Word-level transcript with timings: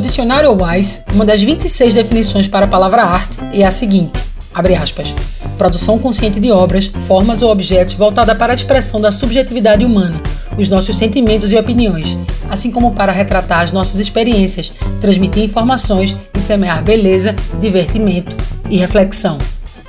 No 0.00 0.06
dicionário 0.06 0.50
Wise, 0.50 1.02
uma 1.12 1.26
das 1.26 1.42
26 1.42 1.92
definições 1.92 2.48
para 2.48 2.64
a 2.64 2.68
palavra 2.68 3.02
arte 3.02 3.36
é 3.52 3.66
a 3.66 3.70
seguinte: 3.70 4.18
abre 4.54 4.74
aspas, 4.74 5.14
produção 5.58 5.98
consciente 5.98 6.40
de 6.40 6.50
obras, 6.50 6.86
formas 7.06 7.42
ou 7.42 7.50
objetos 7.50 7.96
voltada 7.96 8.34
para 8.34 8.50
a 8.50 8.54
expressão 8.54 8.98
da 8.98 9.12
subjetividade 9.12 9.84
humana, 9.84 10.18
os 10.56 10.70
nossos 10.70 10.96
sentimentos 10.96 11.52
e 11.52 11.56
opiniões, 11.56 12.16
assim 12.48 12.70
como 12.70 12.92
para 12.92 13.12
retratar 13.12 13.60
as 13.60 13.72
nossas 13.72 13.98
experiências, 13.98 14.72
transmitir 15.02 15.44
informações 15.44 16.16
e 16.32 16.40
semear 16.40 16.82
beleza, 16.82 17.36
divertimento 17.60 18.34
e 18.70 18.78
reflexão. 18.78 19.36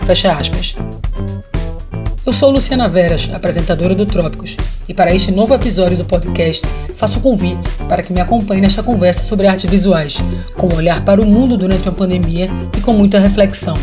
Fecha 0.01 0.33
aspas. 0.33 0.75
Eu 2.31 2.35
sou 2.35 2.49
Luciana 2.49 2.87
Veras, 2.87 3.29
apresentadora 3.33 3.93
do 3.93 4.05
Trópicos, 4.05 4.55
e 4.87 4.93
para 4.93 5.13
este 5.13 5.33
novo 5.33 5.53
episódio 5.53 5.97
do 5.97 6.05
podcast, 6.05 6.65
faço 6.95 7.19
o 7.19 7.21
convite 7.21 7.67
para 7.89 8.01
que 8.01 8.13
me 8.13 8.21
acompanhe 8.21 8.61
nesta 8.61 8.81
conversa 8.81 9.21
sobre 9.21 9.47
artes 9.47 9.69
visuais, 9.69 10.17
com 10.55 10.73
um 10.73 10.77
olhar 10.77 11.03
para 11.03 11.21
o 11.21 11.25
mundo 11.25 11.57
durante 11.57 11.89
uma 11.89 11.93
pandemia 11.93 12.49
e 12.77 12.79
com 12.79 12.93
muita 12.93 13.19
reflexão. 13.19 13.75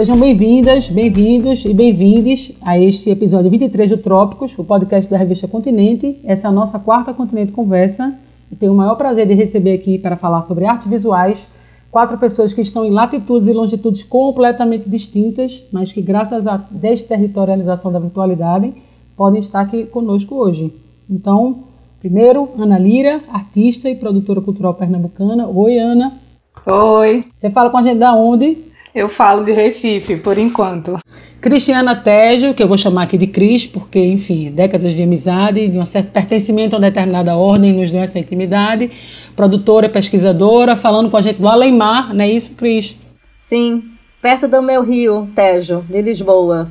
Sejam 0.00 0.18
bem-vindas, 0.18 0.88
bem-vindos 0.88 1.62
e 1.62 1.74
bem-vindes 1.74 2.52
a 2.62 2.78
este 2.78 3.10
episódio 3.10 3.50
23 3.50 3.90
do 3.90 3.98
Trópicos, 3.98 4.54
o 4.56 4.64
podcast 4.64 5.10
da 5.10 5.18
revista 5.18 5.46
Continente. 5.46 6.18
Essa 6.24 6.46
é 6.46 6.48
a 6.48 6.52
nossa 6.52 6.78
quarta 6.78 7.12
Continente 7.12 7.52
Conversa. 7.52 8.18
E 8.50 8.56
tenho 8.56 8.72
o 8.72 8.74
maior 8.74 8.94
prazer 8.94 9.26
de 9.26 9.34
receber 9.34 9.74
aqui 9.74 9.98
para 9.98 10.16
falar 10.16 10.40
sobre 10.40 10.64
artes 10.64 10.86
visuais 10.86 11.46
quatro 11.90 12.16
pessoas 12.16 12.54
que 12.54 12.62
estão 12.62 12.82
em 12.82 12.90
latitudes 12.90 13.46
e 13.46 13.52
longitudes 13.52 14.02
completamente 14.02 14.88
distintas, 14.88 15.62
mas 15.70 15.92
que, 15.92 16.00
graças 16.00 16.46
à 16.46 16.56
desterritorialização 16.56 17.92
da 17.92 17.98
virtualidade, 17.98 18.72
podem 19.14 19.40
estar 19.40 19.60
aqui 19.60 19.84
conosco 19.84 20.34
hoje. 20.34 20.72
Então, 21.10 21.64
primeiro, 22.00 22.48
Ana 22.56 22.78
Lira, 22.78 23.20
artista 23.30 23.90
e 23.90 23.94
produtora 23.94 24.40
cultural 24.40 24.72
pernambucana. 24.72 25.46
Oi, 25.46 25.76
Ana. 25.76 26.18
Oi. 26.66 27.22
Você 27.36 27.50
fala 27.50 27.68
com 27.68 27.76
a 27.76 27.82
gente 27.82 27.98
da 27.98 28.14
onde? 28.14 28.69
Eu 28.94 29.08
falo 29.08 29.44
de 29.44 29.52
Recife, 29.52 30.16
por 30.16 30.36
enquanto. 30.36 30.98
Cristiana 31.40 31.94
Tejo, 31.94 32.52
que 32.52 32.62
eu 32.62 32.68
vou 32.68 32.76
chamar 32.76 33.04
aqui 33.04 33.16
de 33.16 33.26
Cris, 33.26 33.66
porque, 33.66 33.98
enfim, 33.98 34.50
décadas 34.50 34.94
de 34.94 35.02
amizade, 35.02 35.68
de 35.68 35.78
um 35.78 35.86
certo 35.86 36.10
pertencimento 36.10 36.74
a 36.74 36.78
uma 36.78 36.90
determinada 36.90 37.36
ordem 37.36 37.72
nos 37.72 37.90
deu 37.92 38.02
essa 38.02 38.18
intimidade. 38.18 38.90
Produtora, 39.36 39.88
pesquisadora, 39.88 40.74
falando 40.74 41.08
com 41.08 41.16
a 41.16 41.22
gente 41.22 41.40
do 41.40 41.48
Além-Mar, 41.48 42.12
não 42.12 42.24
é 42.24 42.30
isso, 42.30 42.50
Cris? 42.56 42.96
Sim, 43.38 43.84
perto 44.20 44.48
do 44.48 44.60
meu 44.60 44.82
rio, 44.82 45.30
Tejo, 45.34 45.84
de 45.88 46.02
Lisboa. 46.02 46.70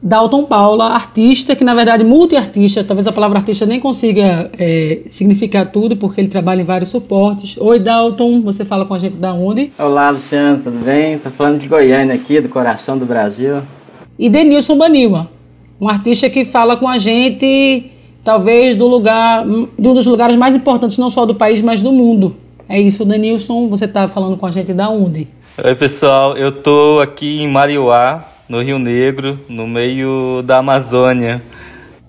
Dalton 0.00 0.44
Paula, 0.44 0.90
artista, 0.90 1.56
que 1.56 1.64
na 1.64 1.74
verdade 1.74 2.04
multiartista, 2.04 2.84
talvez 2.84 3.06
a 3.08 3.12
palavra 3.12 3.38
artista 3.38 3.66
nem 3.66 3.80
consiga 3.80 4.48
é, 4.56 5.00
significar 5.08 5.72
tudo, 5.72 5.96
porque 5.96 6.20
ele 6.20 6.28
trabalha 6.28 6.60
em 6.60 6.64
vários 6.64 6.90
suportes. 6.90 7.56
Oi, 7.58 7.80
Dalton, 7.80 8.40
você 8.40 8.64
fala 8.64 8.86
com 8.86 8.94
a 8.94 8.98
gente 8.98 9.16
da 9.16 9.34
onde? 9.34 9.72
Olá, 9.76 10.10
Luciano, 10.10 10.62
tudo 10.62 10.78
bem? 10.84 11.18
Tô 11.18 11.30
falando 11.30 11.58
de 11.58 11.66
Goiânia 11.66 12.14
aqui, 12.14 12.40
do 12.40 12.48
coração 12.48 12.96
do 12.96 13.04
Brasil. 13.04 13.60
E 14.16 14.28
Denilson 14.28 14.76
Baniwa, 14.76 15.28
um 15.80 15.88
artista 15.88 16.30
que 16.30 16.44
fala 16.44 16.76
com 16.76 16.86
a 16.86 16.96
gente, 16.96 17.90
talvez, 18.22 18.76
do 18.76 18.86
lugar, 18.86 19.44
de 19.44 19.88
um 19.88 19.94
dos 19.94 20.06
lugares 20.06 20.36
mais 20.36 20.54
importantes, 20.54 20.96
não 20.96 21.10
só 21.10 21.26
do 21.26 21.34
país, 21.34 21.60
mas 21.60 21.82
do 21.82 21.90
mundo. 21.90 22.36
É 22.68 22.80
isso, 22.80 23.04
Denilson, 23.04 23.66
você 23.66 23.86
está 23.86 24.06
falando 24.06 24.36
com 24.36 24.46
a 24.46 24.50
gente 24.52 24.72
da 24.72 24.88
onde? 24.88 25.26
Oi, 25.62 25.74
pessoal, 25.74 26.36
eu 26.36 26.52
tô 26.52 27.00
aqui 27.02 27.42
em 27.42 27.48
Mariuá, 27.48 28.24
no 28.48 28.62
Rio 28.62 28.78
Negro, 28.78 29.38
no 29.48 29.66
meio 29.66 30.42
da 30.42 30.58
Amazônia. 30.58 31.42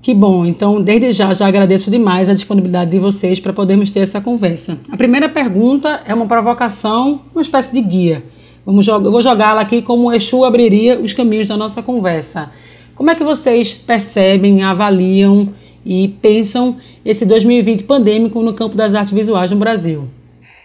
Que 0.01 0.13
bom, 0.13 0.45
então 0.45 0.81
desde 0.81 1.11
já 1.11 1.33
já 1.33 1.45
agradeço 1.45 1.91
demais 1.91 2.29
a 2.29 2.33
disponibilidade 2.33 2.91
de 2.91 3.00
vocês 3.00 3.39
para 3.39 3.51
podermos 3.51 3.91
ter 3.91 4.00
essa 4.00 4.22
conversa. 4.22 4.78
A 4.89 4.95
primeira 4.95 5.28
pergunta 5.28 6.01
é 6.05 6.13
uma 6.13 6.25
provocação, 6.25 7.22
uma 7.33 7.41
espécie 7.41 7.73
de 7.73 7.81
guia. 7.81 8.23
Vamos 8.66 8.88
eu 8.88 9.11
vou 9.11 9.22
jogá-la 9.22 9.61
aqui 9.61 9.81
como 9.81 10.07
o 10.07 10.13
Exu 10.13 10.45
abriria 10.45 10.97
os 10.99 11.11
caminhos 11.11 11.47
da 11.47 11.57
nossa 11.57 11.83
conversa. 11.83 12.51
Como 12.95 13.09
é 13.09 13.16
que 13.16 13.23
vocês 13.23 13.73
percebem, 13.73 14.63
avaliam 14.63 15.49
e 15.85 16.07
pensam 16.22 16.78
esse 17.03 17.25
2020 17.25 17.83
pandêmico 17.83 18.41
no 18.41 18.53
campo 18.53 18.75
das 18.75 18.95
artes 18.95 19.11
visuais 19.11 19.51
no 19.51 19.57
Brasil? 19.57 20.07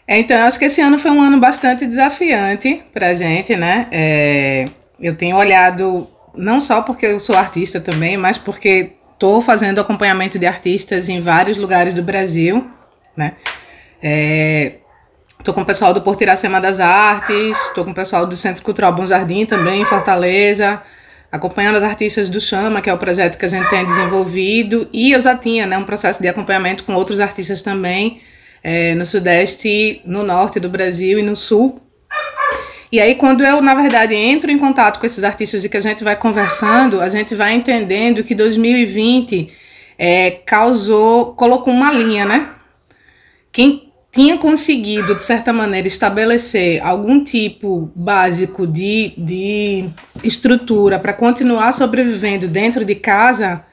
É, 0.07 0.19
então, 0.19 0.37
eu 0.37 0.45
acho 0.45 0.59
que 0.59 0.67
esse 0.67 0.81
ano 0.81 0.99
foi 0.99 1.11
um 1.11 1.23
ano 1.23 1.39
bastante 1.39 1.87
desafiante 1.87 2.83
para 2.93 3.09
a 3.09 3.15
gente, 3.15 3.57
né? 3.57 3.87
É 3.91 4.67
eu 5.01 5.17
tenho 5.17 5.37
olhado, 5.37 6.09
não 6.35 6.61
só 6.61 6.83
porque 6.83 7.07
eu 7.07 7.21
sou 7.21 7.37
artista 7.37 7.81
também, 7.81 8.17
mas 8.17 8.39
porque 8.39 8.93
estou 9.13 9.41
fazendo 9.41 9.81
acompanhamento 9.81 10.39
de 10.39 10.47
artistas 10.47 11.09
em 11.09 11.21
vários 11.21 11.57
lugares 11.57 11.95
do 11.95 12.03
Brasil, 12.03 12.69
né? 13.17 13.35
É, 14.03 14.75
com 15.53 15.61
o 15.61 15.65
pessoal 15.67 15.93
do 15.93 16.01
Porto 16.01 16.23
Iracema 16.23 16.61
das 16.61 16.81
Artes, 16.81 17.59
estou 17.69 17.85
com 17.85 17.91
o 17.91 17.95
pessoal 17.95 18.27
do 18.27 18.37
Centro 18.37 18.63
Cultural 18.63 18.93
Bom 18.93 19.07
Jardim 19.07 19.45
também, 19.45 19.83
em 19.83 19.85
Fortaleza, 19.85 20.83
acompanhando 21.31 21.77
as 21.77 21.85
artistas 21.85 22.29
do 22.29 22.41
Chama, 22.41 22.81
que 22.81 22.89
é 22.89 22.95
o 22.95 22.99
projeto 22.99 23.37
que 23.39 23.45
a 23.45 23.49
gente 23.49 23.69
tem 23.69 23.85
desenvolvido, 23.85 24.89
e 24.93 25.13
eu 25.13 25.21
já 25.21 25.37
tinha 25.37 25.67
né, 25.67 25.77
um 25.77 25.85
processo 25.85 26.23
de 26.23 26.29
acompanhamento 26.29 26.85
com 26.85 26.95
outros 26.95 27.21
artistas 27.21 27.61
também, 27.61 28.21
é, 28.63 28.95
no 28.95 29.05
Sudeste, 29.05 30.01
no 30.05 30.23
Norte 30.23 30.59
do 30.59 30.69
Brasil 30.69 31.19
e 31.19 31.23
no 31.23 31.37
Sul, 31.37 31.81
e 32.95 33.01
aí, 33.01 33.17
quando 33.17 33.45
eu, 33.45 33.61
na 33.61 33.75
verdade, 33.75 34.15
entro 34.15 34.53
em 34.53 34.57
contato 34.57 35.01
com 35.01 35.07
esses 35.07 35.25
artistas 35.25 35.65
e 35.65 35.69
que 35.69 35.77
a 35.77 35.81
gente 35.81 36.05
vai 36.05 36.15
conversando, 36.15 37.01
a 37.01 37.09
gente 37.09 37.35
vai 37.35 37.53
entendendo 37.53 38.23
que 38.23 38.37
2020 38.37 39.49
é, 39.99 40.31
causou, 40.31 41.35
colocou 41.35 41.75
uma 41.75 41.93
linha, 41.93 42.25
né? 42.25 42.51
Quem 43.51 43.93
tinha 44.13 44.39
conseguido, 44.39 45.13
de 45.17 45.25
certa 45.25 45.53
maneira, 45.53 45.89
estabelecer 45.89 46.81
algum 46.87 47.25
tipo 47.25 47.91
básico 47.97 48.65
de, 48.65 49.13
de 49.19 49.91
estrutura 50.23 50.97
para 50.97 51.13
continuar 51.13 51.73
sobrevivendo 51.73 52.47
dentro 52.47 52.85
de 52.85 52.95
casa, 52.95 53.65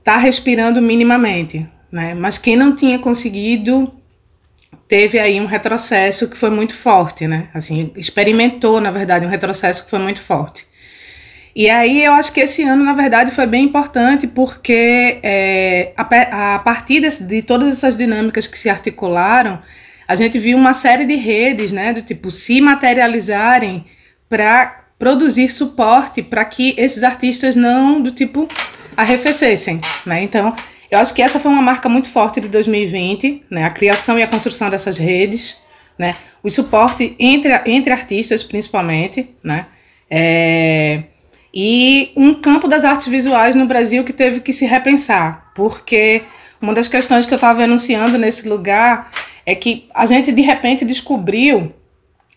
está 0.00 0.16
respirando 0.16 0.82
minimamente. 0.82 1.64
Né? 1.92 2.12
Mas 2.12 2.38
quem 2.38 2.56
não 2.56 2.74
tinha 2.74 2.98
conseguido 2.98 3.94
teve 4.88 5.18
aí 5.18 5.40
um 5.40 5.46
retrocesso 5.46 6.28
que 6.28 6.36
foi 6.36 6.50
muito 6.50 6.74
forte, 6.74 7.26
né? 7.26 7.48
Assim, 7.52 7.92
experimentou, 7.96 8.80
na 8.80 8.90
verdade, 8.90 9.26
um 9.26 9.28
retrocesso 9.28 9.84
que 9.84 9.90
foi 9.90 9.98
muito 9.98 10.20
forte. 10.20 10.66
E 11.54 11.70
aí 11.70 12.04
eu 12.04 12.12
acho 12.12 12.32
que 12.32 12.40
esse 12.40 12.62
ano, 12.62 12.84
na 12.84 12.92
verdade, 12.92 13.30
foi 13.30 13.46
bem 13.46 13.64
importante 13.64 14.26
porque 14.26 15.18
é, 15.22 15.92
a, 15.96 16.54
a, 16.56 16.58
partir 16.58 17.00
de, 17.00 17.24
de 17.24 17.42
todas 17.42 17.68
essas 17.68 17.96
dinâmicas 17.96 18.46
que 18.46 18.58
se 18.58 18.68
articularam, 18.68 19.58
a 20.06 20.14
gente 20.14 20.38
viu 20.38 20.58
uma 20.58 20.74
série 20.74 21.06
de 21.06 21.14
redes, 21.14 21.72
né, 21.72 21.94
do 21.94 22.02
tipo, 22.02 22.30
se 22.30 22.60
materializarem 22.60 23.86
para 24.28 24.84
produzir 24.98 25.48
suporte 25.50 26.22
para 26.22 26.44
que 26.44 26.74
esses 26.76 27.02
artistas 27.02 27.56
não, 27.56 28.02
do 28.02 28.10
tipo, 28.10 28.46
arrefecessem, 28.96 29.80
né? 30.04 30.22
Então, 30.22 30.54
eu 30.90 30.98
acho 30.98 31.14
que 31.14 31.22
essa 31.22 31.40
foi 31.40 31.50
uma 31.50 31.62
marca 31.62 31.88
muito 31.88 32.08
forte 32.08 32.40
de 32.40 32.48
2020, 32.48 33.44
né? 33.50 33.64
A 33.64 33.70
criação 33.70 34.18
e 34.18 34.22
a 34.22 34.28
construção 34.28 34.70
dessas 34.70 34.98
redes, 34.98 35.58
né? 35.98 36.16
O 36.42 36.50
suporte 36.50 37.14
entre, 37.18 37.52
entre 37.66 37.92
artistas, 37.92 38.42
principalmente, 38.42 39.34
né? 39.42 39.66
É, 40.10 41.02
e 41.52 42.12
um 42.14 42.34
campo 42.34 42.68
das 42.68 42.84
artes 42.84 43.08
visuais 43.08 43.54
no 43.54 43.66
Brasil 43.66 44.04
que 44.04 44.12
teve 44.12 44.40
que 44.40 44.52
se 44.52 44.66
repensar, 44.66 45.50
porque 45.54 46.22
uma 46.60 46.72
das 46.72 46.86
questões 46.86 47.26
que 47.26 47.32
eu 47.32 47.36
estava 47.36 47.64
anunciando 47.64 48.18
nesse 48.18 48.48
lugar 48.48 49.10
é 49.44 49.54
que 49.54 49.88
a 49.94 50.06
gente 50.06 50.30
de 50.32 50.42
repente 50.42 50.84
descobriu, 50.84 51.72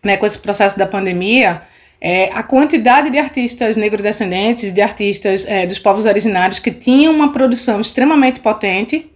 né, 0.04 0.18
com 0.18 0.26
esse 0.26 0.40
processo 0.40 0.78
da 0.78 0.86
pandemia, 0.86 1.62
é, 2.02 2.32
a 2.34 2.42
quantidade 2.44 3.10
de 3.10 3.18
artistas 3.18 3.76
negro-descendentes, 3.76 4.72
de 4.72 4.82
artistas 4.82 5.46
é, 5.46 5.66
dos 5.66 5.80
povos 5.80 6.06
originários 6.06 6.60
que 6.60 6.72
tinham 6.72 7.14
uma 7.14 7.32
produção 7.32 7.82
extremamente 7.82 8.40
potente 8.40 9.12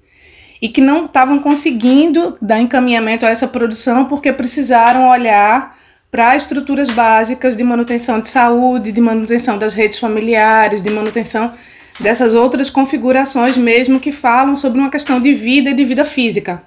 e 0.62 0.68
que 0.68 0.82
não 0.82 1.06
estavam 1.06 1.40
conseguindo 1.40 2.38
dar 2.42 2.60
encaminhamento 2.60 3.26
a 3.26 3.30
essa 3.30 3.48
produção 3.48 4.06
porque 4.06 4.32
precisaram 4.34 5.10
olhar 5.10 5.78
para 6.12 6.36
estruturas 6.36 6.90
básicas 6.92 7.58
de 7.58 7.64
manutenção 7.64 8.20
de 8.20 8.28
saúde, 8.28 8.92
de 8.92 9.02
manutenção 9.02 9.58
das 9.58 9.74
redes 9.74 9.98
familiares, 9.98 10.82
de 10.82 10.90
manutenção 10.90 11.54
dessas 12.00 12.34
outras 12.34 12.70
configurações 12.70 13.58
mesmo 13.58 14.00
que 14.00 14.12
falam 14.12 14.56
sobre 14.56 14.80
uma 14.80 14.90
questão 14.90 15.20
de 15.20 15.34
vida 15.34 15.70
e 15.70 15.74
de 15.74 15.86
vida 15.86 16.04
física. 16.06 16.62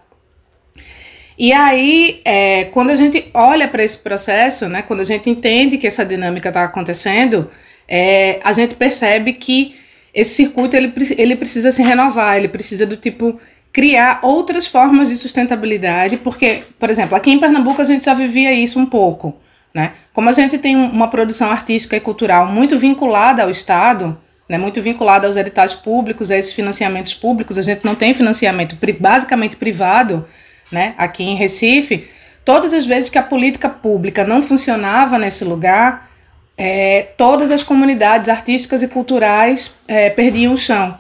E 1.38 1.52
aí, 1.52 2.20
é, 2.24 2.64
quando 2.66 2.90
a 2.90 2.96
gente 2.96 3.28
olha 3.34 3.68
para 3.68 3.84
esse 3.84 3.98
processo, 3.98 4.68
né, 4.68 4.82
quando 4.82 5.00
a 5.00 5.04
gente 5.04 5.28
entende 5.28 5.76
que 5.76 5.86
essa 5.86 6.04
dinâmica 6.04 6.48
está 6.48 6.64
acontecendo, 6.64 7.50
é, 7.86 8.40
a 8.42 8.52
gente 8.52 8.74
percebe 8.74 9.34
que 9.34 9.76
esse 10.14 10.34
circuito 10.34 10.74
ele, 10.76 10.92
ele 11.18 11.36
precisa 11.36 11.70
se 11.70 11.82
renovar, 11.82 12.38
ele 12.38 12.48
precisa 12.48 12.86
do 12.86 12.96
tipo 12.96 13.38
criar 13.70 14.20
outras 14.22 14.66
formas 14.66 15.10
de 15.10 15.16
sustentabilidade, 15.18 16.16
porque, 16.16 16.62
por 16.78 16.88
exemplo, 16.88 17.14
aqui 17.14 17.30
em 17.30 17.38
Pernambuco 17.38 17.82
a 17.82 17.84
gente 17.84 18.06
já 18.06 18.14
vivia 18.14 18.50
isso 18.50 18.78
um 18.78 18.86
pouco, 18.86 19.38
Né? 19.74 19.92
Como 20.14 20.30
a 20.30 20.32
gente 20.32 20.56
tem 20.56 20.74
uma 20.74 21.08
produção 21.08 21.50
artística 21.50 21.94
e 21.94 22.00
cultural 22.00 22.46
muito 22.46 22.78
vinculada 22.78 23.42
ao 23.42 23.50
Estado, 23.50 24.18
né, 24.48 24.56
muito 24.56 24.80
vinculada 24.80 25.26
aos 25.26 25.36
editais 25.36 25.74
públicos, 25.74 26.30
a 26.30 26.38
esses 26.38 26.54
financiamentos 26.54 27.12
públicos, 27.12 27.58
a 27.58 27.62
gente 27.62 27.84
não 27.84 27.94
tem 27.94 28.14
financiamento 28.14 28.74
basicamente 28.98 29.56
privado 29.56 30.26
né, 30.70 30.94
aqui 30.98 31.24
em 31.24 31.36
Recife, 31.36 32.08
todas 32.44 32.72
as 32.72 32.86
vezes 32.86 33.10
que 33.10 33.18
a 33.18 33.22
política 33.22 33.68
pública 33.68 34.24
não 34.24 34.42
funcionava 34.42 35.18
nesse 35.18 35.44
lugar, 35.44 36.10
é, 36.56 37.08
todas 37.16 37.50
as 37.50 37.62
comunidades 37.62 38.28
artísticas 38.28 38.82
e 38.82 38.88
culturais 38.88 39.74
é, 39.86 40.10
perdiam 40.10 40.54
o 40.54 40.58
chão. 40.58 40.96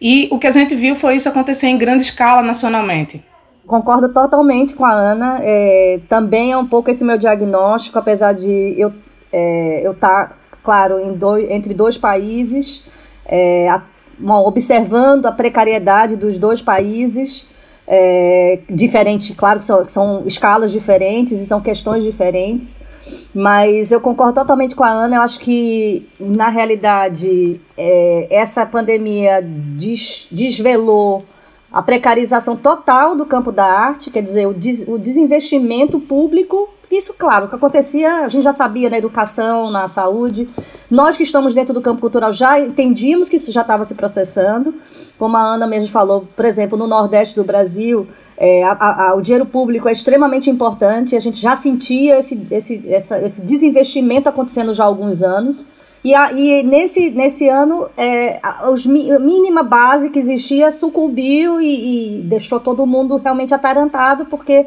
E 0.00 0.28
o 0.30 0.38
que 0.38 0.46
a 0.46 0.52
gente 0.52 0.74
viu 0.74 0.94
foi 0.94 1.16
isso 1.16 1.28
acontecer 1.28 1.66
em 1.66 1.78
grande 1.78 2.02
escala 2.02 2.42
nacionalmente. 2.42 3.24
Concordo 3.66 4.12
totalmente 4.12 4.74
com 4.74 4.84
a 4.84 4.92
Ana. 4.92 5.38
É, 5.40 6.00
também 6.08 6.52
é 6.52 6.56
um 6.56 6.66
pouco 6.66 6.90
esse 6.90 7.04
meu 7.04 7.16
diagnóstico, 7.16 7.98
apesar 7.98 8.34
de 8.34 8.74
eu 8.76 8.92
é, 9.34 9.84
eu 9.84 9.90
estar, 9.90 10.28
tá, 10.28 10.36
claro, 10.62 11.12
dois, 11.16 11.50
entre 11.50 11.74
dois 11.74 11.98
países, 11.98 12.84
é, 13.26 13.68
a, 13.68 13.82
bom, 14.16 14.46
observando 14.46 15.26
a 15.26 15.32
precariedade 15.32 16.14
dos 16.14 16.38
dois 16.38 16.62
países 16.62 17.48
é, 17.86 18.60
diferente, 18.70 19.34
claro 19.34 19.58
que 19.58 19.64
são, 19.64 19.86
são 19.86 20.22
escalas 20.26 20.72
diferentes 20.72 21.38
e 21.38 21.46
são 21.46 21.60
questões 21.60 22.02
diferentes, 22.02 23.28
mas 23.34 23.92
eu 23.92 24.00
concordo 24.00 24.34
totalmente 24.34 24.74
com 24.74 24.82
a 24.82 24.88
Ana. 24.88 25.16
Eu 25.16 25.22
acho 25.22 25.38
que, 25.38 26.08
na 26.18 26.48
realidade, 26.48 27.60
é, 27.76 28.28
essa 28.30 28.64
pandemia 28.64 29.42
des, 29.42 30.28
desvelou 30.30 31.24
a 31.70 31.82
precarização 31.82 32.56
total 32.56 33.14
do 33.16 33.26
campo 33.26 33.52
da 33.52 33.64
arte, 33.64 34.10
quer 34.10 34.22
dizer, 34.22 34.46
o, 34.46 34.54
des, 34.54 34.86
o 34.88 34.98
desinvestimento 34.98 36.00
público 36.00 36.68
isso, 36.96 37.14
claro, 37.18 37.46
o 37.46 37.48
que 37.48 37.56
acontecia, 37.56 38.24
a 38.24 38.28
gente 38.28 38.42
já 38.42 38.52
sabia 38.52 38.90
na 38.90 38.98
educação, 38.98 39.70
na 39.70 39.88
saúde. 39.88 40.48
Nós 40.90 41.16
que 41.16 41.22
estamos 41.22 41.54
dentro 41.54 41.74
do 41.74 41.80
campo 41.80 42.00
cultural 42.00 42.32
já 42.32 42.58
entendíamos 42.58 43.28
que 43.28 43.36
isso 43.36 43.50
já 43.52 43.62
estava 43.62 43.84
se 43.84 43.94
processando. 43.94 44.74
Como 45.18 45.36
a 45.36 45.40
Ana 45.40 45.66
mesmo 45.66 45.88
falou, 45.88 46.26
por 46.34 46.44
exemplo, 46.44 46.76
no 46.78 46.86
Nordeste 46.86 47.36
do 47.36 47.44
Brasil, 47.44 48.06
é, 48.36 48.62
a, 48.64 49.10
a, 49.10 49.14
o 49.14 49.20
dinheiro 49.20 49.46
público 49.46 49.88
é 49.88 49.92
extremamente 49.92 50.50
importante. 50.50 51.16
A 51.16 51.20
gente 51.20 51.40
já 51.40 51.54
sentia 51.54 52.18
esse, 52.18 52.46
esse, 52.50 52.92
essa, 52.92 53.18
esse 53.20 53.42
desinvestimento 53.42 54.28
acontecendo 54.28 54.74
já 54.74 54.84
há 54.84 54.86
alguns 54.86 55.22
anos. 55.22 55.68
E, 56.04 56.14
a, 56.14 56.32
e 56.32 56.62
nesse, 56.62 57.08
nesse 57.10 57.48
ano, 57.48 57.88
é, 57.96 58.38
a, 58.42 58.66
a 58.66 59.18
mínima 59.18 59.62
base 59.62 60.10
que 60.10 60.18
existia 60.18 60.70
sucumbiu 60.70 61.60
e, 61.62 62.18
e 62.18 62.22
deixou 62.22 62.60
todo 62.60 62.86
mundo 62.86 63.16
realmente 63.16 63.54
atarantado, 63.54 64.26
porque 64.26 64.66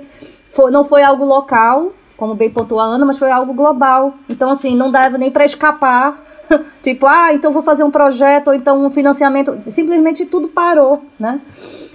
foi, 0.50 0.71
não 0.71 0.83
foi 0.83 1.03
algo 1.03 1.23
local, 1.23 1.91
como 2.17 2.33
bem 2.33 2.49
pontuou 2.49 2.81
a 2.81 2.85
Ana, 2.85 3.05
mas 3.05 3.19
foi 3.19 3.31
algo 3.31 3.53
global. 3.53 4.15
Então, 4.27 4.49
assim, 4.49 4.75
não 4.75 4.91
dava 4.91 5.17
nem 5.17 5.29
para 5.29 5.45
escapar. 5.45 6.25
tipo, 6.81 7.05
ah, 7.05 7.31
então 7.33 7.51
vou 7.51 7.61
fazer 7.61 7.83
um 7.83 7.91
projeto, 7.91 8.47
ou 8.47 8.53
então 8.53 8.83
um 8.83 8.89
financiamento. 8.89 9.57
Simplesmente 9.65 10.25
tudo 10.25 10.47
parou, 10.47 11.03
né? 11.19 11.39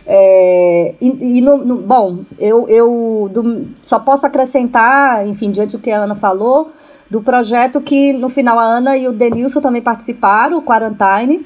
É, 0.07 0.95
e, 1.01 1.39
e 1.39 1.41
no, 1.41 1.59
no, 1.59 1.77
bom, 1.77 2.21
eu, 2.39 2.67
eu 2.69 3.29
do, 3.33 3.69
só 3.83 3.99
posso 3.99 4.27
acrescentar, 4.27 5.27
enfim, 5.27 5.51
diante 5.51 5.77
do 5.77 5.83
que 5.83 5.91
a 5.91 5.99
Ana 5.99 6.15
falou, 6.15 6.71
do 7.11 7.21
projeto 7.21 7.81
que 7.81 8.13
no 8.13 8.29
final 8.29 8.59
a 8.59 8.65
Ana 8.65 8.97
e 8.97 9.09
o 9.09 9.13
Denilson 9.13 9.61
também 9.61 9.83
participaram, 9.83 10.59
o 10.59 10.63
Quarantine. 10.63 11.45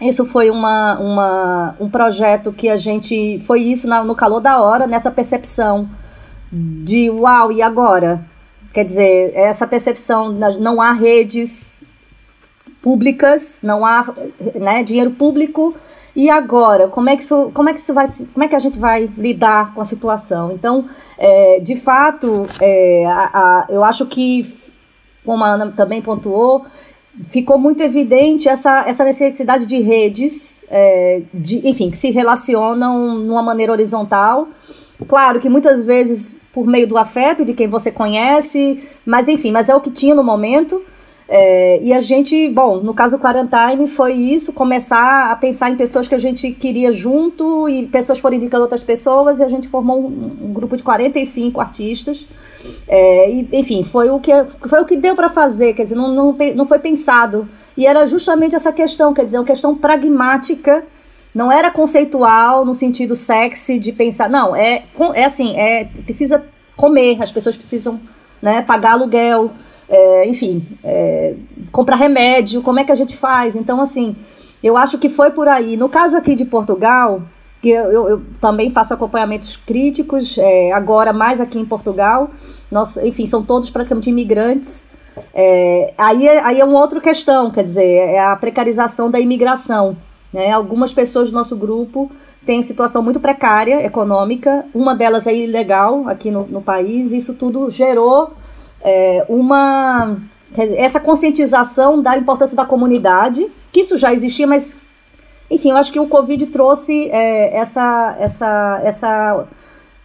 Isso 0.00 0.24
foi 0.24 0.50
uma, 0.50 0.98
uma, 0.98 1.76
um 1.78 1.88
projeto 1.88 2.52
que 2.52 2.68
a 2.70 2.76
gente. 2.76 3.38
Foi 3.40 3.60
isso 3.60 3.86
na, 3.86 4.02
no 4.02 4.14
calor 4.14 4.40
da 4.40 4.60
hora, 4.60 4.86
nessa 4.86 5.10
percepção 5.10 5.88
de 6.52 7.10
uau, 7.10 7.52
e 7.52 7.62
agora? 7.62 8.24
Quer 8.72 8.84
dizer, 8.84 9.32
essa 9.34 9.66
percepção, 9.66 10.32
não 10.32 10.80
há 10.80 10.92
redes 10.92 11.84
públicas, 12.80 13.60
não 13.62 13.84
há 13.84 14.04
né, 14.54 14.82
dinheiro 14.82 15.10
público, 15.10 15.74
e 16.14 16.28
agora? 16.28 16.88
Como 16.88 17.08
é, 17.08 17.16
que 17.16 17.22
isso, 17.22 17.50
como, 17.54 17.68
é 17.68 17.72
que 17.72 17.80
isso 17.80 17.94
vai, 17.94 18.06
como 18.32 18.44
é 18.44 18.48
que 18.48 18.54
a 18.54 18.58
gente 18.58 18.78
vai 18.78 19.10
lidar 19.16 19.74
com 19.74 19.80
a 19.80 19.84
situação? 19.84 20.52
Então, 20.52 20.84
é, 21.18 21.60
de 21.60 21.76
fato, 21.76 22.46
é, 22.60 23.06
a, 23.06 23.30
a, 23.32 23.66
eu 23.68 23.84
acho 23.84 24.06
que, 24.06 24.42
como 25.24 25.44
a 25.44 25.50
Ana 25.50 25.72
também 25.72 26.02
pontuou, 26.02 26.64
ficou 27.22 27.58
muito 27.58 27.82
evidente 27.82 28.48
essa, 28.48 28.88
essa 28.88 29.04
necessidade 29.04 29.66
de 29.66 29.78
redes, 29.80 30.64
é, 30.70 31.22
de, 31.32 31.68
enfim, 31.68 31.90
que 31.90 31.96
se 31.96 32.10
relacionam 32.10 33.22
de 33.24 33.30
uma 33.30 33.42
maneira 33.42 33.72
horizontal 33.72 34.48
Claro 35.06 35.40
que 35.40 35.48
muitas 35.48 35.84
vezes 35.84 36.36
por 36.52 36.66
meio 36.66 36.86
do 36.86 36.98
afeto 36.98 37.44
de 37.44 37.54
quem 37.54 37.68
você 37.68 37.90
conhece, 37.90 38.82
mas 39.04 39.28
enfim, 39.28 39.50
mas 39.50 39.68
é 39.68 39.74
o 39.74 39.80
que 39.80 39.90
tinha 39.90 40.14
no 40.14 40.22
momento. 40.22 40.82
É, 41.32 41.78
e 41.80 41.92
a 41.92 42.00
gente, 42.00 42.48
bom, 42.48 42.78
no 42.78 42.92
caso 42.92 43.16
do 43.16 43.22
Quarantine 43.22 43.86
foi 43.86 44.14
isso, 44.14 44.52
começar 44.52 45.30
a 45.30 45.36
pensar 45.36 45.70
em 45.70 45.76
pessoas 45.76 46.08
que 46.08 46.14
a 46.16 46.18
gente 46.18 46.50
queria 46.50 46.90
junto 46.90 47.68
e 47.68 47.86
pessoas 47.86 48.18
foram 48.18 48.34
indicando 48.34 48.62
outras 48.62 48.82
pessoas 48.82 49.38
e 49.38 49.44
a 49.44 49.48
gente 49.48 49.68
formou 49.68 50.00
um, 50.00 50.46
um 50.46 50.52
grupo 50.52 50.76
de 50.76 50.82
45 50.82 51.60
artistas. 51.60 52.26
É, 52.88 53.30
e, 53.30 53.48
enfim, 53.52 53.84
foi 53.84 54.10
o 54.10 54.18
que, 54.18 54.32
foi 54.68 54.80
o 54.80 54.84
que 54.84 54.96
deu 54.96 55.14
para 55.14 55.28
fazer, 55.28 55.72
quer 55.72 55.84
dizer, 55.84 55.94
não, 55.94 56.12
não, 56.12 56.36
não 56.56 56.66
foi 56.66 56.80
pensado. 56.80 57.48
E 57.76 57.86
era 57.86 58.04
justamente 58.06 58.56
essa 58.56 58.72
questão, 58.72 59.14
quer 59.14 59.24
dizer, 59.24 59.38
uma 59.38 59.44
questão 59.44 59.76
pragmática 59.76 60.84
não 61.34 61.50
era 61.50 61.70
conceitual 61.70 62.64
no 62.64 62.74
sentido 62.74 63.14
sexy 63.14 63.78
de 63.78 63.92
pensar, 63.92 64.28
não, 64.28 64.54
é, 64.54 64.84
é 65.14 65.24
assim, 65.24 65.56
é 65.56 65.84
precisa 66.04 66.44
comer, 66.76 67.22
as 67.22 67.30
pessoas 67.30 67.56
precisam 67.56 68.00
né, 68.42 68.62
pagar 68.62 68.92
aluguel, 68.92 69.50
é, 69.88 70.26
enfim, 70.28 70.66
é, 70.82 71.34
comprar 71.72 71.96
remédio, 71.96 72.62
como 72.62 72.80
é 72.80 72.84
que 72.84 72.92
a 72.92 72.94
gente 72.94 73.16
faz? 73.16 73.56
Então, 73.56 73.80
assim, 73.80 74.16
eu 74.62 74.76
acho 74.76 74.98
que 74.98 75.08
foi 75.08 75.30
por 75.30 75.48
aí. 75.48 75.76
No 75.76 75.88
caso 75.88 76.16
aqui 76.16 76.34
de 76.34 76.44
Portugal, 76.44 77.22
que 77.60 77.68
eu, 77.70 77.92
eu, 77.92 78.08
eu 78.08 78.22
também 78.40 78.70
faço 78.70 78.94
acompanhamentos 78.94 79.56
críticos, 79.56 80.38
é, 80.38 80.72
agora 80.72 81.12
mais 81.12 81.40
aqui 81.40 81.58
em 81.58 81.64
Portugal, 81.64 82.30
nós, 82.70 82.96
enfim, 82.98 83.26
são 83.26 83.42
todos 83.42 83.70
praticamente 83.70 84.08
imigrantes. 84.08 84.88
É, 85.34 85.92
aí, 85.98 86.26
é, 86.26 86.42
aí 86.44 86.60
é 86.60 86.64
uma 86.64 86.78
outra 86.78 87.00
questão, 87.00 87.50
quer 87.50 87.64
dizer, 87.64 87.84
é 87.84 88.24
a 88.24 88.36
precarização 88.36 89.10
da 89.10 89.20
imigração. 89.20 89.96
Né? 90.32 90.52
Algumas 90.52 90.92
pessoas 90.92 91.30
do 91.30 91.34
nosso 91.34 91.56
grupo 91.56 92.10
têm 92.44 92.62
situação 92.62 93.02
muito 93.02 93.20
precária 93.20 93.84
econômica, 93.84 94.64
uma 94.74 94.94
delas 94.94 95.26
é 95.26 95.34
ilegal 95.34 96.08
aqui 96.08 96.30
no, 96.30 96.46
no 96.46 96.62
país, 96.62 97.12
isso 97.12 97.34
tudo 97.34 97.68
gerou 97.70 98.32
é, 98.82 99.24
uma. 99.28 100.16
essa 100.56 101.00
conscientização 101.00 102.00
da 102.00 102.16
importância 102.16 102.56
da 102.56 102.64
comunidade, 102.64 103.46
que 103.72 103.80
isso 103.80 103.96
já 103.96 104.12
existia, 104.12 104.46
mas 104.46 104.78
enfim, 105.50 105.70
eu 105.70 105.76
acho 105.76 105.92
que 105.92 105.98
o 105.98 106.06
Covid 106.06 106.46
trouxe 106.46 107.08
é, 107.10 107.56
essa, 107.56 108.16
essa, 108.20 108.80
essa, 108.84 109.48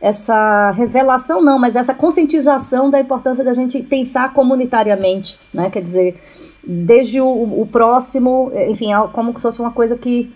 essa 0.01 0.71
revelação, 0.71 1.39
não, 1.39 1.59
mas 1.59 1.75
essa 1.75 1.93
conscientização 1.93 2.89
da 2.89 2.99
importância 2.99 3.43
da 3.43 3.53
gente 3.53 3.81
pensar 3.83 4.33
comunitariamente, 4.33 5.39
né? 5.53 5.69
Quer 5.69 5.83
dizer, 5.83 6.19
desde 6.65 7.21
o, 7.21 7.27
o 7.27 7.67
próximo, 7.71 8.51
enfim, 8.69 8.93
é 8.93 9.07
como 9.11 9.33
se 9.35 9.41
fosse 9.41 9.59
uma 9.59 9.71
coisa 9.71 9.97
que. 9.97 10.33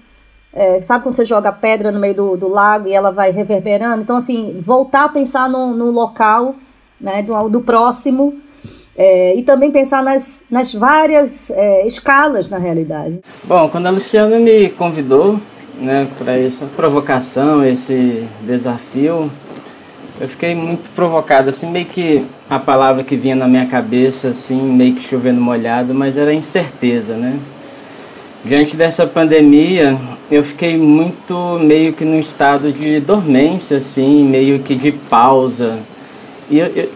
É, 0.51 0.81
sabe 0.81 1.03
quando 1.03 1.15
você 1.15 1.23
joga 1.23 1.51
pedra 1.51 1.91
no 1.91 1.99
meio 1.99 2.15
do, 2.15 2.35
do 2.35 2.47
lago 2.47 2.87
e 2.87 2.93
ela 2.93 3.11
vai 3.11 3.29
reverberando? 3.29 4.01
Então, 4.01 4.17
assim, 4.17 4.57
voltar 4.59 5.05
a 5.05 5.09
pensar 5.09 5.47
no, 5.47 5.75
no 5.75 5.91
local, 5.91 6.55
né, 6.99 7.21
do, 7.21 7.47
do 7.49 7.61
próximo, 7.61 8.33
é, 8.97 9.35
e 9.35 9.43
também 9.43 9.71
pensar 9.71 10.03
nas, 10.03 10.47
nas 10.49 10.73
várias 10.73 11.51
é, 11.51 11.85
escalas 11.85 12.49
na 12.49 12.57
realidade. 12.57 13.19
Bom, 13.43 13.69
quando 13.69 13.85
a 13.85 13.91
Luciana 13.91 14.39
me 14.39 14.69
convidou 14.71 15.39
né, 15.79 16.07
para 16.17 16.37
essa 16.37 16.65
provocação, 16.65 17.63
esse 17.63 18.27
desafio, 18.41 19.31
eu 20.19 20.27
fiquei 20.27 20.53
muito 20.53 20.89
provocado, 20.89 21.49
assim, 21.49 21.69
meio 21.69 21.85
que 21.85 22.25
a 22.49 22.59
palavra 22.59 23.03
que 23.03 23.15
vinha 23.15 23.35
na 23.35 23.47
minha 23.47 23.65
cabeça, 23.65 24.29
assim, 24.29 24.61
meio 24.61 24.95
que 24.95 25.07
chovendo 25.07 25.39
molhado, 25.39 25.93
mas 25.93 26.17
era 26.17 26.33
incerteza, 26.33 27.15
né? 27.15 27.39
Diante 28.43 28.75
dessa 28.75 29.07
pandemia, 29.07 29.97
eu 30.29 30.43
fiquei 30.43 30.77
muito 30.77 31.57
meio 31.61 31.93
que 31.93 32.03
num 32.03 32.19
estado 32.19 32.71
de 32.71 32.99
dormência, 32.99 33.77
assim, 33.77 34.23
meio 34.23 34.59
que 34.59 34.75
de 34.75 34.91
pausa. 34.91 35.79
E 36.49 36.59
eu, 36.59 36.67
eu, 36.67 36.89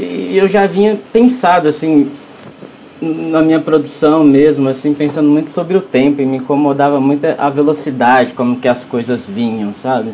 eu 0.44 0.48
já 0.48 0.66
vinha 0.66 1.00
pensado, 1.14 1.68
assim, 1.70 2.10
na 3.02 3.42
minha 3.42 3.60
produção 3.60 4.24
mesmo, 4.24 4.68
assim, 4.68 4.94
pensando 4.94 5.30
muito 5.30 5.52
sobre 5.52 5.78
o 5.78 5.82
tempo 5.82 6.22
e 6.22 6.26
me 6.26 6.38
incomodava 6.38 7.00
muito 7.00 7.26
a 7.26 7.50
velocidade, 7.50 8.34
como 8.34 8.60
que 8.60 8.68
as 8.68 8.84
coisas 8.84 9.28
vinham, 9.28 9.74
sabe? 9.82 10.12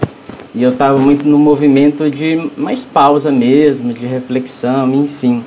E 0.54 0.64
eu 0.64 0.72
estava 0.72 0.98
muito 0.98 1.28
no 1.28 1.38
movimento 1.38 2.10
de 2.10 2.50
mais 2.58 2.84
pausa 2.84 3.32
mesmo, 3.32 3.94
de 3.94 4.06
reflexão, 4.06 4.94
enfim. 4.96 5.44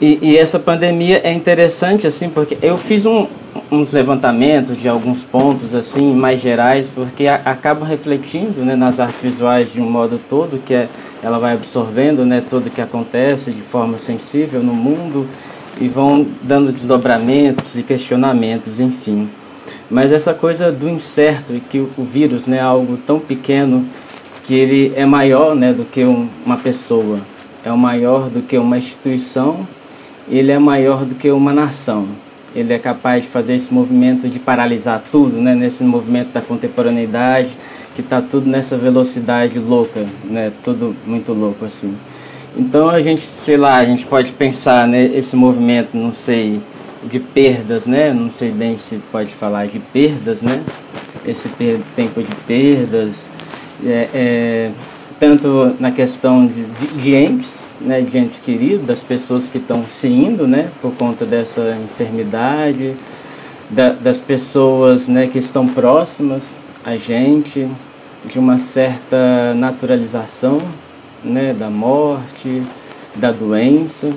E, 0.00 0.18
e, 0.20 0.36
essa 0.36 0.58
pandemia 0.58 1.20
é 1.24 1.32
interessante, 1.32 2.06
assim, 2.06 2.28
porque 2.28 2.58
eu 2.60 2.76
fiz 2.76 3.06
um, 3.06 3.26
uns 3.70 3.92
levantamentos 3.92 4.76
de 4.80 4.88
alguns 4.88 5.22
pontos 5.22 5.74
assim 5.74 6.12
mais 6.12 6.40
gerais, 6.40 6.90
porque 6.92 7.26
a, 7.26 7.36
acabam 7.36 7.88
refletindo 7.88 8.64
né, 8.64 8.74
nas 8.74 8.98
artes 9.00 9.20
visuais 9.20 9.72
de 9.72 9.80
um 9.80 9.88
modo 9.88 10.20
todo, 10.28 10.60
que 10.64 10.74
é, 10.74 10.88
ela 11.22 11.38
vai 11.38 11.54
absorvendo 11.54 12.24
né, 12.26 12.42
tudo 12.48 12.70
que 12.70 12.80
acontece 12.80 13.50
de 13.50 13.62
forma 13.62 13.96
sensível 13.98 14.62
no 14.62 14.74
mundo 14.74 15.28
e 15.80 15.88
vão 15.88 16.26
dando 16.42 16.72
desdobramentos 16.72 17.76
e 17.76 17.82
questionamentos, 17.82 18.80
enfim. 18.80 19.28
Mas 19.90 20.12
essa 20.12 20.34
coisa 20.34 20.72
do 20.72 20.88
incerto 20.88 21.54
e 21.54 21.60
que 21.60 21.78
o 21.78 22.04
vírus 22.04 22.46
né, 22.46 22.58
é 22.58 22.60
algo 22.60 22.96
tão 22.96 23.20
pequeno 23.20 23.86
que 24.44 24.54
ele 24.54 24.92
é 24.94 25.04
maior 25.06 25.54
né, 25.54 25.72
do 25.72 25.84
que 25.84 26.04
um, 26.04 26.28
uma 26.44 26.56
pessoa, 26.56 27.18
é 27.64 27.70
maior 27.70 28.28
do 28.28 28.42
que 28.42 28.56
uma 28.58 28.78
instituição, 28.78 29.66
ele 30.28 30.52
é 30.52 30.58
maior 30.58 31.04
do 31.04 31.14
que 31.14 31.30
uma 31.30 31.52
nação. 31.52 32.06
Ele 32.54 32.72
é 32.72 32.78
capaz 32.78 33.24
de 33.24 33.28
fazer 33.30 33.54
esse 33.54 33.72
movimento 33.72 34.28
de 34.28 34.38
paralisar 34.38 35.02
tudo, 35.10 35.38
né, 35.40 35.54
nesse 35.54 35.82
movimento 35.82 36.32
da 36.32 36.40
contemporaneidade, 36.40 37.50
que 37.94 38.00
está 38.00 38.22
tudo 38.22 38.48
nessa 38.48 38.76
velocidade 38.76 39.58
louca, 39.58 40.04
né, 40.24 40.52
tudo 40.62 40.94
muito 41.04 41.32
louco 41.32 41.64
assim. 41.64 41.96
Então 42.56 42.88
a 42.88 43.00
gente, 43.00 43.26
sei 43.38 43.56
lá, 43.56 43.78
a 43.78 43.84
gente 43.84 44.06
pode 44.06 44.30
pensar 44.32 44.86
né, 44.86 45.10
esse 45.14 45.34
movimento, 45.34 45.96
não 45.96 46.12
sei, 46.12 46.60
de 47.02 47.18
perdas, 47.18 47.86
né? 47.86 48.12
Não 48.12 48.30
sei 48.30 48.50
bem 48.50 48.78
se 48.78 48.96
pode 49.12 49.32
falar 49.34 49.66
de 49.66 49.78
perdas, 49.78 50.40
né? 50.40 50.62
Esse 51.26 51.48
tempo 51.96 52.22
de 52.22 52.34
perdas, 52.46 53.26
é, 53.84 54.08
é, 54.14 54.70
tanto 55.20 55.74
na 55.78 55.90
questão 55.90 56.46
de, 56.46 56.64
de, 57.00 57.14
entes, 57.14 57.58
né, 57.80 58.00
de 58.00 58.18
entes 58.18 58.38
queridos, 58.38 58.86
das 58.86 59.02
pessoas 59.02 59.46
que 59.46 59.58
estão 59.58 59.84
se 59.84 60.08
indo, 60.08 60.46
né, 60.46 60.70
por 60.80 60.92
conta 60.92 61.24
dessa 61.24 61.76
enfermidade, 61.84 62.94
da, 63.70 63.90
das 63.90 64.20
pessoas, 64.20 65.06
né, 65.08 65.26
que 65.26 65.38
estão 65.38 65.66
próximas 65.66 66.42
a 66.84 66.96
gente, 66.96 67.68
de 68.24 68.38
uma 68.38 68.58
certa 68.58 69.54
naturalização, 69.54 70.58
né, 71.22 71.54
da 71.58 71.70
morte, 71.70 72.62
da 73.14 73.30
doença. 73.30 74.10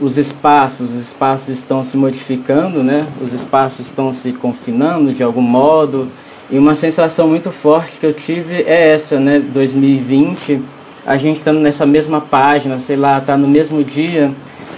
Os 0.00 0.18
espaços, 0.18 0.90
os 0.90 1.02
espaços 1.02 1.48
estão 1.48 1.84
se 1.84 1.96
modificando, 1.96 2.82
né? 2.82 3.06
Os 3.20 3.32
espaços 3.32 3.86
estão 3.86 4.12
se 4.12 4.32
confinando 4.32 5.12
de 5.12 5.22
algum 5.22 5.42
modo. 5.42 6.08
E 6.50 6.58
uma 6.58 6.74
sensação 6.74 7.28
muito 7.28 7.50
forte 7.50 7.96
que 7.98 8.06
eu 8.06 8.12
tive 8.12 8.62
é 8.62 8.90
essa, 8.90 9.18
né? 9.18 9.40
2020, 9.40 10.60
a 11.06 11.16
gente 11.16 11.38
estando 11.38 11.60
nessa 11.60 11.86
mesma 11.86 12.20
página, 12.20 12.78
sei 12.78 12.96
lá, 12.96 13.20
tá 13.20 13.36
no 13.36 13.48
mesmo 13.48 13.82
dia. 13.82 14.30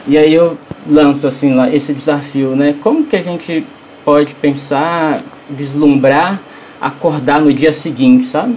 E 0.07 0.17
aí 0.17 0.33
eu 0.33 0.57
lanço 0.87 1.27
assim 1.27 1.55
lá 1.55 1.73
esse 1.75 1.93
desafio, 1.93 2.55
né? 2.55 2.77
Como 2.83 3.05
que 3.05 3.17
a 3.17 3.23
gente 3.23 3.67
pode 4.05 4.35
pensar, 4.35 5.23
deslumbrar, 5.49 6.41
acordar 6.81 7.41
no 7.41 7.53
dia 7.53 7.73
seguinte, 7.73 8.27
sabe? 8.27 8.57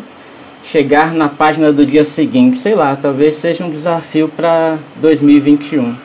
chegar 0.71 1.13
na 1.13 1.29
página 1.29 1.71
do 1.71 1.85
dia 1.85 2.03
seguinte. 2.03 2.57
Sei 2.57 2.75
lá, 2.75 2.95
talvez 2.95 3.35
seja 3.35 3.63
um 3.63 3.69
desafio 3.69 4.29
para 4.29 4.77
2021. 4.97 5.95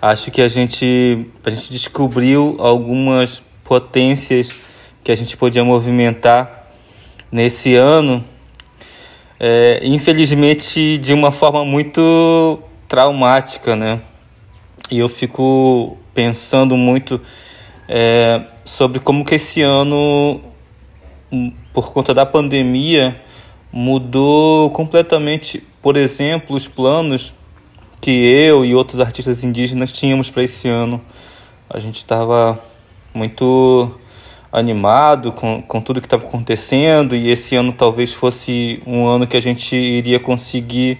Acho 0.00 0.30
que 0.30 0.40
a 0.40 0.48
gente, 0.48 1.26
a 1.44 1.50
gente 1.50 1.70
descobriu 1.70 2.56
algumas 2.58 3.42
potências 3.62 4.54
que 5.02 5.10
a 5.10 5.14
gente 5.14 5.36
podia 5.36 5.64
movimentar 5.64 6.66
nesse 7.30 7.74
ano, 7.74 8.24
é, 9.38 9.80
infelizmente 9.82 10.98
de 10.98 11.12
uma 11.12 11.32
forma 11.32 11.64
muito 11.64 12.62
traumática, 12.88 13.76
né? 13.76 14.00
E 14.90 14.98
eu 14.98 15.08
fico 15.08 15.96
pensando 16.12 16.76
muito 16.76 17.20
é, 17.88 18.42
sobre 18.64 18.98
como 19.00 19.24
que 19.24 19.36
esse 19.36 19.62
ano, 19.62 20.40
por 21.72 21.92
conta 21.92 22.12
da 22.12 22.26
pandemia, 22.26 23.16
mudou 23.72 24.70
completamente, 24.70 25.62
por 25.80 25.96
exemplo, 25.96 26.56
os 26.56 26.66
planos 26.66 27.32
que 28.00 28.10
eu 28.10 28.64
e 28.64 28.74
outros 28.74 29.00
artistas 29.00 29.44
indígenas 29.44 29.92
tínhamos 29.92 30.30
para 30.30 30.42
esse 30.42 30.68
ano. 30.68 31.00
A 31.68 31.78
gente 31.78 31.96
estava 31.96 32.58
muito 33.14 33.99
animado 34.52 35.32
com, 35.32 35.62
com 35.62 35.80
tudo 35.80 36.00
que 36.00 36.06
estava 36.06 36.26
acontecendo 36.26 37.14
e 37.14 37.30
esse 37.30 37.54
ano 37.54 37.72
talvez 37.72 38.12
fosse 38.12 38.82
um 38.86 39.06
ano 39.06 39.26
que 39.26 39.36
a 39.36 39.40
gente 39.40 39.76
iria 39.76 40.18
conseguir 40.18 40.98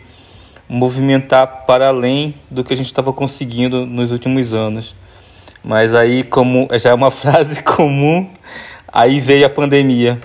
movimentar 0.69 1.65
para 1.67 1.89
além 1.89 2.35
do 2.49 2.63
que 2.63 2.73
a 2.73 2.77
gente 2.77 2.87
estava 2.87 3.13
conseguindo 3.13 3.85
nos 3.85 4.13
últimos 4.13 4.55
anos. 4.55 4.95
Mas 5.65 5.95
aí, 5.95 6.23
como 6.23 6.69
já 6.79 6.91
é 6.91 6.95
uma 6.95 7.11
frase 7.11 7.63
comum, 7.63 8.31
aí 8.87 9.19
veio 9.19 9.45
a 9.45 9.51
pandemia. 9.51 10.19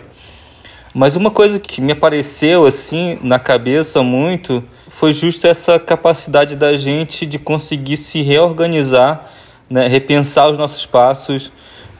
Mas 0.94 1.16
uma 1.16 1.32
coisa 1.32 1.60
que 1.60 1.82
me 1.82 1.92
apareceu 1.92 2.66
assim 2.66 3.18
na 3.22 3.38
cabeça 3.40 4.02
muito 4.02 4.64
foi 4.88 5.12
justo 5.12 5.46
essa 5.46 5.78
capacidade 5.78 6.56
da 6.56 6.78
gente 6.78 7.26
de 7.26 7.38
conseguir 7.38 7.98
se 7.98 8.22
reorganizar, 8.22 9.30
né, 9.70 9.88
repensar 9.88 10.50
os 10.50 10.58
nossos 10.58 10.86
passos 10.86 11.52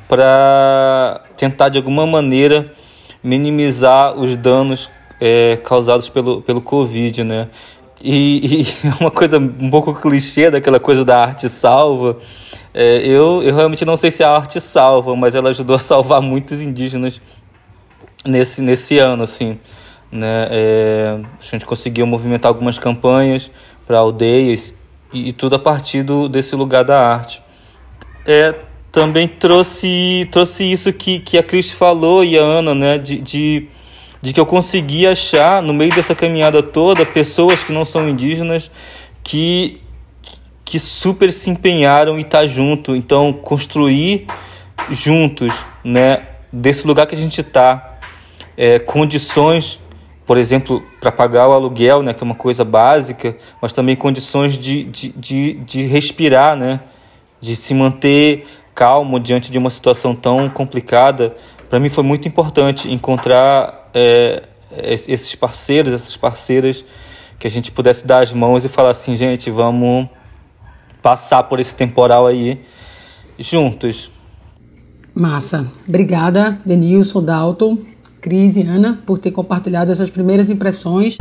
para 0.08 1.22
tentar 1.36 1.70
de 1.70 1.78
alguma 1.78 2.06
maneira 2.06 2.72
minimizar 3.24 4.16
os 4.18 4.36
danos 4.36 4.90
é, 5.20 5.58
causados 5.64 6.10
pelo, 6.10 6.42
pelo 6.42 6.62
Covid, 6.62 7.24
né? 7.24 7.50
E, 8.02 8.62
e, 8.62 8.68
uma 9.02 9.10
coisa 9.10 9.40
um 9.40 9.70
pouco 9.70 9.94
clichê 9.96 10.52
daquela 10.52 10.80
coisa 10.80 11.04
da 11.04 11.20
arte 11.20 11.50
salva, 11.50 12.18
é, 12.74 12.98
eu, 13.08 13.42
eu 13.42 13.56
realmente 13.56 13.86
não 13.86 13.98
sei 13.98 14.12
se 14.12 14.24
a 14.24 14.30
arte 14.30 14.60
salva, 14.62 15.16
mas 15.16 15.34
ela 15.34 15.50
ajudou 15.50 15.76
a 15.76 15.80
salvar 15.80 16.22
muitos 16.22 16.62
indígenas 16.62 17.22
nesse, 18.26 18.62
nesse 18.62 19.00
ano, 19.00 19.24
assim. 19.24 19.58
Né? 20.12 20.48
É, 20.52 21.20
a 21.40 21.44
gente 21.44 21.66
conseguiu 21.66 22.06
movimentar 22.06 22.50
algumas 22.50 22.78
campanhas 22.78 23.52
para 23.88 23.98
aldeias 23.98 24.74
e, 25.12 25.30
e, 25.30 25.34
tudo 25.34 25.56
a 25.56 25.60
partir 25.60 26.04
do, 26.04 26.30
desse 26.30 26.56
lugar 26.56 26.84
da 26.84 27.00
arte. 27.00 27.42
É, 28.26 28.54
também 28.96 29.28
trouxe, 29.28 30.26
trouxe 30.32 30.64
isso 30.64 30.94
que, 30.94 31.20
que 31.20 31.38
a 31.38 31.44
Cris 31.44 31.70
falou 31.70 32.24
e 32.24 32.40
a 32.40 32.42
Ana, 32.42 32.74
né? 32.74 32.98
de, 32.98 33.20
de, 33.20 33.68
de 34.22 34.32
que 34.32 34.40
eu 34.40 34.46
consegui 34.46 35.06
achar, 35.06 35.62
no 35.62 35.74
meio 35.74 35.94
dessa 35.94 36.16
caminhada 36.16 36.64
toda, 36.64 37.06
pessoas 37.06 37.62
que 37.62 37.74
não 37.74 37.84
são 37.84 38.08
indígenas 38.08 38.72
que, 39.22 39.82
que 40.64 40.80
super 40.80 41.30
se 41.34 41.50
empenharam 41.50 42.18
e 42.18 42.24
tá 42.24 42.48
junto. 42.48 42.96
Então, 42.96 43.34
construir 43.34 44.28
juntos, 44.90 45.54
né? 45.84 46.28
desse 46.50 46.88
lugar 46.88 47.06
que 47.06 47.16
a 47.16 47.18
gente 47.18 47.42
está 47.42 47.98
é, 48.56 48.80
condições, 48.80 49.78
por 50.26 50.38
exemplo, 50.38 50.82
para 51.02 51.12
pagar 51.12 51.50
o 51.50 51.52
aluguel, 51.52 52.02
né, 52.02 52.14
que 52.14 52.24
é 52.24 52.26
uma 52.26 52.34
coisa 52.34 52.64
básica, 52.64 53.36
mas 53.62 53.74
também 53.74 53.98
condições 53.98 54.58
de, 54.58 54.86
de, 54.86 55.10
de, 55.12 55.54
de 55.56 55.82
respirar, 55.82 56.56
né, 56.56 56.80
de 57.42 57.58
se 57.58 57.74
manter 57.74 58.48
calmo 58.76 59.20
diante 59.20 59.50
de 59.50 59.58
uma 59.58 59.70
situação 59.70 60.14
tão 60.14 60.50
complicada. 60.50 61.36
Para 61.70 61.80
mim 61.80 61.90
foi 61.90 62.04
muito 62.04 62.28
importante 62.28 62.92
encontrar 62.92 63.90
é, 63.94 64.44
esses 64.78 65.34
parceiros, 65.34 65.94
essas 65.94 66.18
parceiras, 66.18 66.84
que 67.40 67.48
a 67.48 67.50
gente 67.50 67.72
pudesse 67.72 68.06
dar 68.06 68.22
as 68.22 68.34
mãos 68.34 68.66
e 68.66 68.70
falar 68.70 68.92
assim, 68.92 69.16
gente, 69.16 69.50
vamos 69.50 70.08
passar 71.02 71.44
por 71.44 71.60
esse 71.60 71.74
temporal 71.74 72.28
aí 72.28 72.62
juntos. 73.40 74.12
Massa. 75.14 75.66
Obrigada, 75.88 76.60
Denilson, 76.66 77.24
Dalton. 77.24 77.78
Cris 78.20 78.58
e 78.58 78.64
Ana, 78.64 79.00
por 79.06 79.20
ter 79.20 79.30
compartilhado 79.30 79.92
essas 79.92 80.10
primeiras 80.10 80.50
impressões. 80.50 81.16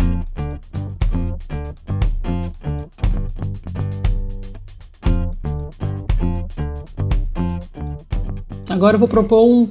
Agora 8.85 8.97
eu 8.97 8.99
vou 8.99 9.09
propor 9.09 9.49
um, 9.49 9.67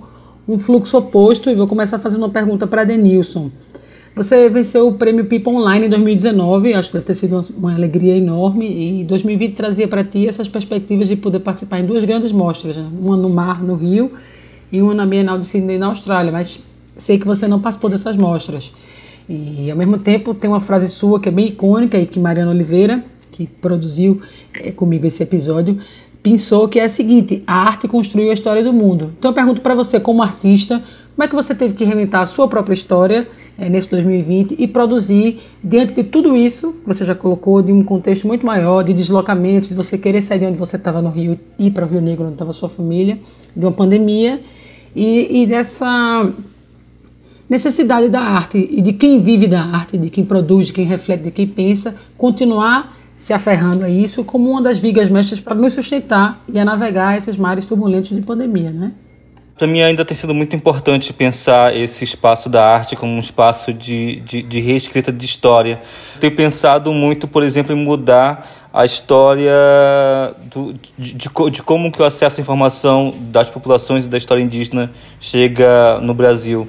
um 0.47 0.57
fluxo 0.57 0.97
oposto 0.97 1.47
e 1.47 1.53
vou 1.53 1.67
começar 1.67 1.99
fazendo 1.99 2.23
uma 2.23 2.31
pergunta 2.31 2.65
para 2.65 2.83
Denilson. 2.83 3.51
Você 4.15 4.49
venceu 4.49 4.87
o 4.87 4.93
prêmio 4.95 5.25
Pipa 5.25 5.51
Online 5.51 5.85
em 5.85 5.89
2019, 5.91 6.73
acho 6.73 6.87
que 6.87 6.93
deve 6.95 7.05
ter 7.05 7.13
sido 7.13 7.33
uma, 7.35 7.45
uma 7.55 7.75
alegria 7.75 8.17
enorme, 8.17 9.01
e 9.01 9.03
2020 9.03 9.53
trazia 9.53 9.87
para 9.87 10.03
ti 10.03 10.27
essas 10.27 10.47
perspectivas 10.47 11.07
de 11.07 11.15
poder 11.15 11.41
participar 11.41 11.79
em 11.79 11.85
duas 11.85 12.03
grandes 12.03 12.31
mostras, 12.31 12.75
né? 12.75 12.89
uma 12.99 13.15
no 13.15 13.29
mar, 13.29 13.61
no 13.61 13.75
Rio, 13.75 14.13
e 14.71 14.81
uma 14.81 14.95
na 14.95 15.05
Bienal 15.05 15.37
de 15.37 15.45
Sydney, 15.45 15.77
na 15.77 15.89
Austrália. 15.89 16.31
Mas 16.31 16.59
sei 16.97 17.19
que 17.19 17.27
você 17.27 17.47
não 17.47 17.61
participou 17.61 17.91
dessas 17.91 18.17
mostras. 18.17 18.71
E 19.29 19.69
ao 19.69 19.77
mesmo 19.77 19.99
tempo 19.99 20.33
tem 20.33 20.49
uma 20.49 20.59
frase 20.59 20.89
sua 20.89 21.19
que 21.19 21.29
é 21.29 21.31
bem 21.31 21.49
icônica 21.49 21.99
e 21.99 22.07
que 22.07 22.19
Mariana 22.19 22.49
Oliveira, 22.49 23.03
que 23.31 23.45
produziu 23.45 24.21
é, 24.55 24.71
comigo 24.71 25.05
esse 25.05 25.21
episódio, 25.21 25.77
pensou 26.23 26.67
que 26.69 26.79
é 26.79 26.85
a 26.85 26.89
seguinte: 26.89 27.43
a 27.45 27.53
arte 27.53 27.87
construiu 27.87 28.31
a 28.31 28.33
história 28.33 28.63
do 28.63 28.73
mundo. 28.73 29.13
Então 29.19 29.29
eu 29.29 29.35
pergunto 29.35 29.61
para 29.61 29.75
você, 29.75 29.99
como 29.99 30.23
artista, 30.23 30.81
como 31.13 31.23
é 31.23 31.27
que 31.27 31.35
você 31.35 31.53
teve 31.53 31.75
que 31.75 31.83
reinventar 31.83 32.21
a 32.21 32.25
sua 32.25 32.47
própria 32.47 32.73
história 32.73 33.27
é, 33.57 33.69
nesse 33.69 33.91
2020 33.91 34.55
e 34.57 34.67
produzir 34.67 35.41
diante 35.63 35.93
de 35.93 36.03
tudo 36.03 36.35
isso, 36.35 36.73
que 36.73 36.87
você 36.87 37.05
já 37.05 37.13
colocou, 37.13 37.61
de 37.61 37.71
um 37.71 37.83
contexto 37.83 38.25
muito 38.25 38.45
maior, 38.45 38.83
de 38.83 38.93
deslocamento, 38.93 39.67
de 39.67 39.75
você 39.75 39.97
querer 39.97 40.21
sair 40.21 40.39
de 40.39 40.45
onde 40.45 40.57
você 40.57 40.77
estava 40.77 41.01
no 41.01 41.09
Rio 41.09 41.37
e 41.59 41.67
ir 41.67 41.71
para 41.71 41.85
o 41.85 41.87
Rio 41.87 42.01
Negro, 42.01 42.23
onde 42.23 42.33
estava 42.33 42.53
sua 42.53 42.69
família, 42.69 43.19
de 43.55 43.63
uma 43.63 43.71
pandemia 43.71 44.41
e, 44.95 45.43
e 45.43 45.45
dessa 45.45 46.33
necessidade 47.47 48.09
da 48.09 48.21
arte 48.21 48.57
e 48.71 48.81
de 48.81 48.93
quem 48.93 49.21
vive 49.21 49.45
da 49.45 49.61
arte, 49.61 49.97
de 49.97 50.09
quem 50.09 50.25
produz, 50.25 50.67
de 50.67 50.73
quem 50.73 50.85
reflete, 50.85 51.23
de 51.23 51.31
quem 51.31 51.47
pensa, 51.47 51.95
continuar 52.17 53.02
se 53.23 53.31
aferrando 53.31 53.85
a 53.85 53.89
isso 53.89 54.21
como 54.25 54.51
uma 54.51 54.61
das 54.61 54.79
vigas 54.79 55.07
mestras 55.07 55.39
para 55.39 55.55
nos 55.55 55.71
sustentar 55.71 56.43
e 56.45 56.59
a 56.59 56.65
navegar 56.65 57.15
esses 57.15 57.37
mares 57.37 57.63
turbulentos 57.63 58.09
de 58.09 58.21
pandemia, 58.21 58.69
né? 58.69 58.91
Para 59.57 59.65
mim 59.65 59.81
ainda 59.81 60.03
tem 60.03 60.13
sido 60.13 60.33
muito 60.33 60.57
importante 60.57 61.13
pensar 61.13 61.73
esse 61.73 62.03
espaço 62.03 62.49
da 62.49 62.65
arte 62.65 62.97
como 62.97 63.13
um 63.13 63.19
espaço 63.19 63.71
de, 63.71 64.19
de, 64.19 64.41
de 64.41 64.59
reescrita 64.59 65.09
de 65.09 65.23
história. 65.23 65.81
Tenho 66.19 66.35
pensado 66.35 66.91
muito, 66.91 67.25
por 67.25 67.43
exemplo, 67.43 67.73
em 67.73 67.81
mudar 67.81 68.67
a 68.73 68.83
história 68.83 69.53
do, 70.53 70.73
de, 70.97 71.13
de, 71.13 71.29
de, 71.51 71.63
como 71.63 71.93
que 71.93 72.01
o 72.01 72.03
acesso 72.03 72.41
à 72.41 72.41
informação 72.41 73.15
das 73.31 73.49
populações 73.49 74.03
e 74.03 74.09
da 74.09 74.17
história 74.17 74.41
indígena 74.41 74.91
chega 75.21 75.97
no 76.01 76.13
Brasil. 76.13 76.67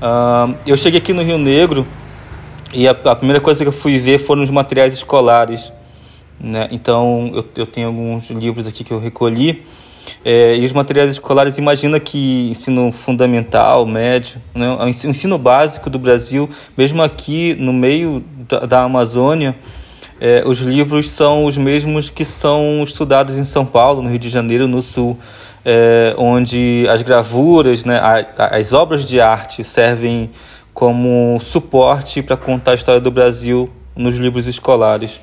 Uh, 0.00 0.54
eu 0.64 0.76
cheguei 0.76 1.00
aqui 1.00 1.12
no 1.12 1.24
Rio 1.24 1.36
Negro 1.36 1.84
e 2.72 2.86
a, 2.86 2.92
a, 2.92 3.16
primeira 3.16 3.40
coisa 3.40 3.64
que 3.64 3.68
eu 3.68 3.72
fui 3.72 3.98
ver 3.98 4.20
foram 4.20 4.44
os 4.44 4.50
materiais 4.50 4.94
escolares. 4.94 5.79
Né? 6.40 6.68
Então 6.72 7.30
eu, 7.34 7.44
eu 7.56 7.66
tenho 7.66 7.88
alguns 7.88 8.30
livros 8.30 8.66
aqui 8.66 8.82
que 8.82 8.92
eu 8.92 8.98
recolhi 8.98 9.62
é, 10.24 10.56
e 10.56 10.64
os 10.64 10.72
materiais 10.72 11.10
escolares, 11.10 11.56
imagina 11.58 11.98
que 11.98 12.50
ensino 12.50 12.92
fundamental, 12.92 13.86
médio, 13.86 14.40
né, 14.54 14.68
o 14.70 14.88
ensino 14.88 15.38
básico 15.38 15.88
do 15.88 15.98
Brasil, 15.98 16.48
mesmo 16.76 17.02
aqui 17.02 17.54
no 17.54 17.72
meio 17.72 18.22
da, 18.48 18.60
da 18.60 18.82
Amazônia, 18.82 19.56
é, 20.20 20.42
os 20.46 20.58
livros 20.58 21.10
são 21.10 21.46
os 21.46 21.56
mesmos 21.56 22.10
que 22.10 22.24
são 22.24 22.82
estudados 22.82 23.38
em 23.38 23.44
São 23.44 23.64
Paulo, 23.64 24.02
no 24.02 24.10
Rio 24.10 24.18
de 24.18 24.28
Janeiro, 24.28 24.68
no 24.68 24.82
Sul, 24.82 25.18
é, 25.64 26.14
onde 26.18 26.86
as 26.90 27.00
gravuras, 27.00 27.84
né, 27.84 27.98
a, 27.98 28.56
as 28.56 28.74
obras 28.74 29.06
de 29.06 29.20
arte 29.20 29.64
servem 29.64 30.30
como 30.74 31.38
suporte 31.40 32.22
para 32.22 32.36
contar 32.36 32.72
a 32.72 32.74
história 32.74 33.00
do 33.00 33.10
Brasil 33.10 33.70
nos 33.96 34.16
livros 34.16 34.46
escolares. 34.46 35.18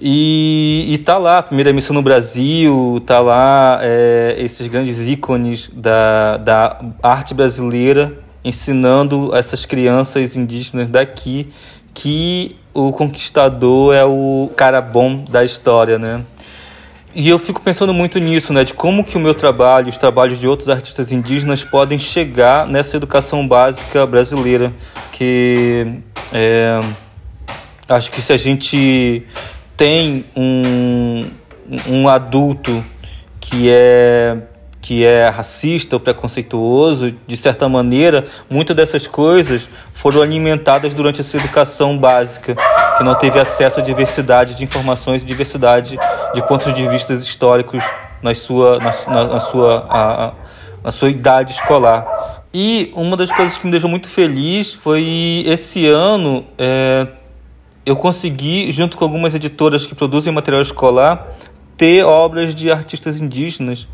E, 0.00 0.86
e 0.88 0.98
tá 0.98 1.16
lá 1.18 1.42
primeira 1.42 1.72
missão 1.72 1.94
no 1.94 2.02
Brasil, 2.02 3.02
tá 3.06 3.20
lá 3.20 3.78
é, 3.80 4.34
esses 4.38 4.66
grandes 4.66 5.08
ícones 5.08 5.70
da, 5.72 6.36
da 6.36 6.80
arte 7.02 7.32
brasileira 7.32 8.18
ensinando 8.44 9.34
essas 9.34 9.64
crianças 9.64 10.36
indígenas 10.36 10.88
daqui 10.88 11.50
que 11.94 12.56
o 12.74 12.92
conquistador 12.92 13.94
é 13.94 14.04
o 14.04 14.50
cara 14.56 14.80
bom 14.80 15.24
da 15.28 15.44
história, 15.44 15.98
né? 15.98 16.24
E 17.14 17.28
eu 17.28 17.38
fico 17.38 17.60
pensando 17.62 17.94
muito 17.94 18.18
nisso, 18.18 18.52
né? 18.52 18.64
De 18.64 18.74
como 18.74 19.04
que 19.04 19.16
o 19.16 19.20
meu 19.20 19.34
trabalho, 19.34 19.88
os 19.88 19.96
trabalhos 19.96 20.40
de 20.40 20.48
outros 20.48 20.68
artistas 20.68 21.12
indígenas 21.12 21.62
podem 21.62 21.96
chegar 21.96 22.66
nessa 22.66 22.96
educação 22.96 23.46
básica 23.46 24.04
brasileira. 24.04 24.74
Que 25.12 26.00
é, 26.32 26.80
acho 27.88 28.10
que 28.10 28.20
se 28.20 28.32
a 28.32 28.36
gente 28.36 29.24
tem 29.76 30.24
um, 30.36 31.26
um 31.88 32.08
adulto 32.08 32.84
que 33.40 33.70
é 33.70 34.36
que 34.84 35.02
é 35.02 35.30
racista 35.30 35.96
ou 35.96 36.00
preconceituoso, 36.00 37.14
de 37.26 37.36
certa 37.38 37.66
maneira, 37.70 38.26
muitas 38.50 38.76
dessas 38.76 39.06
coisas 39.06 39.66
foram 39.94 40.20
alimentadas 40.20 40.92
durante 40.92 41.22
essa 41.22 41.38
educação 41.38 41.96
básica, 41.96 42.54
que 42.98 43.02
não 43.02 43.14
teve 43.14 43.40
acesso 43.40 43.80
à 43.80 43.82
diversidade 43.82 44.54
de 44.54 44.62
informações 44.62 45.22
e 45.22 45.24
diversidade 45.24 45.98
de 46.34 46.46
pontos 46.46 46.74
de 46.74 46.86
vista 46.86 47.14
históricos 47.14 47.82
na 48.22 48.34
sua, 48.34 48.78
na, 48.78 49.26
na 49.26 49.40
sua, 49.40 49.86
a, 49.88 50.24
a, 50.26 50.32
na 50.84 50.92
sua 50.92 51.08
idade 51.08 51.52
escolar. 51.52 52.42
E 52.52 52.92
uma 52.94 53.16
das 53.16 53.32
coisas 53.32 53.56
que 53.56 53.64
me 53.64 53.70
deixou 53.70 53.88
muito 53.88 54.06
feliz 54.06 54.74
foi 54.74 55.44
esse 55.46 55.86
ano 55.86 56.44
é, 56.58 57.06
eu 57.86 57.96
consegui, 57.96 58.72
junto 58.72 58.96
com 58.96 59.04
algumas 59.04 59.34
editoras 59.34 59.86
que 59.86 59.94
produzem 59.94 60.32
material 60.32 60.62
escolar, 60.62 61.28
ter 61.76 62.04
obras 62.04 62.54
de 62.54 62.70
artistas 62.70 63.20
indígenas 63.20 63.86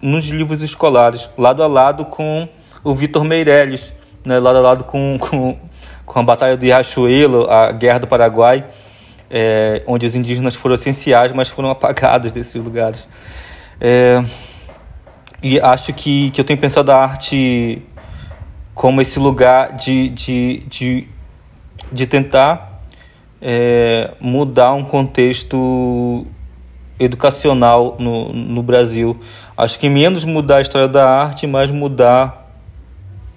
nos 0.00 0.28
livros 0.28 0.62
escolares, 0.62 1.28
lado 1.36 1.62
a 1.62 1.66
lado 1.66 2.06
com 2.06 2.48
o 2.82 2.94
Vitor 2.94 3.24
Meirelles, 3.24 3.92
né, 4.24 4.38
lado 4.38 4.58
a 4.58 4.60
lado 4.60 4.84
com, 4.84 5.18
com, 5.20 5.58
com 6.06 6.18
a 6.18 6.22
Batalha 6.22 6.56
do 6.56 6.62
Riachuelo, 6.62 7.50
a 7.50 7.70
Guerra 7.72 7.98
do 7.98 8.06
Paraguai, 8.06 8.64
é, 9.30 9.82
onde 9.86 10.06
os 10.06 10.14
indígenas 10.14 10.54
foram 10.54 10.74
essenciais, 10.74 11.32
mas 11.32 11.48
foram 11.48 11.68
apagados 11.70 12.32
desses 12.32 12.54
lugares. 12.54 13.06
É, 13.80 14.24
e 15.42 15.60
acho 15.60 15.92
que, 15.92 16.30
que 16.30 16.40
eu 16.40 16.44
tenho 16.44 16.58
pensado 16.58 16.90
a 16.90 16.96
arte 16.96 17.82
como 18.74 19.02
esse 19.02 19.18
lugar 19.18 19.76
de, 19.76 20.08
de, 20.08 20.64
de, 20.68 21.08
de 21.92 22.06
tentar 22.06 22.67
é, 23.40 24.14
mudar 24.20 24.72
um 24.72 24.84
contexto 24.84 26.26
educacional 26.98 27.96
no, 27.98 28.32
no 28.32 28.62
Brasil. 28.62 29.18
Acho 29.56 29.78
que 29.78 29.88
menos 29.88 30.24
mudar 30.24 30.56
a 30.56 30.60
história 30.60 30.88
da 30.88 31.08
arte, 31.08 31.46
mais 31.46 31.70
mudar 31.70 32.48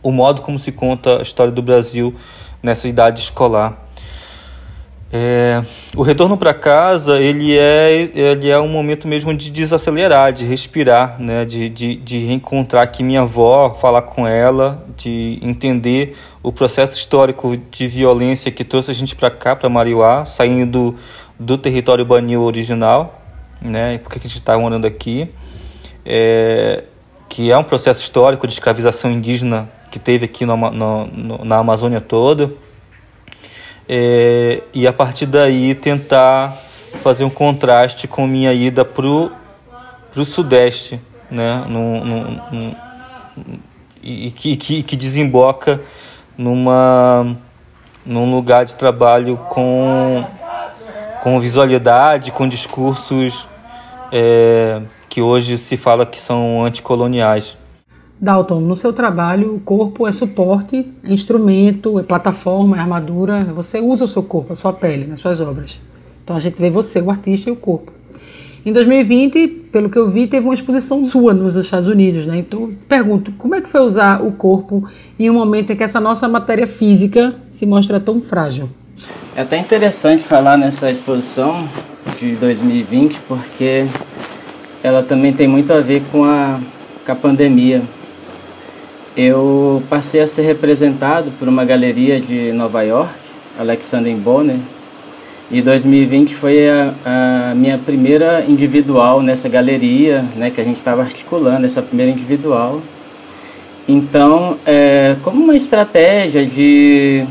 o 0.01 0.11
modo 0.11 0.41
como 0.41 0.57
se 0.57 0.71
conta 0.71 1.19
a 1.19 1.21
história 1.21 1.51
do 1.51 1.61
Brasil 1.61 2.15
nessa 2.61 2.87
idade 2.87 3.21
escolar. 3.21 3.77
É, 5.13 5.61
o 5.93 6.03
retorno 6.03 6.37
para 6.37 6.53
casa 6.53 7.19
ele 7.19 7.57
é, 7.57 8.09
ele 8.15 8.49
é 8.49 8.57
um 8.57 8.69
momento 8.69 9.09
mesmo 9.09 9.35
de 9.35 9.51
desacelerar, 9.51 10.31
de 10.31 10.45
respirar, 10.45 11.21
né? 11.21 11.43
de, 11.43 11.69
de, 11.69 11.95
de 11.97 12.25
reencontrar 12.25 12.83
aqui 12.83 13.03
minha 13.03 13.21
avó, 13.21 13.75
falar 13.81 14.03
com 14.03 14.25
ela, 14.25 14.85
de 14.95 15.37
entender 15.41 16.15
o 16.41 16.51
processo 16.51 16.97
histórico 16.97 17.57
de 17.57 17.87
violência 17.87 18.49
que 18.51 18.63
trouxe 18.63 18.91
a 18.91 18.93
gente 18.93 19.13
para 19.13 19.29
cá, 19.29 19.53
para 19.53 19.67
Mariuá, 19.67 20.23
saindo 20.23 20.95
do 21.37 21.57
território 21.57 22.05
banil 22.05 22.43
original, 22.43 23.21
né? 23.61 23.97
porque 23.97 24.17
a 24.17 24.21
gente 24.21 24.37
está 24.37 24.57
morando 24.57 24.87
aqui, 24.87 25.29
é, 26.05 26.85
que 27.27 27.51
é 27.51 27.57
um 27.57 27.65
processo 27.65 28.01
histórico 28.01 28.47
de 28.47 28.53
escravização 28.53 29.11
indígena 29.11 29.69
que 29.91 29.99
teve 29.99 30.23
aqui 30.23 30.45
no, 30.45 30.55
no 30.55 31.43
na 31.43 31.57
Amazônia 31.57 31.99
toda 31.99 32.49
é, 33.93 34.63
e 34.73 34.87
a 34.87 34.93
partir 34.93 35.25
daí 35.25 35.75
tentar 35.75 36.55
fazer 37.03 37.25
um 37.25 37.29
contraste 37.29 38.07
com 38.07 38.25
minha 38.25 38.53
ida 38.53 38.85
pro, 38.85 39.29
pro 40.13 40.23
sudeste, 40.23 40.97
né? 41.29 41.65
No, 41.67 42.05
no, 42.05 42.31
no 42.31 42.75
e 44.01 44.31
que, 44.31 44.55
que, 44.55 44.81
que 44.81 44.95
desemboca 44.95 45.81
numa, 46.37 47.35
num 48.05 48.33
lugar 48.33 48.63
de 48.63 48.75
trabalho 48.75 49.35
com, 49.49 50.23
com 51.21 51.39
visualidade, 51.41 52.31
com 52.31 52.47
discursos 52.47 53.45
é, 54.09 54.81
que 55.09 55.21
hoje 55.21 55.57
se 55.57 55.75
fala 55.75 56.05
que 56.05 56.17
são 56.17 56.63
anticoloniais. 56.63 57.57
Dalton, 58.21 58.59
no 58.59 58.75
seu 58.75 58.93
trabalho, 58.93 59.55
o 59.55 59.59
corpo 59.59 60.07
é 60.07 60.11
suporte, 60.11 60.85
é 61.03 61.11
instrumento, 61.11 61.97
é 61.97 62.03
plataforma, 62.03 62.77
é 62.77 62.79
armadura. 62.79 63.45
Você 63.55 63.79
usa 63.79 64.05
o 64.05 64.07
seu 64.07 64.21
corpo, 64.21 64.53
a 64.53 64.55
sua 64.55 64.71
pele, 64.71 65.07
nas 65.07 65.19
suas 65.19 65.41
obras. 65.41 65.79
Então 66.23 66.35
a 66.35 66.39
gente 66.39 66.61
vê 66.61 66.69
você, 66.69 67.01
o 67.01 67.09
artista 67.09 67.49
e 67.49 67.53
o 67.53 67.55
corpo. 67.55 67.91
Em 68.63 68.71
2020, 68.71 69.47
pelo 69.71 69.89
que 69.89 69.97
eu 69.97 70.07
vi, 70.07 70.27
teve 70.27 70.45
uma 70.45 70.53
exposição 70.53 71.03
sua 71.07 71.33
nos 71.33 71.55
Estados 71.55 71.87
Unidos, 71.87 72.27
né? 72.27 72.37
Então, 72.37 72.71
pergunto, 72.87 73.31
como 73.39 73.55
é 73.55 73.61
que 73.61 73.67
foi 73.67 73.81
usar 73.81 74.23
o 74.23 74.31
corpo 74.33 74.87
em 75.17 75.27
um 75.27 75.33
momento 75.33 75.73
em 75.73 75.75
que 75.75 75.83
essa 75.83 75.99
nossa 75.99 76.27
matéria 76.27 76.67
física 76.67 77.33
se 77.51 77.65
mostra 77.65 77.99
tão 77.99 78.21
frágil? 78.21 78.69
É 79.35 79.41
até 79.41 79.57
interessante 79.57 80.21
falar 80.21 80.59
nessa 80.59 80.91
exposição 80.91 81.67
de 82.19 82.35
2020, 82.35 83.19
porque 83.27 83.87
ela 84.83 85.01
também 85.01 85.33
tem 85.33 85.47
muito 85.47 85.73
a 85.73 85.81
ver 85.81 86.03
com 86.11 86.23
a, 86.23 86.59
com 87.03 87.11
a 87.11 87.15
pandemia 87.15 87.81
eu 89.15 89.83
passei 89.89 90.21
a 90.21 90.27
ser 90.27 90.43
representado 90.43 91.31
por 91.31 91.47
uma 91.47 91.65
galeria 91.65 92.19
de 92.19 92.51
Nova 92.53 92.81
York, 92.81 93.13
Alexander 93.59 94.15
Bonner, 94.15 94.57
e 95.51 95.61
2020 95.61 96.33
foi 96.33 96.69
a, 96.69 96.93
a, 97.51 97.55
minha 97.55 97.77
primeira 97.77 98.45
individual 98.47 99.21
nessa 99.21 99.49
galeria, 99.49 100.23
né, 100.35 100.49
que 100.49 100.61
a 100.61 100.63
gente 100.63 100.77
estava 100.77 101.01
articulando, 101.01 101.65
essa 101.65 101.81
primeira 101.81 102.09
individual. 102.09 102.81
Então, 103.85 104.57
é, 104.65 105.17
como 105.21 105.43
uma 105.43 105.55
estratégia 105.57 106.45
de 106.45 107.25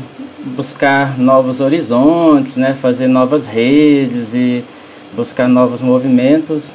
buscar 0.55 1.17
novos 1.17 1.59
horizontes, 1.59 2.55
né, 2.55 2.77
fazer 2.79 3.07
novas 3.07 3.47
redes 3.47 4.35
e 4.35 4.63
buscar 5.15 5.47
novos 5.47 5.81
movimentos, 5.81 6.65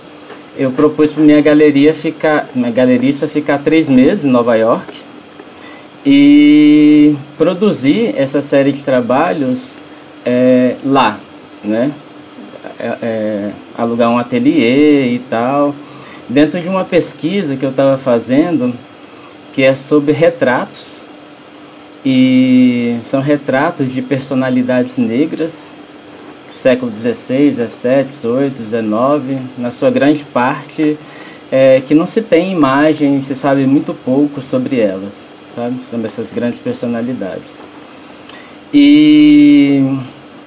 eu 0.59 0.71
propus 0.71 1.13
para 1.13 1.23
minha 1.23 1.41
galeria 1.41 1.93
ficar, 1.93 2.49
minha 2.55 2.71
galerista 2.71 3.29
ficar 3.29 3.59
três 3.59 3.89
meses 3.89 4.25
em 4.25 4.29
Nova 4.29 4.55
York 4.57 4.95
e 6.05 7.15
produzir 7.37 8.15
essa 8.17 8.41
série 8.41 8.73
de 8.73 8.83
trabalhos 8.83 9.59
é, 10.25 10.77
lá, 10.85 11.19
né? 11.63 11.93
É, 12.79 12.97
é, 13.03 13.51
alugar 13.77 14.11
um 14.11 14.19
ateliê 14.19 15.15
e 15.15 15.19
tal. 15.31 15.75
Dentro 16.29 16.61
de 16.61 16.69
uma 16.69 16.85
pesquisa 16.85 17.57
que 17.57 17.65
eu 17.65 17.71
estava 17.71 17.99
fazendo, 17.99 18.75
que 19.53 19.63
é 19.63 19.75
sobre 19.75 20.13
retratos 20.13 21.03
e 22.05 22.99
são 23.03 23.21
retratos 23.21 23.93
de 23.93 24.01
personalidades 24.01 24.97
negras 24.97 25.66
século 26.67 26.91
XVI, 26.91 27.53
XVII, 27.53 28.11
XVIII, 28.11 28.53
XIX, 28.69 29.41
na 29.57 29.71
sua 29.71 29.89
grande 29.89 30.25
parte, 30.25 30.99
é, 31.49 31.81
que 31.87 31.95
não 31.95 32.09
se 32.09 32.21
tem 32.21 32.51
imagem, 32.51 33.23
se 33.23 33.37
sabe 33.37 33.65
muito 33.67 33.95
pouco 33.95 34.43
sobre 34.43 34.81
elas, 34.81 35.15
sabe? 35.55 35.77
Sobre 35.89 36.07
essas 36.07 36.33
grandes 36.33 36.59
personalidades. 36.59 37.49
E 38.75 39.81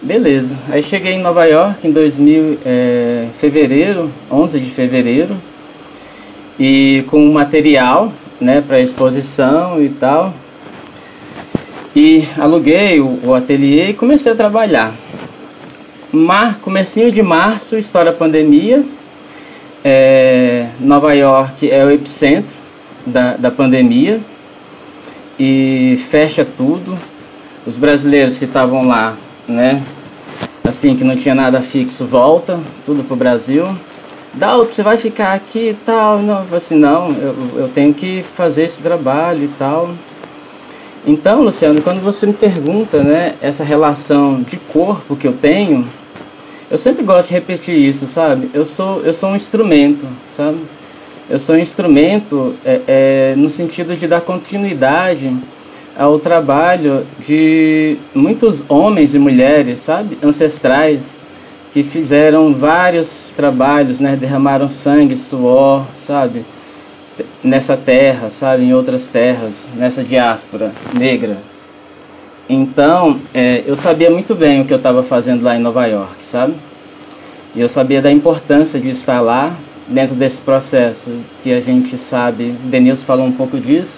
beleza, 0.02 0.54
aí 0.70 0.84
cheguei 0.84 1.14
em 1.14 1.22
Nova 1.22 1.46
York 1.46 1.88
em 1.88 1.92
2000, 1.94 2.58
é, 2.66 3.28
fevereiro, 3.40 4.12
11 4.30 4.60
de 4.60 4.72
fevereiro, 4.72 5.38
e 6.60 7.06
com 7.08 7.32
material, 7.32 8.12
né, 8.42 8.62
para 8.62 8.82
exposição 8.82 9.82
e 9.82 9.88
tal. 9.88 10.34
E 11.96 12.26
aluguei 12.38 13.00
o, 13.00 13.20
o 13.24 13.34
ateliê 13.34 13.92
e 13.92 13.94
comecei 13.94 14.34
a 14.34 14.36
trabalhar. 14.36 14.94
Mar, 16.12 16.58
comecinho 16.60 17.12
de 17.12 17.22
março, 17.22 17.78
estoura 17.78 18.10
a 18.10 18.14
pandemia. 18.14 18.84
É, 19.84 20.66
Nova 20.80 21.14
York 21.14 21.70
é 21.70 21.86
o 21.86 21.92
epicentro 21.92 22.52
da, 23.06 23.38
da 23.38 23.52
pandemia 23.52 24.20
e 25.40 26.04
fecha 26.10 26.44
tudo. 26.44 26.98
Os 27.64 27.78
brasileiros 27.78 28.40
que 28.40 28.46
estavam 28.46 28.88
lá, 28.88 29.16
né, 29.48 29.84
assim, 30.68 30.96
que 30.96 31.04
não 31.04 31.16
tinha 31.16 31.36
nada 31.36 31.62
fixo, 31.62 32.06
volta, 32.06 32.60
tudo 32.84 33.04
pro 33.04 33.16
Brasil. 33.16 33.68
Dalton, 34.34 34.72
você 34.72 34.82
vai 34.82 34.98
ficar 34.98 35.34
aqui 35.34 35.70
e 35.70 35.74
tal? 35.86 36.20
Não, 36.20 36.44
assim, 36.52 36.76
não, 36.76 37.12
eu, 37.12 37.36
eu 37.56 37.68
tenho 37.68 37.94
que 37.94 38.24
fazer 38.36 38.64
esse 38.64 38.82
trabalho 38.82 39.44
e 39.44 39.50
tal. 39.60 39.92
Então, 41.06 41.44
Luciano, 41.44 41.82
quando 41.84 42.02
você 42.02 42.26
me 42.26 42.34
pergunta, 42.34 43.04
né, 43.04 43.36
essa 43.42 43.64
relação 43.64 44.42
de 44.42 44.58
corpo 44.58 45.16
que 45.16 45.28
eu 45.28 45.34
tenho, 45.34 45.88
eu 46.70 46.78
sempre 46.78 47.04
gosto 47.04 47.30
de 47.30 47.34
repetir 47.34 47.76
isso, 47.76 48.08
sabe? 48.08 48.50
Eu 48.54 48.66
sou, 48.66 49.02
eu 49.02 49.14
sou 49.14 49.30
um 49.30 49.36
instrumento, 49.36 50.06
sabe? 50.36 50.60
Eu 51.30 51.40
sou 51.40 51.56
um 51.56 51.60
instrumento 51.60 52.56
é, 52.66 52.82
é, 52.88 53.34
no 53.36 53.50
sentido 53.50 53.96
de 53.96 54.08
dar 54.08 54.22
continuidade 54.22 55.36
ao 55.98 56.20
trabalho 56.20 57.06
de 57.20 57.98
muitos 58.14 58.64
homens 58.70 59.14
e 59.14 59.20
mulheres, 59.20 59.80
sabe? 59.80 60.18
Ancestrais 60.24 61.18
que 61.74 61.84
fizeram 61.84 62.54
vários 62.54 63.32
trabalhos, 63.36 64.00
né? 64.00 64.16
Derramaram 64.16 64.70
sangue, 64.70 65.16
suor, 65.16 65.86
sabe? 66.06 66.46
Nessa 67.44 67.76
terra, 67.76 68.30
sabe? 68.30 68.64
Em 68.64 68.74
outras 68.74 69.04
terras, 69.04 69.54
nessa 69.76 70.04
diáspora 70.04 70.72
negra. 70.94 71.38
Então, 72.48 73.20
é, 73.34 73.64
eu 73.68 73.76
sabia 73.76 74.10
muito 74.10 74.34
bem 74.34 74.62
o 74.62 74.66
que 74.66 74.74
eu 74.74 74.78
estava 74.78 75.04
fazendo 75.04 75.44
lá 75.44 75.56
em 75.56 75.60
Nova 75.60 75.86
York, 75.86 76.19
sabe? 76.32 76.54
E 77.56 77.62
eu 77.62 77.70
sabia 77.70 78.02
da 78.02 78.12
importância 78.12 78.80
de 78.80 78.90
estar 78.90 79.22
lá, 79.22 79.56
dentro 79.88 80.16
desse 80.16 80.40
processo 80.40 81.10
que 81.42 81.52
a 81.52 81.60
gente 81.60 81.98
sabe, 81.98 82.52
Denilson 82.66 83.04
falou 83.04 83.26
um 83.26 83.32
pouco 83.32 83.60
disso, 83.60 83.98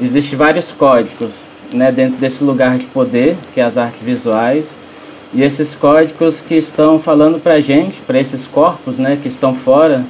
existem 0.00 0.38
vários 0.38 0.70
códigos 0.70 1.30
né, 1.72 1.90
dentro 1.90 2.18
desse 2.18 2.44
lugar 2.44 2.76
de 2.76 2.84
poder, 2.86 3.36
que 3.54 3.60
é 3.60 3.64
as 3.64 3.78
artes 3.78 4.02
visuais, 4.02 4.66
e 5.32 5.42
esses 5.42 5.74
códigos 5.74 6.42
que 6.42 6.54
estão 6.54 6.98
falando 6.98 7.40
para 7.40 7.54
a 7.54 7.60
gente, 7.60 7.96
para 8.06 8.20
esses 8.20 8.46
corpos 8.46 8.98
né, 8.98 9.18
que 9.20 9.28
estão 9.28 9.54
fora 9.54 10.04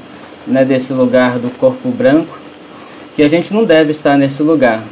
né, 0.46 0.64
desse 0.64 0.92
lugar 0.92 1.38
do 1.38 1.56
corpo 1.56 1.88
branco, 1.90 2.36
que 3.14 3.22
a 3.22 3.28
gente 3.28 3.54
não 3.54 3.64
deve 3.64 3.92
estar 3.92 4.18
nesse 4.18 4.42
lugar. 4.42 4.82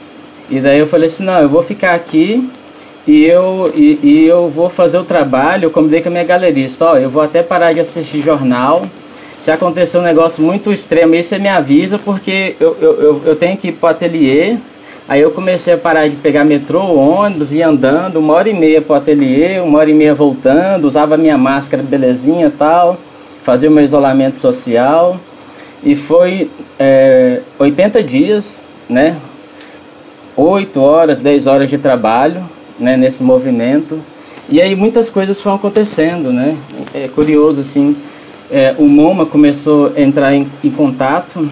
E 0.49 0.61
daí 0.61 0.79
eu 0.79 0.87
falei 0.87 1.09
assim, 1.09 1.25
não, 1.25 1.41
eu 1.41 1.49
vou 1.49 1.63
ficar 1.63 1.95
aqui 1.95 2.49
e 3.07 3.25
eu, 3.25 3.73
e, 3.75 3.99
e, 4.03 4.27
eu 4.27 4.51
vou 4.51 4.69
fazer 4.69 4.99
o 4.99 5.05
trabalho, 5.05 5.65
eu 5.65 5.71
combinei 5.71 6.03
com 6.03 6.09
a 6.09 6.13
minha 6.13 6.25
galerista, 6.25 6.85
ó, 6.85 6.97
eu 6.99 7.09
vou 7.09 7.23
até 7.23 7.43
parar 7.43 7.73
de 7.73 7.81
assistir 7.81 8.21
jornal. 8.21 8.85
Se 9.41 9.51
acontecer 9.51 9.97
um 9.97 10.03
negócio 10.03 10.43
muito 10.43 10.71
extremo, 10.71 11.15
aí 11.15 11.23
você 11.23 11.39
me 11.39 11.49
avisa, 11.49 11.99
porque 11.99 12.57
eu, 12.61 12.77
eu, 12.79 13.01
eu, 13.01 13.23
eu 13.25 13.37
tenho 13.37 13.57
que 13.57 13.69
ir 13.69 13.73
para 13.73 13.87
o 13.87 13.91
ateliê. 13.91 14.59
Aí 15.09 15.23
eu 15.23 15.31
comecei 15.31 15.73
a 15.73 15.79
parar 15.79 16.09
de 16.09 16.17
pegar 16.17 16.45
metrô, 16.45 16.95
ônibus, 16.95 17.51
ir 17.51 17.63
andando, 17.63 18.19
uma 18.19 18.35
hora 18.35 18.51
e 18.51 18.55
meia 18.55 18.83
para 18.83 18.93
o 18.93 18.97
ateliê, 18.97 19.59
uma 19.61 19.79
hora 19.79 19.91
e 19.91 19.95
meia 19.95 20.15
voltando, 20.15 20.85
usava 20.85 21.17
minha 21.17 21.39
máscara 21.39 21.83
belezinha 21.83 22.49
e 22.49 22.51
tal, 22.51 22.99
fazia 23.43 23.71
o 23.71 23.73
meu 23.73 23.83
isolamento 23.83 24.39
social. 24.39 25.19
E 25.83 25.97
foi 25.97 26.51
é, 26.79 27.41
80 27.59 28.03
dias, 28.03 28.61
né? 28.89 29.17
8 30.37 30.81
horas, 30.81 31.19
10 31.19 31.47
horas 31.47 31.71
de 31.71 31.79
trabalho 31.79 32.45
né, 32.81 32.97
nesse 32.97 33.23
movimento. 33.23 34.01
E 34.49 34.61
aí 34.61 34.75
muitas 34.75 35.09
coisas 35.09 35.41
foram 35.41 35.57
acontecendo, 35.57 36.33
né? 36.33 36.57
É 36.93 37.07
curioso, 37.07 37.61
assim, 37.61 37.97
é, 38.51 38.75
o 38.77 38.87
MoMA 38.89 39.27
começou 39.27 39.93
a 39.95 40.01
entrar 40.01 40.35
em, 40.35 40.51
em 40.65 40.71
contato, 40.71 41.49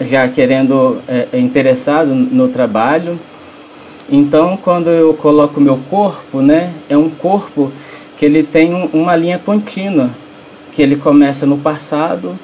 já 0.00 0.28
querendo, 0.28 0.98
é, 1.08 1.26
é, 1.32 1.38
interessado 1.40 2.14
no 2.14 2.48
trabalho. 2.48 3.18
Então, 4.08 4.56
quando 4.56 4.90
eu 4.90 5.14
coloco 5.14 5.60
meu 5.60 5.78
corpo, 5.88 6.40
né, 6.40 6.72
é 6.88 6.96
um 6.96 7.10
corpo 7.10 7.72
que 8.16 8.24
ele 8.24 8.42
tem 8.42 8.74
um, 8.74 8.86
uma 8.92 9.16
linha 9.16 9.38
contínua, 9.38 10.10
que 10.72 10.82
ele 10.82 10.96
começa 10.96 11.46
no 11.46 11.58
passado, 11.58 12.38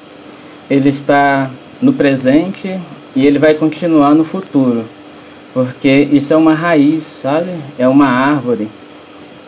ele 0.69 0.89
está 0.89 1.49
no 1.81 1.93
presente 1.93 2.77
e 3.15 3.25
ele 3.25 3.39
vai 3.39 3.53
continuar 3.53 4.13
no 4.13 4.25
futuro 4.25 4.96
porque 5.57 6.07
isso 6.11 6.31
é 6.31 6.37
uma 6.37 6.53
raiz, 6.53 7.03
sabe? 7.03 7.49
É 7.79 7.87
uma 7.87 8.05
árvore, 8.05 8.69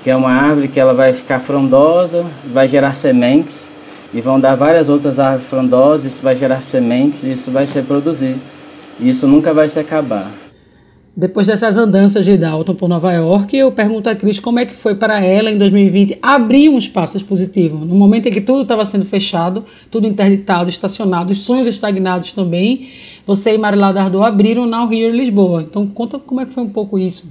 que 0.03 0.09
é 0.09 0.15
uma 0.15 0.31
árvore 0.31 0.67
que 0.67 0.79
ela 0.79 0.91
vai 0.91 1.13
ficar 1.13 1.37
frondosa, 1.37 2.25
vai 2.51 2.67
gerar 2.67 2.93
sementes 2.93 3.69
e 4.11 4.19
vão 4.19 4.39
dar 4.39 4.55
várias 4.55 4.89
outras 4.89 5.19
árvores 5.19 5.47
frondosas, 5.47 6.13
isso 6.13 6.23
vai 6.23 6.35
gerar 6.35 6.61
sementes 6.61 7.21
e 7.21 7.33
isso 7.33 7.51
vai 7.51 7.67
se 7.67 7.75
reproduzir. 7.75 8.37
E 8.99 9.07
isso 9.07 9.27
nunca 9.27 9.53
vai 9.53 9.69
se 9.69 9.77
acabar. 9.77 10.31
Depois 11.15 11.47
dessas 11.47 11.75
andanças 11.75 12.23
de 12.23 12.37
Dalton 12.37 12.75
por 12.75 12.87
Nova 12.87 13.11
York, 13.11 13.55
eu 13.55 13.71
pergunto 13.71 14.09
a 14.09 14.15
Cris 14.15 14.39
como 14.39 14.59
é 14.59 14.65
que 14.65 14.73
foi 14.73 14.95
para 14.95 15.19
ela 15.19 15.51
em 15.51 15.57
2020 15.57 16.19
abrir 16.21 16.69
um 16.69 16.77
espaço 16.77 17.17
expositivo, 17.17 17.77
no 17.77 17.95
momento 17.95 18.27
em 18.27 18.31
que 18.31 18.39
tudo 18.39 18.61
estava 18.61 18.85
sendo 18.85 19.05
fechado, 19.05 19.65
tudo 19.91 20.07
interditado, 20.07 20.69
estacionado, 20.69 21.31
os 21.31 21.41
sonhos 21.41 21.67
estagnados 21.67 22.31
também. 22.31 22.89
Você 23.27 23.53
e 23.53 23.57
Marilá 23.57 23.91
Dardot 23.91 24.23
abriram 24.23 24.63
o 24.63 24.65
Now 24.65 24.91
Here 24.91 25.11
Lisboa. 25.11 25.63
Então 25.63 25.85
conta 25.87 26.17
como 26.19 26.41
é 26.41 26.45
que 26.45 26.53
foi 26.53 26.63
um 26.63 26.69
pouco 26.69 26.97
isso. 26.97 27.27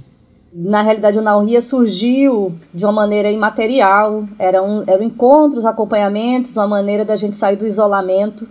Na 0.53 0.81
realidade, 0.81 1.17
o 1.17 1.21
Now 1.21 1.47
Here 1.47 1.61
surgiu 1.61 2.53
de 2.73 2.83
uma 2.83 2.91
maneira 2.91 3.31
imaterial, 3.31 4.27
eram, 4.39 4.83
eram 4.87 5.03
encontros, 5.03 5.63
acompanhamentos, 5.65 6.57
uma 6.57 6.67
maneira 6.67 7.05
da 7.05 7.15
gente 7.15 7.35
sair 7.35 7.55
do 7.55 7.67
isolamento 7.67 8.47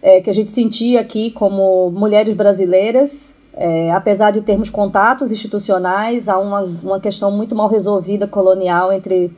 é, 0.00 0.20
que 0.20 0.30
a 0.30 0.32
gente 0.32 0.50
sentia 0.50 1.00
aqui 1.00 1.30
como 1.30 1.90
mulheres 1.90 2.34
brasileiras 2.34 3.41
é, 3.54 3.92
apesar 3.92 4.30
de 4.30 4.40
termos 4.40 4.70
contatos 4.70 5.30
institucionais, 5.30 6.28
há 6.28 6.38
uma, 6.38 6.60
uma 6.60 7.00
questão 7.00 7.30
muito 7.30 7.54
mal 7.54 7.68
resolvida 7.68 8.26
colonial 8.26 8.92
entre 8.92 9.30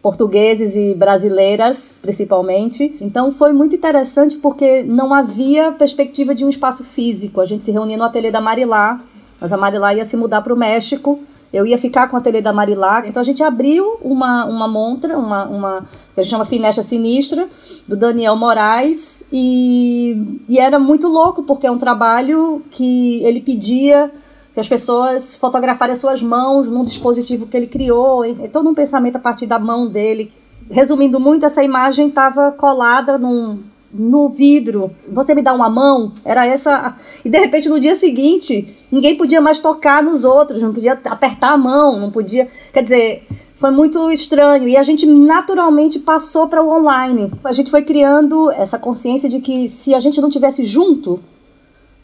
portugueses 0.00 0.74
e 0.74 0.94
brasileiras, 0.94 1.98
principalmente. 2.02 2.96
Então 3.00 3.30
foi 3.30 3.52
muito 3.52 3.76
interessante 3.76 4.36
porque 4.36 4.82
não 4.82 5.14
havia 5.14 5.70
perspectiva 5.72 6.34
de 6.34 6.44
um 6.44 6.48
espaço 6.48 6.82
físico. 6.82 7.40
A 7.40 7.44
gente 7.44 7.62
se 7.62 7.70
reunia 7.70 7.96
no 7.96 8.04
ateliê 8.04 8.30
da 8.30 8.40
Marilá, 8.40 9.00
mas 9.40 9.52
a 9.52 9.56
Marilá 9.56 9.94
ia 9.94 10.04
se 10.04 10.16
mudar 10.16 10.42
para 10.42 10.52
o 10.52 10.56
México 10.56 11.20
eu 11.52 11.66
ia 11.66 11.76
ficar 11.76 12.08
com 12.08 12.16
a 12.16 12.18
ateliê 12.18 12.40
da 12.40 12.52
Marilaga. 12.52 13.06
Então 13.06 13.20
a 13.20 13.24
gente 13.24 13.42
abriu 13.42 13.98
uma, 14.00 14.46
uma 14.46 14.66
montra, 14.66 15.18
uma, 15.18 15.44
uma 15.44 15.80
que 16.14 16.20
a 16.20 16.22
gente 16.22 16.30
chama 16.30 16.44
Finestra 16.44 16.82
Sinistra, 16.82 17.46
do 17.86 17.96
Daniel 17.96 18.36
Moraes, 18.36 19.24
e, 19.30 20.40
e 20.48 20.58
era 20.58 20.78
muito 20.78 21.08
louco, 21.08 21.42
porque 21.42 21.66
é 21.66 21.70
um 21.70 21.78
trabalho 21.78 22.62
que 22.70 23.22
ele 23.24 23.40
pedia 23.40 24.10
que 24.52 24.60
as 24.60 24.68
pessoas 24.68 25.36
fotografarem 25.36 25.92
as 25.92 25.98
suas 25.98 26.22
mãos 26.22 26.68
num 26.68 26.84
dispositivo 26.84 27.46
que 27.46 27.56
ele 27.56 27.66
criou, 27.66 28.24
é 28.24 28.48
todo 28.48 28.68
um 28.68 28.74
pensamento 28.74 29.16
a 29.16 29.20
partir 29.20 29.46
da 29.46 29.58
mão 29.58 29.88
dele. 29.88 30.30
Resumindo 30.70 31.18
muito, 31.18 31.46
essa 31.46 31.62
imagem 31.62 32.08
estava 32.08 32.52
colada 32.52 33.18
num, 33.18 33.62
no 33.92 34.28
vidro. 34.28 34.90
Você 35.08 35.34
me 35.34 35.42
dá 35.42 35.52
uma 35.52 35.68
mão? 35.68 36.12
Era 36.24 36.46
essa. 36.46 36.96
E 37.24 37.28
de 37.28 37.38
repente 37.38 37.68
no 37.68 37.78
dia 37.78 37.94
seguinte, 37.94 38.76
ninguém 38.90 39.16
podia 39.16 39.40
mais 39.40 39.58
tocar 39.58 40.02
nos 40.02 40.24
outros, 40.24 40.62
não 40.62 40.72
podia 40.72 40.92
apertar 40.92 41.52
a 41.52 41.58
mão, 41.58 42.00
não 42.00 42.10
podia. 42.10 42.48
Quer 42.72 42.82
dizer, 42.82 43.26
foi 43.54 43.70
muito 43.70 44.10
estranho. 44.10 44.68
E 44.68 44.76
a 44.76 44.82
gente 44.82 45.06
naturalmente 45.06 45.98
passou 45.98 46.48
para 46.48 46.62
o 46.62 46.68
online. 46.68 47.30
A 47.44 47.52
gente 47.52 47.70
foi 47.70 47.82
criando 47.82 48.50
essa 48.50 48.78
consciência 48.78 49.28
de 49.28 49.40
que 49.40 49.68
se 49.68 49.94
a 49.94 50.00
gente 50.00 50.20
não 50.20 50.30
tivesse 50.30 50.64
junto, 50.64 51.20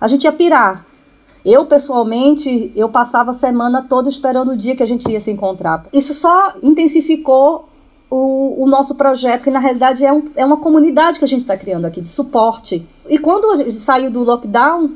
a 0.00 0.06
gente 0.06 0.24
ia 0.24 0.32
pirar. 0.32 0.86
Eu, 1.44 1.66
pessoalmente, 1.66 2.72
eu 2.76 2.88
passava 2.88 3.30
a 3.30 3.32
semana 3.32 3.82
toda 3.88 4.08
esperando 4.08 4.52
o 4.52 4.56
dia 4.56 4.76
que 4.76 4.82
a 4.82 4.86
gente 4.86 5.10
ia 5.10 5.20
se 5.20 5.30
encontrar. 5.30 5.86
Isso 5.92 6.12
só 6.12 6.52
intensificou 6.62 7.67
o, 8.10 8.64
o, 8.64 8.66
nosso 8.66 8.94
projeto, 8.94 9.44
que 9.44 9.50
na 9.50 9.58
realidade 9.58 10.04
é, 10.04 10.12
um, 10.12 10.30
é 10.34 10.44
uma 10.44 10.56
comunidade 10.56 11.18
que 11.18 11.24
a 11.24 11.28
gente 11.28 11.40
está 11.40 11.56
criando 11.56 11.84
aqui, 11.84 12.00
de 12.00 12.08
suporte. 12.08 12.86
E 13.08 13.18
quando 13.18 13.50
a 13.50 13.56
gente 13.56 13.72
saiu 13.72 14.10
do 14.10 14.22
lockdown, 14.22 14.92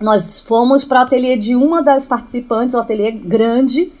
nós 0.00 0.40
fomos 0.40 0.84
para 0.84 1.00
o 1.00 1.02
ateliê 1.02 1.36
de 1.36 1.54
uma 1.54 1.82
das 1.82 2.06
participantes, 2.06 2.74
um 2.74 2.78
ateliê 2.78 3.10
grande, 3.10 3.92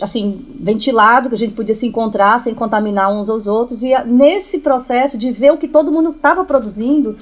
assim, 0.00 0.46
ventilado, 0.60 1.28
que 1.28 1.34
a 1.34 1.38
gente 1.38 1.54
podia 1.54 1.74
se 1.74 1.86
encontrar 1.86 2.38
sem 2.38 2.54
contaminar 2.54 3.12
uns 3.12 3.28
aos 3.28 3.46
outros. 3.46 3.82
E 3.82 3.92
nesse 4.04 4.58
processo 4.58 5.18
de 5.18 5.32
ver 5.32 5.52
o 5.52 5.56
que 5.56 5.66
todo 5.66 5.90
mundo 5.90 6.10
estava 6.10 6.44
produzindo, 6.44 7.16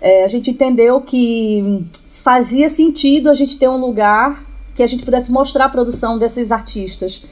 é, 0.00 0.24
a 0.24 0.28
gente 0.28 0.50
entendeu 0.50 1.00
que 1.00 1.84
fazia 2.06 2.68
sentido 2.68 3.30
a 3.30 3.34
gente 3.34 3.56
ter 3.56 3.68
um 3.68 3.78
lugar 3.78 4.44
que 4.74 4.82
a 4.82 4.86
gente 4.86 5.04
pudesse 5.04 5.32
mostrar 5.32 5.66
a 5.66 5.68
produção 5.68 6.18
desses 6.18 6.52
artistas. 6.52 7.22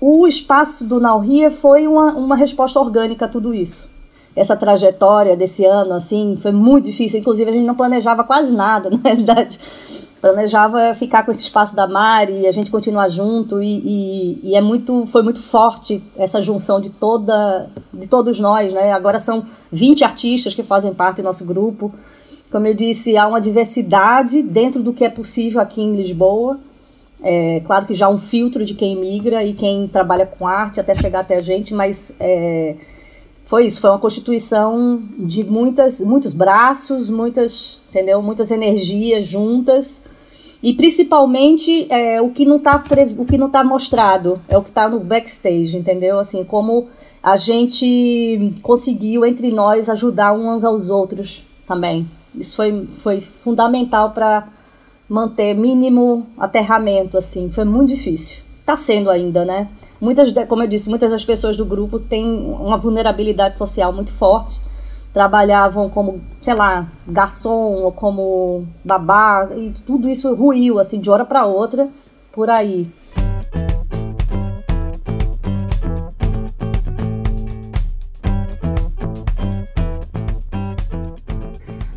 O 0.00 0.26
espaço 0.26 0.84
do 0.86 0.98
Nauria 0.98 1.50
foi 1.50 1.86
uma, 1.86 2.14
uma 2.14 2.36
resposta 2.36 2.80
orgânica 2.80 3.26
a 3.26 3.28
tudo 3.28 3.52
isso 3.52 3.90
essa 4.34 4.56
trajetória 4.56 5.36
desse 5.36 5.64
ano, 5.64 5.94
assim, 5.94 6.36
foi 6.40 6.52
muito 6.52 6.84
difícil. 6.84 7.20
Inclusive, 7.20 7.50
a 7.50 7.52
gente 7.52 7.66
não 7.66 7.74
planejava 7.74 8.22
quase 8.22 8.54
nada, 8.54 8.88
na 8.90 8.98
realidade. 9.02 9.58
Planejava 10.20 10.94
ficar 10.94 11.24
com 11.24 11.30
esse 11.30 11.42
espaço 11.42 11.74
da 11.74 11.86
Mari 11.86 12.46
a 12.46 12.52
gente 12.52 12.70
continuar 12.70 13.08
junto. 13.08 13.62
E, 13.62 13.80
e, 13.84 14.50
e, 14.50 14.56
é 14.56 14.60
muito, 14.60 15.04
foi 15.06 15.22
muito 15.22 15.42
forte 15.42 16.02
essa 16.16 16.40
junção 16.40 16.80
de, 16.80 16.90
toda, 16.90 17.68
de 17.92 18.08
todos 18.08 18.38
nós, 18.38 18.72
né? 18.72 18.92
Agora 18.92 19.18
são 19.18 19.44
20 19.72 20.04
artistas 20.04 20.54
que 20.54 20.62
fazem 20.62 20.94
parte 20.94 21.16
do 21.16 21.24
nosso 21.24 21.44
grupo. 21.44 21.92
Como 22.50 22.66
eu 22.66 22.74
disse, 22.74 23.16
há 23.16 23.26
uma 23.26 23.40
diversidade 23.40 24.42
dentro 24.42 24.82
do 24.82 24.92
que 24.92 25.04
é 25.04 25.08
possível 25.08 25.60
aqui 25.60 25.82
em 25.82 25.94
Lisboa. 25.94 26.58
É, 27.22 27.60
claro 27.64 27.86
que 27.86 27.94
já 27.94 28.08
um 28.08 28.18
filtro 28.18 28.64
de 28.64 28.74
quem 28.74 28.96
migra 28.96 29.44
e 29.44 29.52
quem 29.52 29.86
trabalha 29.86 30.24
com 30.24 30.46
arte 30.46 30.80
até 30.80 30.94
chegar 30.94 31.20
até 31.20 31.36
a 31.36 31.40
gente, 31.40 31.74
mas 31.74 32.14
é, 32.18 32.76
foi 33.42 33.66
isso, 33.66 33.80
foi 33.80 33.90
uma 33.90 33.98
constituição 33.98 35.02
de 35.18 35.44
muitas, 35.44 36.00
muitos 36.00 36.32
braços, 36.32 37.10
muitas, 37.10 37.82
entendeu? 37.90 38.22
Muitas 38.22 38.50
energias 38.50 39.26
juntas 39.26 40.58
e 40.62 40.74
principalmente 40.74 41.86
é, 41.90 42.20
o 42.20 42.30
que 42.30 42.44
não 42.44 42.56
está 42.56 42.82
o 43.18 43.24
que 43.24 43.38
não 43.38 43.50
tá 43.50 43.64
mostrado 43.64 44.40
é 44.48 44.56
o 44.56 44.62
que 44.62 44.68
está 44.68 44.88
no 44.88 45.00
backstage, 45.00 45.76
entendeu? 45.76 46.18
Assim 46.18 46.44
como 46.44 46.88
a 47.22 47.36
gente 47.36 48.54
conseguiu 48.62 49.24
entre 49.24 49.50
nós 49.50 49.88
ajudar 49.88 50.32
uns 50.32 50.64
aos 50.64 50.90
outros 50.90 51.46
também. 51.66 52.08
Isso 52.34 52.56
foi, 52.56 52.86
foi 52.86 53.20
fundamental 53.20 54.12
para 54.12 54.48
manter 55.10 55.54
mínimo 55.54 56.24
aterramento, 56.38 57.18
assim. 57.18 57.50
Foi 57.50 57.64
muito 57.64 57.88
difícil. 57.88 58.44
Está 58.60 58.76
sendo 58.76 59.10
ainda, 59.10 59.44
né? 59.44 59.68
Muitas, 60.00 60.32
como 60.46 60.62
eu 60.62 60.68
disse, 60.68 60.88
muitas 60.88 61.10
das 61.10 61.24
pessoas 61.24 61.56
do 61.56 61.64
grupo 61.64 61.98
têm 61.98 62.24
uma 62.24 62.78
vulnerabilidade 62.78 63.56
social 63.56 63.92
muito 63.92 64.12
forte. 64.12 64.60
Trabalhavam 65.12 65.90
como, 65.90 66.20
sei 66.40 66.54
lá, 66.54 66.88
garçom 67.08 67.82
ou 67.82 67.90
como 67.90 68.64
babá, 68.84 69.50
e 69.56 69.72
tudo 69.84 70.08
isso 70.08 70.32
ruiu, 70.36 70.78
assim, 70.78 71.00
de 71.00 71.10
hora 71.10 71.24
para 71.24 71.44
outra, 71.44 71.88
por 72.30 72.48
aí. 72.48 72.88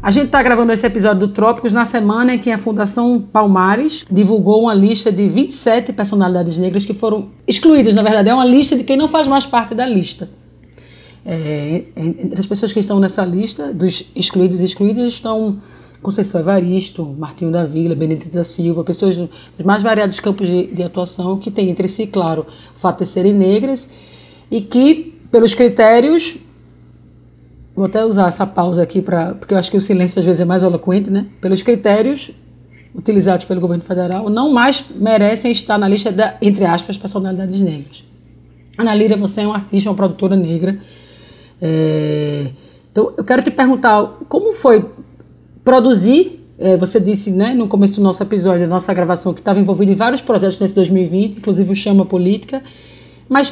A 0.04 0.12
gente 0.12 0.26
está 0.26 0.44
gravando 0.44 0.74
esse 0.74 0.86
episódio 0.86 1.28
do 1.28 1.34
Trópicos 1.34 1.72
na 1.72 1.86
semana 1.86 2.34
em 2.34 2.38
que 2.38 2.52
a 2.52 2.58
Fundação 2.58 3.22
Palmares 3.22 4.04
divulgou 4.12 4.63
uma 4.63 4.74
lista 4.74 5.10
de 5.10 5.30
27 5.30 5.94
personalidades 5.94 6.58
negras 6.58 6.86
que 6.86 6.94
foram 6.94 7.30
excluídas. 7.48 7.96
Na 7.96 8.04
verdade, 8.04 8.28
é 8.28 8.34
uma 8.34 8.44
lista 8.44 8.76
de 8.76 8.84
quem 8.84 8.98
não 8.98 9.08
faz 9.08 9.30
mais 9.30 9.46
parte 9.46 9.74
da 9.74 9.86
lista. 9.86 10.30
É, 11.26 11.84
entre 11.96 12.38
as 12.38 12.46
pessoas 12.46 12.74
que 12.74 12.82
estão 12.82 13.00
nessa 13.00 13.24
lista, 13.24 13.72
dos 13.74 14.12
excluídos 14.13 14.60
e 14.60 14.66
excluídas, 14.66 15.10
estão 15.10 15.58
Conceição 16.02 16.42
Evaristo, 16.42 17.06
Martinho 17.18 17.50
da 17.50 17.63
Vila, 17.63 17.96
Benedito 17.96 18.36
da 18.36 18.44
Silva, 18.44 18.84
pessoas 18.84 19.16
dos 19.16 19.30
mais 19.63 19.82
variados 19.82 20.20
campos 20.20 20.46
de, 20.46 20.68
de 20.68 20.84
atuação 20.84 21.38
que 21.38 21.50
têm 21.50 21.70
entre 21.70 21.88
si, 21.88 22.08
claro, 22.08 22.46
o 22.76 22.80
fato 22.80 23.06
de 23.06 23.06
serem 23.06 23.32
negras 23.32 23.88
e 24.52 24.60
que, 24.60 25.13
pelos 25.32 25.54
critérios 25.54 26.38
Vou 27.76 27.86
até 27.86 28.06
usar 28.06 28.28
essa 28.28 28.46
pausa 28.46 28.84
aqui 28.84 29.02
para 29.02 29.34
porque 29.34 29.54
eu 29.54 29.58
acho 29.58 29.72
que 29.72 29.78
o 29.78 29.82
silêncio 29.82 30.20
às 30.20 30.26
vezes 30.26 30.42
é 30.42 30.46
mais 30.46 30.62
eloquente, 30.62 31.10
né? 31.10 31.26
Pelos 31.42 31.64
critérios 31.64 32.32
utilizados 32.96 33.46
pelo 33.46 33.60
governo 33.60 33.84
federal, 33.84 34.30
não 34.30 34.54
mais 34.54 34.86
merecem 34.96 35.52
estar 35.52 35.78
na 35.78 35.88
lista 35.88 36.12
da, 36.12 36.38
entre 36.42 36.66
aspas, 36.66 36.96
personalidades 36.96 37.60
negras. 37.60 38.04
Ana 38.78 38.94
Lira, 38.94 39.18
você 39.18 39.42
é 39.42 39.48
uma 39.48 39.56
artista, 39.56 39.90
uma 39.90 39.96
produtora 39.96 40.36
negra. 40.36 40.80
É, 41.62 42.52
então, 42.92 43.14
eu 43.18 43.24
quero 43.24 43.42
te 43.42 43.50
perguntar 43.50 44.04
como 44.30 44.54
foi 44.54 44.86
produzir. 45.64 46.40
É, 46.60 46.78
você 46.78 47.00
disse, 47.00 47.32
né, 47.32 47.54
no 47.54 47.68
começo 47.68 47.96
do 47.96 48.02
nosso 48.04 48.22
episódio, 48.22 48.62
da 48.62 48.68
nossa 48.68 48.94
gravação, 48.94 49.34
que 49.34 49.40
estava 49.40 49.60
envolvido 49.60 49.92
em 49.92 49.96
vários 49.96 50.22
projetos 50.22 50.60
nesse 50.60 50.76
2020, 50.76 51.38
inclusive 51.38 51.72
o 51.72 51.76
Chama 51.76 52.06
Política. 52.06 52.62
Mas 53.28 53.52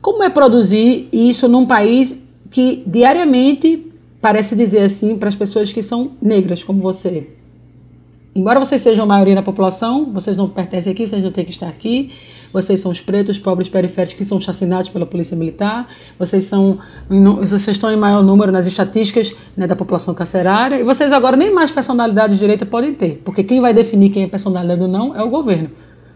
como 0.00 0.22
é 0.22 0.30
produzir 0.30 1.08
isso 1.12 1.46
num 1.46 1.66
país 1.66 2.18
que 2.50 2.82
diariamente 2.86 3.92
parece 4.20 4.56
dizer 4.56 4.80
assim 4.80 5.16
para 5.16 5.28
as 5.28 5.34
pessoas 5.34 5.72
que 5.72 5.82
são 5.82 6.12
negras, 6.20 6.62
como 6.62 6.80
você. 6.80 7.28
Embora 8.34 8.60
vocês 8.60 8.80
sejam 8.80 9.04
a 9.04 9.06
maioria 9.06 9.34
da 9.34 9.42
população, 9.42 10.12
vocês 10.12 10.36
não 10.36 10.48
pertencem 10.48 10.92
aqui, 10.92 11.06
vocês 11.06 11.24
não 11.24 11.32
têm 11.32 11.44
que 11.44 11.50
estar 11.50 11.68
aqui. 11.68 12.12
Vocês 12.52 12.80
são 12.80 12.90
os 12.90 13.00
pretos, 13.00 13.38
pobres, 13.38 13.68
periféricos 13.68 14.16
que 14.16 14.24
são 14.24 14.40
chacinados 14.40 14.88
pela 14.88 15.04
polícia 15.04 15.36
militar. 15.36 15.88
Vocês 16.18 16.44
são, 16.44 16.78
vocês 17.40 17.68
estão 17.68 17.92
em 17.92 17.96
maior 17.96 18.22
número 18.22 18.50
nas 18.50 18.66
estatísticas 18.66 19.34
né, 19.56 19.66
da 19.66 19.76
população 19.76 20.14
carcerária. 20.14 20.76
E 20.76 20.82
vocês 20.82 21.12
agora 21.12 21.36
nem 21.36 21.52
mais 21.52 21.70
personalidade 21.70 22.34
de 22.34 22.38
direita 22.38 22.64
podem 22.64 22.94
ter, 22.94 23.20
porque 23.24 23.44
quem 23.44 23.60
vai 23.60 23.74
definir 23.74 24.10
quem 24.10 24.24
é 24.24 24.26
personalidade 24.26 24.80
ou 24.80 24.88
não 24.88 25.14
é 25.14 25.22
o 25.22 25.28
governo. 25.28 25.70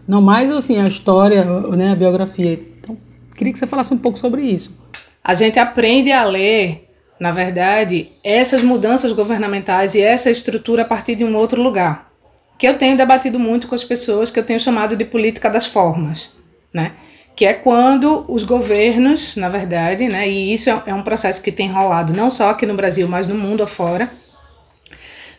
Não 0.07 0.21
mais 0.21 0.51
assim 0.51 0.77
a 0.77 0.87
história, 0.87 1.45
né, 1.75 1.91
a 1.91 1.95
biografia. 1.95 2.59
Então, 2.81 2.97
queria 3.35 3.53
que 3.53 3.59
você 3.59 3.67
falasse 3.67 3.93
um 3.93 3.97
pouco 3.97 4.17
sobre 4.17 4.41
isso. 4.43 4.75
A 5.23 5.33
gente 5.33 5.57
aprende 5.57 6.11
a 6.11 6.23
ler, 6.25 6.89
na 7.19 7.31
verdade, 7.31 8.11
essas 8.23 8.61
mudanças 8.61 9.13
governamentais 9.13 9.95
e 9.95 10.01
essa 10.01 10.29
estrutura 10.29 10.81
a 10.81 10.85
partir 10.85 11.15
de 11.15 11.23
um 11.23 11.35
outro 11.37 11.61
lugar. 11.61 12.11
Que 12.57 12.67
eu 12.67 12.77
tenho 12.77 12.97
debatido 12.97 13.39
muito 13.39 13.67
com 13.67 13.75
as 13.75 13.83
pessoas, 13.83 14.29
que 14.29 14.39
eu 14.39 14.45
tenho 14.45 14.59
chamado 14.59 14.97
de 14.97 15.05
política 15.05 15.49
das 15.49 15.65
formas, 15.65 16.35
né? 16.73 16.91
Que 17.35 17.45
é 17.45 17.53
quando 17.53 18.25
os 18.27 18.43
governos, 18.43 19.37
na 19.37 19.47
verdade, 19.47 20.07
né? 20.09 20.27
E 20.27 20.53
isso 20.53 20.69
é, 20.69 20.83
é 20.87 20.93
um 20.93 21.01
processo 21.01 21.41
que 21.41 21.51
tem 21.51 21.71
rolado 21.71 22.13
não 22.13 22.29
só 22.29 22.49
aqui 22.49 22.65
no 22.65 22.75
Brasil, 22.75 23.07
mas 23.07 23.25
no 23.25 23.35
mundo 23.35 23.63
afora, 23.63 24.11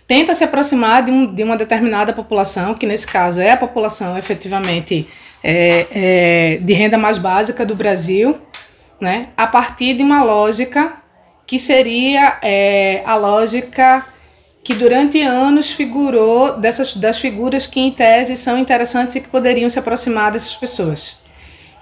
tenta 0.06 0.34
se 0.34 0.44
aproximar 0.44 1.04
de, 1.04 1.10
um, 1.10 1.32
de 1.32 1.42
uma 1.42 1.56
determinada 1.56 2.12
população, 2.12 2.74
que 2.74 2.86
nesse 2.86 3.06
caso 3.06 3.40
é 3.40 3.52
a 3.52 3.56
população 3.56 4.16
efetivamente 4.16 5.06
é, 5.42 5.86
é, 5.92 6.58
de 6.60 6.72
renda 6.72 6.96
mais 6.96 7.18
básica 7.18 7.64
do 7.66 7.74
Brasil, 7.74 8.38
né, 9.04 9.28
a 9.36 9.46
partir 9.46 9.92
de 9.92 10.02
uma 10.02 10.24
lógica 10.24 10.94
que 11.46 11.58
seria 11.58 12.38
é, 12.40 13.02
a 13.04 13.14
lógica 13.16 14.06
que 14.64 14.72
durante 14.72 15.20
anos 15.20 15.70
figurou 15.70 16.58
dessas 16.58 16.96
das 16.96 17.18
figuras 17.18 17.66
que 17.66 17.78
em 17.78 17.90
tese 17.92 18.34
são 18.34 18.56
interessantes 18.56 19.14
e 19.14 19.20
que 19.20 19.28
poderiam 19.28 19.68
se 19.68 19.78
aproximar 19.78 20.32
dessas 20.32 20.56
pessoas. 20.56 21.18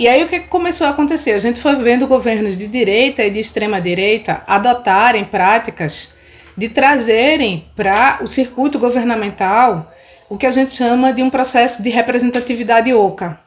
E 0.00 0.08
aí 0.08 0.24
o 0.24 0.28
que 0.28 0.40
começou 0.40 0.88
a 0.88 0.90
acontecer? 0.90 1.30
A 1.30 1.38
gente 1.38 1.60
foi 1.60 1.76
vendo 1.76 2.08
governos 2.08 2.58
de 2.58 2.66
direita 2.66 3.22
e 3.22 3.30
de 3.30 3.38
extrema 3.38 3.80
direita 3.80 4.42
adotarem 4.48 5.24
práticas 5.24 6.12
de 6.56 6.68
trazerem 6.68 7.68
para 7.76 8.18
o 8.20 8.26
circuito 8.26 8.80
governamental 8.80 9.92
o 10.28 10.36
que 10.36 10.46
a 10.46 10.50
gente 10.50 10.74
chama 10.74 11.12
de 11.12 11.22
um 11.22 11.30
processo 11.30 11.84
de 11.84 11.88
representatividade 11.88 12.92
oca, 12.92 13.38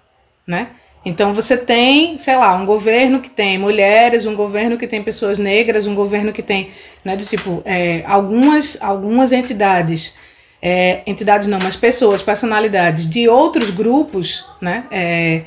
né? 0.47 0.69
Então 1.05 1.35
você 1.35 1.55
tem, 1.55 2.17
sei 2.17 2.35
lá, 2.35 2.55
um 2.55 2.65
governo 2.65 3.19
que 3.19 3.29
tem 3.29 3.59
mulheres, 3.59 4.25
um 4.25 4.35
governo 4.35 4.75
que 4.75 4.87
tem 4.87 5.03
pessoas 5.03 5.37
negras, 5.37 5.85
um 5.85 5.93
governo 5.93 6.33
que 6.33 6.41
tem, 6.41 6.69
né, 7.03 7.15
do 7.15 7.23
tipo, 7.23 7.61
é, 7.63 8.03
algumas, 8.07 8.75
algumas 8.81 9.31
entidades, 9.31 10.15
é, 10.59 11.03
entidades 11.05 11.45
não, 11.45 11.59
mas 11.61 11.75
pessoas, 11.75 12.23
personalidades 12.23 13.07
de 13.07 13.29
outros 13.29 13.69
grupos, 13.69 14.43
né, 14.59 14.85
é, 14.89 15.43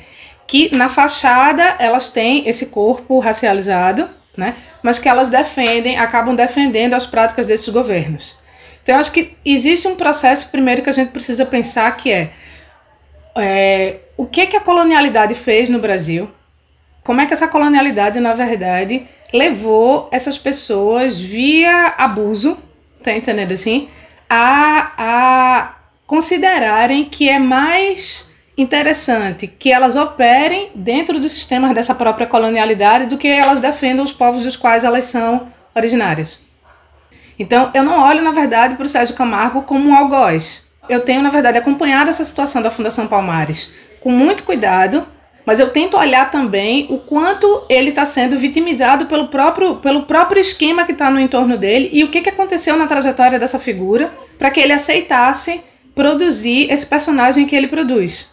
que 0.47 0.73
na 0.73 0.87
fachada 0.87 1.75
elas 1.77 2.07
têm 2.07 2.47
esse 2.47 2.67
corpo 2.67 3.19
racializado, 3.19 4.09
né, 4.37 4.55
mas 4.81 4.97
que 4.97 5.09
elas 5.09 5.29
defendem, 5.29 5.99
acabam 5.99 6.33
defendendo 6.33 6.93
as 6.93 7.05
práticas 7.05 7.45
desses 7.45 7.67
governos. 7.67 8.37
Então 8.81 8.95
eu 8.95 9.01
acho 9.01 9.11
que 9.11 9.35
existe 9.43 9.89
um 9.89 9.95
processo 9.95 10.49
primeiro 10.49 10.81
que 10.81 10.89
a 10.89 10.93
gente 10.93 11.11
precisa 11.11 11.45
pensar 11.45 11.91
que 11.97 12.09
é 12.09 12.31
é, 13.35 13.97
o 14.17 14.25
que, 14.25 14.47
que 14.47 14.57
a 14.57 14.61
colonialidade 14.61 15.35
fez 15.35 15.69
no 15.69 15.79
Brasil, 15.79 16.29
como 17.03 17.21
é 17.21 17.25
que 17.25 17.33
essa 17.33 17.47
colonialidade, 17.47 18.19
na 18.19 18.33
verdade, 18.33 19.07
levou 19.33 20.09
essas 20.11 20.37
pessoas 20.37 21.19
via 21.19 21.93
abuso, 21.97 22.57
tá 23.03 23.11
entendendo 23.13 23.51
assim, 23.51 23.89
a, 24.29 24.91
a 24.97 25.75
considerarem 26.05 27.05
que 27.05 27.29
é 27.29 27.39
mais 27.39 28.29
interessante 28.57 29.47
que 29.47 29.71
elas 29.71 29.95
operem 29.95 30.69
dentro 30.75 31.19
dos 31.19 31.31
sistemas 31.31 31.73
dessa 31.73 31.95
própria 31.95 32.27
colonialidade 32.27 33.05
do 33.05 33.17
que 33.17 33.27
elas 33.27 33.61
defendam 33.61 34.03
os 34.03 34.11
povos 34.11 34.43
dos 34.43 34.57
quais 34.57 34.83
elas 34.83 35.05
são 35.05 35.47
originárias. 35.73 36.39
Então, 37.39 37.71
eu 37.73 37.83
não 37.83 38.03
olho, 38.03 38.21
na 38.21 38.31
verdade, 38.31 38.75
para 38.75 38.85
o 38.85 38.89
Sérgio 38.89 39.15
Camargo 39.15 39.61
como 39.61 39.89
um 39.89 39.95
algoz 39.95 40.68
eu 40.89 41.01
tenho, 41.01 41.21
na 41.21 41.29
verdade, 41.29 41.57
acompanhado 41.57 42.09
essa 42.09 42.23
situação 42.23 42.61
da 42.61 42.71
Fundação 42.71 43.07
Palmares 43.07 43.71
com 44.01 44.11
muito 44.11 44.43
cuidado, 44.43 45.07
mas 45.45 45.59
eu 45.59 45.69
tento 45.69 45.97
olhar 45.97 46.29
também 46.31 46.87
o 46.89 46.97
quanto 46.97 47.65
ele 47.69 47.89
está 47.89 48.05
sendo 48.05 48.37
vitimizado 48.37 49.05
pelo 49.05 49.27
próprio, 49.27 49.77
pelo 49.77 50.03
próprio 50.03 50.41
esquema 50.41 50.85
que 50.85 50.91
está 50.91 51.09
no 51.09 51.19
entorno 51.19 51.57
dele 51.57 51.89
e 51.91 52.03
o 52.03 52.09
que, 52.09 52.21
que 52.21 52.29
aconteceu 52.29 52.75
na 52.77 52.87
trajetória 52.87 53.39
dessa 53.39 53.59
figura 53.59 54.13
para 54.37 54.51
que 54.51 54.59
ele 54.59 54.73
aceitasse 54.73 55.61
produzir 55.95 56.71
esse 56.71 56.85
personagem 56.85 57.45
que 57.45 57.55
ele 57.55 57.67
produz. 57.67 58.29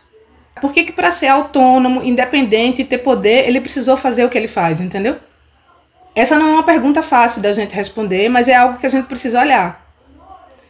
Por 0.61 0.73
que, 0.73 0.85
que 0.85 0.92
para 0.92 1.11
ser 1.11 1.29
autônomo, 1.29 2.03
independente 2.03 2.83
e 2.83 2.85
ter 2.85 2.99
poder, 2.99 3.47
ele 3.47 3.61
precisou 3.61 3.97
fazer 3.97 4.25
o 4.25 4.29
que 4.29 4.38
ele 4.38 4.49
faz, 4.49 4.81
entendeu? 4.81 5.16
Essa 6.14 6.38
não 6.38 6.49
é 6.49 6.53
uma 6.53 6.62
pergunta 6.62 7.03
fácil 7.03 7.42
da 7.42 7.53
gente 7.53 7.75
responder, 7.75 8.29
mas 8.29 8.49
é 8.49 8.55
algo 8.55 8.79
que 8.79 8.87
a 8.87 8.88
gente 8.88 9.07
precisa 9.07 9.40
olhar. 9.40 9.86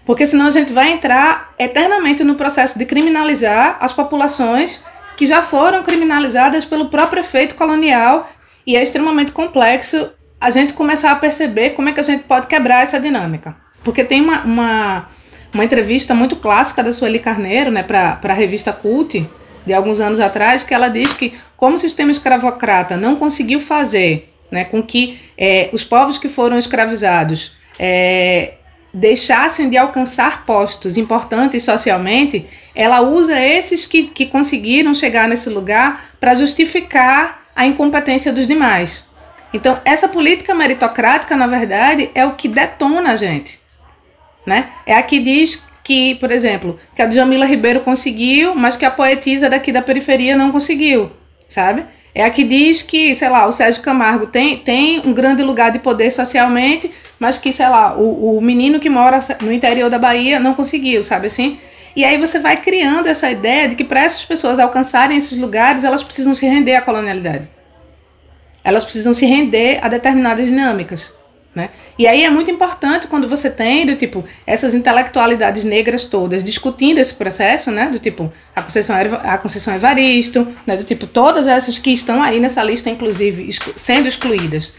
Porque 0.06 0.24
senão 0.24 0.46
a 0.46 0.50
gente 0.50 0.72
vai 0.72 0.92
entrar 0.92 1.52
eternamente 1.58 2.22
no 2.22 2.36
processo 2.36 2.78
de 2.78 2.86
criminalizar 2.86 3.76
as 3.80 3.92
populações 3.92 4.80
que 5.16 5.26
já 5.26 5.42
foram 5.42 5.82
criminalizadas 5.82 6.64
pelo 6.64 6.88
próprio 6.88 7.20
efeito 7.20 7.56
colonial 7.56 8.30
e 8.64 8.76
é 8.76 8.82
extremamente 8.82 9.32
complexo 9.32 10.10
a 10.40 10.50
gente 10.50 10.74
começar 10.74 11.10
a 11.10 11.16
perceber 11.16 11.70
como 11.70 11.88
é 11.88 11.92
que 11.92 12.00
a 12.00 12.04
gente 12.04 12.22
pode 12.22 12.46
quebrar 12.46 12.82
essa 12.82 13.00
dinâmica. 13.00 13.56
Porque 13.82 14.04
tem 14.04 14.20
uma, 14.20 14.42
uma, 14.42 15.06
uma 15.52 15.64
entrevista 15.64 16.14
muito 16.14 16.36
clássica 16.36 16.84
da 16.84 16.92
Sueli 16.92 17.18
Carneiro 17.18 17.70
né, 17.70 17.82
para 17.82 18.20
a 18.22 18.32
revista 18.32 18.72
Cult, 18.72 19.28
de 19.66 19.72
alguns 19.72 19.98
anos 19.98 20.20
atrás, 20.20 20.62
que 20.62 20.72
ela 20.72 20.88
diz 20.88 21.14
que 21.14 21.34
como 21.56 21.74
o 21.74 21.78
sistema 21.78 22.12
escravocrata 22.12 22.96
não 22.96 23.16
conseguiu 23.16 23.60
fazer 23.60 24.32
né, 24.50 24.64
com 24.64 24.80
que 24.82 25.18
é, 25.36 25.68
os 25.72 25.82
povos 25.82 26.18
que 26.18 26.28
foram 26.28 26.58
escravizados 26.58 27.56
é, 27.78 28.54
deixassem 28.96 29.68
de 29.68 29.76
alcançar 29.76 30.46
postos 30.46 30.96
importantes 30.96 31.62
socialmente, 31.62 32.46
ela 32.74 33.02
usa 33.02 33.38
esses 33.38 33.84
que, 33.84 34.04
que 34.04 34.24
conseguiram 34.24 34.94
chegar 34.94 35.28
nesse 35.28 35.50
lugar 35.50 36.06
para 36.18 36.34
justificar 36.34 37.42
a 37.54 37.66
incompetência 37.66 38.32
dos 38.32 38.46
demais. 38.46 39.04
Então, 39.52 39.78
essa 39.84 40.08
política 40.08 40.54
meritocrática, 40.54 41.36
na 41.36 41.46
verdade, 41.46 42.10
é 42.14 42.24
o 42.24 42.36
que 42.36 42.48
detona 42.48 43.12
a 43.12 43.16
gente. 43.16 43.60
Né? 44.46 44.70
É 44.86 44.94
a 44.94 45.02
que 45.02 45.18
diz 45.18 45.62
que, 45.84 46.14
por 46.14 46.32
exemplo, 46.32 46.80
que 46.94 47.02
a 47.02 47.10
Jamila 47.10 47.44
Ribeiro 47.44 47.80
conseguiu, 47.80 48.54
mas 48.54 48.78
que 48.78 48.86
a 48.86 48.90
poetisa 48.90 49.50
daqui 49.50 49.72
da 49.72 49.82
periferia 49.82 50.34
não 50.34 50.50
conseguiu, 50.50 51.12
sabe? 51.50 51.84
É 52.16 52.24
a 52.24 52.30
que 52.30 52.44
diz 52.44 52.80
que, 52.80 53.14
sei 53.14 53.28
lá, 53.28 53.46
o 53.46 53.52
Sérgio 53.52 53.82
Camargo 53.82 54.26
tem, 54.26 54.56
tem 54.56 55.02
um 55.04 55.12
grande 55.12 55.42
lugar 55.42 55.70
de 55.70 55.78
poder 55.78 56.10
socialmente, 56.10 56.90
mas 57.18 57.36
que, 57.36 57.52
sei 57.52 57.68
lá, 57.68 57.94
o, 57.94 58.38
o 58.38 58.40
menino 58.40 58.80
que 58.80 58.88
mora 58.88 59.20
no 59.42 59.52
interior 59.52 59.90
da 59.90 59.98
Bahia 59.98 60.40
não 60.40 60.54
conseguiu, 60.54 61.02
sabe 61.02 61.26
assim? 61.26 61.58
E 61.94 62.06
aí 62.06 62.16
você 62.16 62.38
vai 62.38 62.56
criando 62.56 63.06
essa 63.06 63.30
ideia 63.30 63.68
de 63.68 63.76
que 63.76 63.84
para 63.84 64.00
essas 64.02 64.24
pessoas 64.24 64.58
alcançarem 64.58 65.18
esses 65.18 65.36
lugares, 65.36 65.84
elas 65.84 66.02
precisam 66.02 66.34
se 66.34 66.46
render 66.46 66.76
à 66.76 66.80
colonialidade. 66.80 67.46
Elas 68.64 68.82
precisam 68.82 69.12
se 69.12 69.26
render 69.26 69.78
a 69.82 69.88
determinadas 69.90 70.46
dinâmicas. 70.46 71.12
Né? 71.56 71.70
E 71.98 72.06
aí 72.06 72.22
é 72.22 72.28
muito 72.28 72.50
importante 72.50 73.06
quando 73.06 73.26
você 73.26 73.50
tem, 73.50 73.86
do 73.86 73.96
tipo, 73.96 74.22
essas 74.46 74.74
intelectualidades 74.74 75.64
negras 75.64 76.04
todas 76.04 76.44
discutindo 76.44 76.98
esse 76.98 77.14
processo, 77.14 77.70
né? 77.70 77.86
Do 77.86 77.98
tipo, 77.98 78.30
a 78.54 78.60
Conceição, 78.60 78.94
a 79.24 79.38
Conceição 79.38 79.74
Evaristo, 79.74 80.46
né? 80.66 80.76
Do 80.76 80.84
tipo, 80.84 81.06
todas 81.06 81.46
essas 81.46 81.78
que 81.78 81.90
estão 81.90 82.22
aí 82.22 82.38
nessa 82.40 82.62
lista, 82.62 82.90
inclusive, 82.90 83.48
exclu 83.48 83.72
sendo 83.74 84.06
excluídas. 84.06 84.74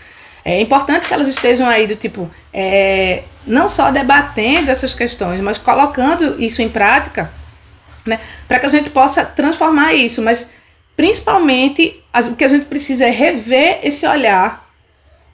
É 0.45 0.61
importante 0.61 1.07
que 1.07 1.13
elas 1.15 1.27
estejam 1.27 1.67
aí 1.67 1.87
do 1.87 1.95
tipo, 1.95 2.29
é, 2.53 3.23
não 3.47 3.67
só 3.67 3.89
debatendo 3.89 4.69
essas 4.69 4.93
questões, 4.93 5.41
mas 5.41 5.57
colocando 5.57 6.39
isso 6.39 6.61
em 6.61 6.69
prática, 6.69 7.31
né? 8.05 8.19
Para 8.47 8.59
que 8.59 8.67
a 8.67 8.69
gente 8.69 8.91
possa 8.91 9.25
transformar 9.25 9.95
isso, 9.95 10.21
mas 10.21 10.51
principalmente 10.95 12.03
as, 12.13 12.27
o 12.27 12.35
que 12.35 12.43
a 12.43 12.49
gente 12.49 12.67
precisa 12.67 13.05
é 13.05 13.09
rever 13.09 13.79
esse 13.81 14.05
olhar 14.05 14.66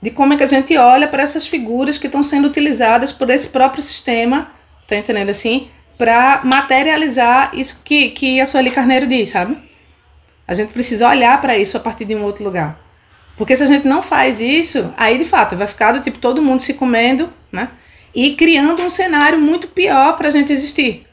de 0.04 0.12
como 0.12 0.34
é 0.34 0.36
que 0.36 0.44
a 0.44 0.48
gente 0.48 0.76
olha 0.76 1.08
para 1.08 1.24
essas 1.24 1.48
figuras 1.48 1.98
que 1.98 2.08
estão 2.08 2.22
sendo 2.22 2.50
utilizadas 2.50 3.13
por 3.13 3.30
esse 3.30 3.48
próprio 3.48 3.82
sistema, 3.82 4.52
tá 4.86 4.98
entendendo 4.98 5.30
assim? 5.30 5.70
Para 5.98 6.42
materializar 6.44 7.52
isso 7.54 7.80
que, 7.86 8.10
que 8.10 8.42
a 8.42 8.46
Sueli 8.46 8.70
Carneiro 8.70 9.08
diz, 9.08 9.30
sabe? 9.30 9.58
A 10.46 10.54
gente 10.54 10.74
precisa 10.74 11.08
olhar 11.08 11.39
para 11.39 11.58
isso 11.58 11.78
a 11.78 11.80
partir 11.80 12.04
de 12.04 12.13
um 12.13 12.24
outro 12.24 12.44
lugar. 12.44 12.78
Porque 13.38 13.56
se 13.56 13.63
a 13.63 13.66
gente 13.66 13.88
não 13.88 14.02
faz 14.02 14.42
isso, 14.42 14.94
aí 14.98 15.18
de 15.18 15.24
fato 15.24 15.56
vai 15.56 15.68
ficar 15.68 15.94
do 15.94 16.02
tipo 16.02 16.20
todo 16.20 16.42
mundo 16.42 16.60
se 16.60 16.74
comendo, 16.74 17.32
né? 17.50 17.70
E 18.13 18.36
criando 18.36 18.84
um 18.84 18.89
cenário 18.89 19.39
muito 19.39 19.70
pior 19.70 20.18
para 20.18 20.28
a 20.28 20.32
gente 20.32 20.52
existir. 20.52 21.08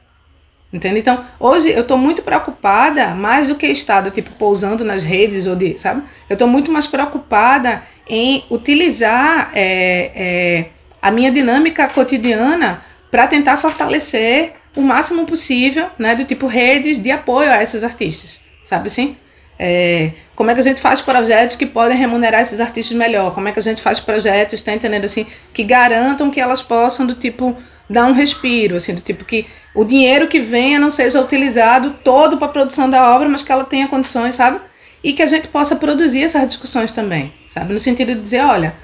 Entende? 0.73 1.01
Então, 1.01 1.25
hoje 1.39 1.69
eu 1.71 1.81
estou 1.81 1.99
muito 1.99 2.23
preocupada, 2.23 3.09
mais 3.09 3.49
do 3.49 3.57
que 3.57 3.67
estar 3.67 4.03
do 4.03 4.11
tipo 4.11 4.31
pousando 4.33 4.85
nas 4.85 5.03
redes 5.03 5.47
ou 5.47 5.57
de, 5.57 5.77
sabe? 5.79 6.03
Eu 6.29 6.35
estou 6.35 6.47
muito 6.47 6.71
mais 6.71 6.87
preocupada 6.87 7.83
em 8.09 8.45
utilizar 8.49 9.51
é, 9.53 10.13
é, 10.15 10.67
a 11.03 11.11
minha 11.11 11.31
dinâmica 11.33 11.89
cotidiana 11.89 12.83
para 13.11 13.27
tentar 13.27 13.57
fortalecer 13.57 14.53
o 14.77 14.81
máximo 14.81 15.27
possível, 15.27 15.91
né, 15.99 16.15
do 16.15 16.25
tipo 16.25 16.47
redes 16.47 17.03
de 17.03 17.11
apoio 17.11 17.51
a 17.51 17.61
esses 17.61 17.83
artistas, 17.83 18.41
sabe 18.65 18.87
assim? 18.87 19.17
É, 19.59 20.13
como 20.35 20.51
é 20.51 20.55
que 20.55 20.61
a 20.61 20.63
gente 20.63 20.81
faz 20.81 21.03
projetos 21.03 21.55
que 21.57 21.67
podem 21.67 21.99
remunerar 21.99 22.41
esses 22.41 22.61
artistas 22.61 22.97
melhor? 22.97 23.35
Como 23.35 23.47
é 23.47 23.53
que 23.53 23.59
a 23.59 23.63
gente 23.63 23.83
faz 23.83 24.01
projetos, 24.01 24.63
tá 24.63 24.73
entendendo 24.73 25.05
assim, 25.05 25.27
que 25.53 25.65
garantam 25.65 26.31
que 26.31 26.41
elas 26.41 26.63
possam 26.63 27.05
do 27.05 27.15
tipo 27.15 27.55
dar 27.91 28.07
um 28.07 28.13
respiro, 28.13 28.77
assim, 28.77 28.95
do 28.95 29.01
tipo 29.01 29.25
que 29.25 29.47
o 29.75 29.85
dinheiro 29.85 30.29
que 30.29 30.39
venha 30.39 30.79
não 30.79 30.91
seja 30.91 31.21
utilizado 31.21 31.97
todo 32.05 32.37
para 32.37 32.47
a 32.47 32.51
produção 32.51 32.89
da 32.89 33.13
obra, 33.13 33.29
mas 33.29 33.43
que 33.43 33.51
ela 33.51 33.65
tenha 33.65 33.89
condições, 33.89 34.37
sabe? 34.37 34.61
E 35.03 35.13
que 35.13 35.21
a 35.21 35.27
gente 35.27 35.49
possa 35.49 35.75
produzir 35.75 36.23
essas 36.23 36.47
discussões 36.47 36.93
também, 36.93 37.33
sabe? 37.49 37.73
No 37.73 37.81
sentido 37.81 38.15
de 38.15 38.21
dizer, 38.21 38.45
olha, 38.45 38.75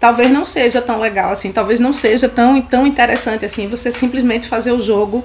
talvez 0.00 0.28
não 0.28 0.44
seja 0.44 0.82
tão 0.82 0.98
legal 0.98 1.30
assim, 1.30 1.52
talvez 1.52 1.78
não 1.78 1.94
seja 1.94 2.28
tão, 2.28 2.60
tão 2.60 2.84
interessante 2.84 3.44
assim 3.44 3.68
você 3.68 3.92
simplesmente 3.92 4.48
fazer 4.48 4.72
o 4.72 4.80
jogo 4.80 5.24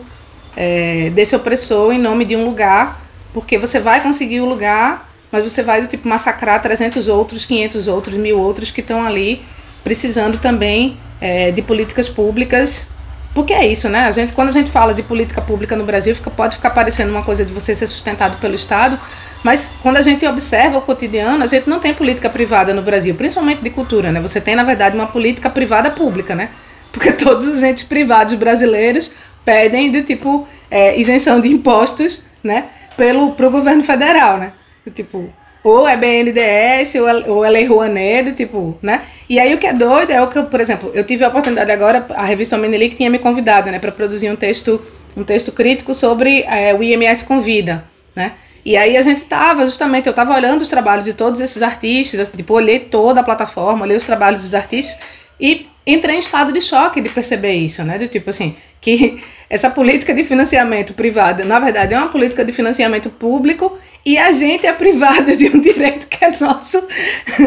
é, 0.55 1.09
desse 1.11 1.35
opressor 1.35 1.91
em 1.91 1.99
nome 1.99 2.25
de 2.25 2.35
um 2.35 2.45
lugar, 2.45 3.03
porque 3.33 3.57
você 3.57 3.79
vai 3.79 4.01
conseguir 4.01 4.41
o 4.41 4.45
lugar, 4.45 5.09
mas 5.31 5.43
você 5.43 5.63
vai 5.63 5.81
do 5.81 5.87
tipo 5.87 6.07
massacrar 6.07 6.61
300 6.61 7.07
outros, 7.07 7.45
500 7.45 7.87
outros, 7.87 8.15
mil 8.15 8.37
outros 8.37 8.69
que 8.69 8.81
estão 8.81 9.03
ali 9.03 9.41
precisando 9.83 10.37
também 10.37 10.97
é, 11.19 11.49
de 11.51 11.63
políticas 11.63 12.07
públicas 12.07 12.92
porque 13.33 13.51
é 13.51 13.65
isso, 13.65 13.89
né? 13.89 14.01
A 14.01 14.11
gente, 14.11 14.31
quando 14.33 14.49
a 14.49 14.51
gente 14.51 14.69
fala 14.69 14.93
de 14.93 15.01
política 15.01 15.41
pública 15.41 15.75
no 15.75 15.83
Brasil, 15.83 16.15
fica, 16.15 16.29
pode 16.29 16.55
ficar 16.55 16.69
parecendo 16.69 17.11
uma 17.11 17.23
coisa 17.23 17.43
de 17.43 17.51
você 17.51 17.73
ser 17.73 17.87
sustentado 17.87 18.37
pelo 18.39 18.53
Estado, 18.53 18.99
mas 19.43 19.71
quando 19.81 19.97
a 19.97 20.01
gente 20.01 20.25
observa 20.25 20.77
o 20.77 20.81
cotidiano, 20.81 21.43
a 21.43 21.47
gente 21.47 21.67
não 21.67 21.79
tem 21.79 21.93
política 21.93 22.29
privada 22.29 22.73
no 22.73 22.83
Brasil, 22.83 23.15
principalmente 23.15 23.63
de 23.63 23.71
cultura, 23.71 24.11
né? 24.11 24.21
Você 24.21 24.39
tem, 24.39 24.55
na 24.55 24.63
verdade, 24.63 24.95
uma 24.95 25.07
política 25.07 25.49
privada 25.49 25.89
pública, 25.89 26.35
né? 26.35 26.49
Porque 26.91 27.11
todos 27.13 27.47
os 27.47 27.63
entes 27.63 27.83
privados 27.83 28.35
brasileiros 28.35 29.11
pedem 29.43 29.91
do 29.91 30.03
tipo 30.03 30.47
é, 30.69 30.97
isenção 30.99 31.41
de 31.41 31.49
impostos, 31.49 32.23
né? 32.43 32.65
Pelo 32.95 33.31
pro 33.31 33.49
governo 33.49 33.83
federal, 33.83 34.37
né? 34.37 34.53
Do 34.85 34.91
tipo, 34.91 35.33
ou 35.63 35.87
é 35.87 35.95
BNDES, 35.95 36.95
ou 36.95 37.07
é, 37.07 37.13
ou 37.29 37.45
é 37.45 37.49
Lei 37.49 37.65
Rouanet, 37.65 38.33
tipo, 38.33 38.77
né? 38.81 39.03
E 39.29 39.39
aí 39.39 39.53
o 39.53 39.57
que 39.57 39.65
é 39.65 39.73
doido 39.73 40.11
é 40.11 40.21
o 40.21 40.27
que, 40.27 40.37
eu, 40.37 40.45
por 40.45 40.59
exemplo, 40.59 40.91
eu 40.93 41.03
tive 41.03 41.23
a 41.23 41.29
oportunidade 41.29 41.71
agora, 41.71 42.05
a 42.09 42.25
revista 42.25 42.59
que 42.59 42.95
tinha 42.95 43.09
me 43.09 43.19
convidado, 43.19 43.71
né, 43.71 43.79
para 43.79 43.91
produzir 43.91 44.29
um 44.29 44.35
texto, 44.35 44.81
um 45.15 45.23
texto 45.23 45.51
crítico 45.51 45.93
sobre 45.93 46.43
é, 46.43 46.73
o 46.73 46.83
IMS 46.83 47.23
Convida, 47.23 47.85
né? 48.15 48.33
E 48.65 48.77
aí 48.77 48.95
a 48.95 49.01
gente 49.01 49.23
tava, 49.25 49.65
justamente, 49.65 50.07
eu 50.07 50.13
tava 50.13 50.33
olhando 50.33 50.61
os 50.61 50.69
trabalhos 50.69 51.03
de 51.03 51.13
todos 51.13 51.41
esses 51.41 51.61
artistas, 51.61 52.29
tipo, 52.29 52.53
olhei 52.53 52.79
toda 52.79 53.19
a 53.19 53.23
plataforma, 53.23 53.83
olhei 53.83 53.97
os 53.97 54.05
trabalhos 54.05 54.41
dos 54.41 54.53
artistas 54.53 54.97
e 55.43 55.67
entrei 55.85 56.15
em 56.15 56.19
estado 56.19 56.53
de 56.53 56.61
choque 56.61 57.01
de 57.01 57.09
perceber 57.09 57.51
isso, 57.51 57.83
né? 57.83 57.97
Do 57.97 58.07
tipo 58.07 58.29
assim, 58.29 58.55
que 58.79 59.21
essa 59.49 59.69
política 59.69 60.13
de 60.13 60.23
financiamento 60.23 60.93
privado, 60.93 61.43
na 61.43 61.59
verdade, 61.59 61.93
é 61.93 61.97
uma 61.97 62.07
política 62.07 62.45
de 62.45 62.53
financiamento 62.53 63.09
público 63.09 63.77
e 64.05 64.17
a 64.17 64.31
gente 64.31 64.65
é 64.65 64.71
privada 64.71 65.35
de 65.35 65.47
um 65.49 65.59
direito 65.59 66.07
que 66.07 66.23
é 66.23 66.31
nosso, 66.39 66.81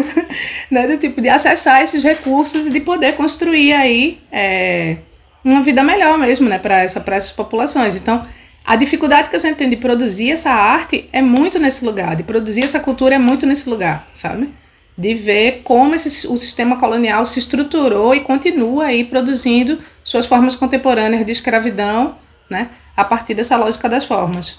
né? 0.70 0.86
Do 0.86 0.98
tipo 0.98 1.22
de 1.22 1.30
acessar 1.30 1.82
esses 1.82 2.04
recursos 2.04 2.66
e 2.66 2.70
de 2.70 2.80
poder 2.80 3.14
construir 3.14 3.72
aí 3.72 4.20
é, 4.30 4.98
uma 5.42 5.62
vida 5.62 5.82
melhor 5.82 6.18
mesmo, 6.18 6.46
né? 6.50 6.58
Para 6.58 6.82
essa, 6.82 7.02
essas 7.06 7.32
populações. 7.32 7.96
Então, 7.96 8.26
a 8.62 8.76
dificuldade 8.76 9.30
que 9.30 9.36
a 9.36 9.38
gente 9.38 9.56
tem 9.56 9.70
de 9.70 9.76
produzir 9.78 10.32
essa 10.32 10.50
arte 10.50 11.08
é 11.14 11.22
muito 11.22 11.58
nesse 11.58 11.82
lugar, 11.82 12.14
de 12.14 12.24
produzir 12.24 12.64
essa 12.64 12.78
cultura 12.78 13.14
é 13.14 13.18
muito 13.18 13.46
nesse 13.46 13.70
lugar, 13.70 14.06
sabe? 14.12 14.50
De 14.96 15.14
ver 15.14 15.62
como 15.62 15.94
esse, 15.94 16.26
o 16.26 16.36
sistema 16.38 16.78
colonial 16.78 17.26
se 17.26 17.38
estruturou 17.38 18.14
e 18.14 18.20
continua 18.20 18.86
aí 18.86 19.04
produzindo 19.04 19.78
suas 20.02 20.26
formas 20.26 20.56
contemporâneas 20.56 21.26
de 21.26 21.32
escravidão, 21.32 22.14
né, 22.48 22.70
a 22.96 23.04
partir 23.04 23.34
dessa 23.34 23.56
lógica 23.56 23.88
das 23.88 24.04
formas. 24.04 24.58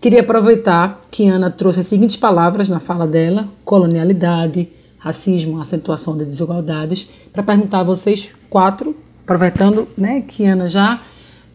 Queria 0.00 0.20
aproveitar 0.20 1.00
que 1.10 1.26
Ana 1.28 1.50
trouxe 1.50 1.80
as 1.80 1.86
seguintes 1.86 2.16
palavras 2.16 2.68
na 2.68 2.80
fala 2.80 3.06
dela: 3.06 3.48
colonialidade, 3.64 4.68
racismo, 4.98 5.60
acentuação 5.60 6.16
de 6.16 6.24
desigualdades, 6.24 7.08
para 7.32 7.42
perguntar 7.42 7.80
a 7.80 7.84
vocês 7.84 8.32
quatro, 8.50 8.96
aproveitando 9.22 9.88
né, 9.96 10.22
que 10.26 10.44
Ana 10.44 10.68
já 10.68 11.02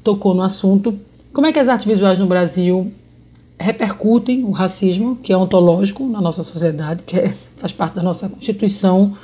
tocou 0.04 0.34
no 0.34 0.42
assunto, 0.42 0.98
Como 1.34 1.48
é 1.48 1.54
que 1.54 1.60
as 1.60 1.70
artes 1.70 1.86
visuais 1.86 2.20
no 2.20 2.26
Brasil 2.26 2.92
repercutem 3.58 4.44
o 4.44 4.52
racismo, 4.52 5.16
que 5.16 5.32
é 5.32 5.38
ontológico 5.38 6.06
na 6.08 6.20
nossa 6.20 6.44
sociedade, 6.44 7.04
que 7.06 7.18
é, 7.18 7.34
faz 7.62 7.72
parte 7.72 7.94
da 7.94 8.04
nossa 8.04 8.28
constituição 8.28 9.16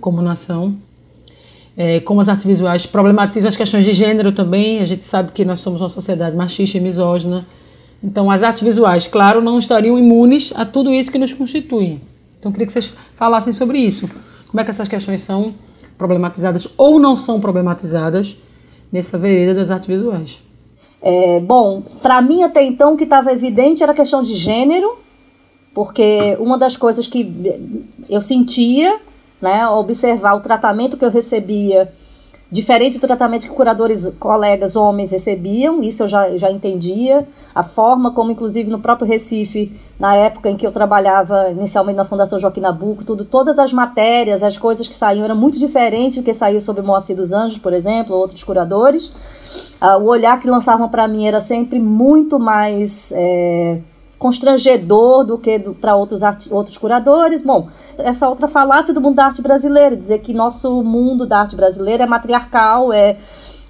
como 0.00 0.22
nação? 0.22 0.76
É, 1.76 2.00
como 2.00 2.20
as 2.20 2.28
artes 2.28 2.44
visuais 2.44 2.86
problematizam 2.86 3.48
as 3.48 3.56
questões 3.56 3.84
de 3.84 3.92
gênero 3.92 4.32
também. 4.32 4.80
A 4.80 4.84
gente 4.84 5.04
sabe 5.04 5.32
que 5.32 5.44
nós 5.44 5.60
somos 5.60 5.80
uma 5.80 5.88
sociedade 5.88 6.36
machista 6.36 6.76
e 6.76 6.80
misógina. 6.80 7.46
Então, 8.02 8.30
as 8.30 8.42
artes 8.42 8.62
visuais, 8.62 9.06
claro, 9.06 9.40
não 9.40 9.58
estariam 9.58 9.98
imunes 9.98 10.52
a 10.54 10.64
tudo 10.64 10.92
isso 10.92 11.10
que 11.10 11.18
nos 11.18 11.32
constitui. 11.32 12.00
Então, 12.38 12.52
queria 12.52 12.66
que 12.66 12.72
vocês 12.72 12.92
falassem 13.14 13.52
sobre 13.52 13.78
isso. 13.78 14.08
Como 14.48 14.60
é 14.60 14.64
que 14.64 14.70
essas 14.70 14.88
questões 14.88 15.22
são 15.22 15.54
problematizadas 15.96 16.68
ou 16.76 17.00
não 17.00 17.16
são 17.16 17.40
problematizadas 17.40 18.36
nessa 18.92 19.18
vereda 19.18 19.54
das 19.54 19.70
artes 19.70 19.88
visuais? 19.88 20.38
É, 21.00 21.40
bom, 21.40 21.82
para 22.02 22.20
mim 22.20 22.42
até 22.42 22.62
então 22.62 22.92
o 22.92 22.96
que 22.96 23.04
estava 23.04 23.32
evidente 23.32 23.82
era 23.82 23.92
a 23.92 23.94
questão 23.94 24.22
de 24.22 24.34
gênero, 24.34 24.98
porque 25.78 26.36
uma 26.40 26.58
das 26.58 26.76
coisas 26.76 27.06
que 27.06 27.32
eu 28.10 28.20
sentia 28.20 28.98
né, 29.40 29.64
observar 29.68 30.34
o 30.34 30.40
tratamento 30.40 30.96
que 30.96 31.04
eu 31.04 31.08
recebia, 31.08 31.88
diferente 32.50 32.98
do 32.98 33.06
tratamento 33.06 33.46
que 33.46 33.54
curadores, 33.54 34.12
colegas 34.18 34.74
homens 34.74 35.12
recebiam, 35.12 35.80
isso 35.80 36.02
eu 36.02 36.08
já, 36.08 36.36
já 36.36 36.50
entendia, 36.50 37.28
a 37.54 37.62
forma 37.62 38.10
como, 38.12 38.32
inclusive, 38.32 38.68
no 38.68 38.80
próprio 38.80 39.06
Recife, 39.06 39.70
na 40.00 40.16
época 40.16 40.50
em 40.50 40.56
que 40.56 40.66
eu 40.66 40.72
trabalhava 40.72 41.48
inicialmente 41.52 41.96
na 41.96 42.04
Fundação 42.04 42.40
Joaquim 42.40 42.60
Nabuco, 42.60 43.04
tudo, 43.04 43.24
todas 43.24 43.60
as 43.60 43.72
matérias, 43.72 44.42
as 44.42 44.58
coisas 44.58 44.88
que 44.88 44.96
saíam 44.96 45.24
eram 45.24 45.36
muito 45.36 45.60
diferentes 45.60 46.18
do 46.18 46.24
que 46.24 46.34
saiu 46.34 46.60
sobre 46.60 46.82
Moacir 46.82 47.14
dos 47.14 47.32
Anjos, 47.32 47.58
por 47.58 47.72
exemplo, 47.72 48.16
ou 48.16 48.20
outros 48.20 48.42
curadores. 48.42 49.12
Uh, 49.80 49.96
o 50.00 50.06
olhar 50.06 50.40
que 50.40 50.50
lançavam 50.50 50.88
para 50.88 51.06
mim 51.06 51.24
era 51.24 51.40
sempre 51.40 51.78
muito 51.78 52.36
mais... 52.40 53.12
É, 53.14 53.78
constrangedor 54.18 55.24
do 55.24 55.38
que 55.38 55.58
para 55.80 55.94
outros, 55.94 56.22
outros 56.50 56.76
curadores. 56.76 57.40
Bom, 57.40 57.68
essa 57.98 58.28
outra 58.28 58.48
falácia 58.48 58.92
do 58.92 59.00
mundo 59.00 59.16
da 59.16 59.26
arte 59.26 59.40
brasileira, 59.40 59.96
dizer 59.96 60.18
que 60.18 60.34
nosso 60.34 60.82
mundo 60.82 61.24
da 61.26 61.40
arte 61.40 61.54
brasileira 61.54 62.04
é 62.04 62.06
matriarcal, 62.06 62.92
é, 62.92 63.16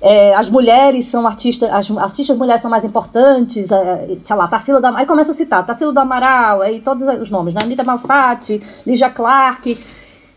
é, 0.01 0.35
as 0.35 0.49
mulheres 0.49 1.05
são 1.07 1.27
artistas, 1.27 1.69
as 1.71 1.91
artistas 1.99 2.37
mulheres 2.37 2.63
são 2.63 2.71
mais 2.71 2.85
importantes, 2.85 3.71
é, 3.71 4.17
sei 4.23 4.37
lá, 4.37 4.47
Tarsila 4.49 4.81
da 4.81 4.97
aí 4.97 5.05
começa 5.05 5.33
a 5.33 5.35
citar, 5.35 5.67
Tarsila 5.67 5.93
do 5.93 6.01
Amaral, 6.01 6.63
aí 6.63 6.81
todos 6.81 7.07
os 7.21 7.31
nomes, 7.31 7.53
né? 7.53 7.63
Anitta 7.63 7.85
Malfatti, 7.85 8.63
Lígia 8.87 9.11
Clark, 9.11 9.77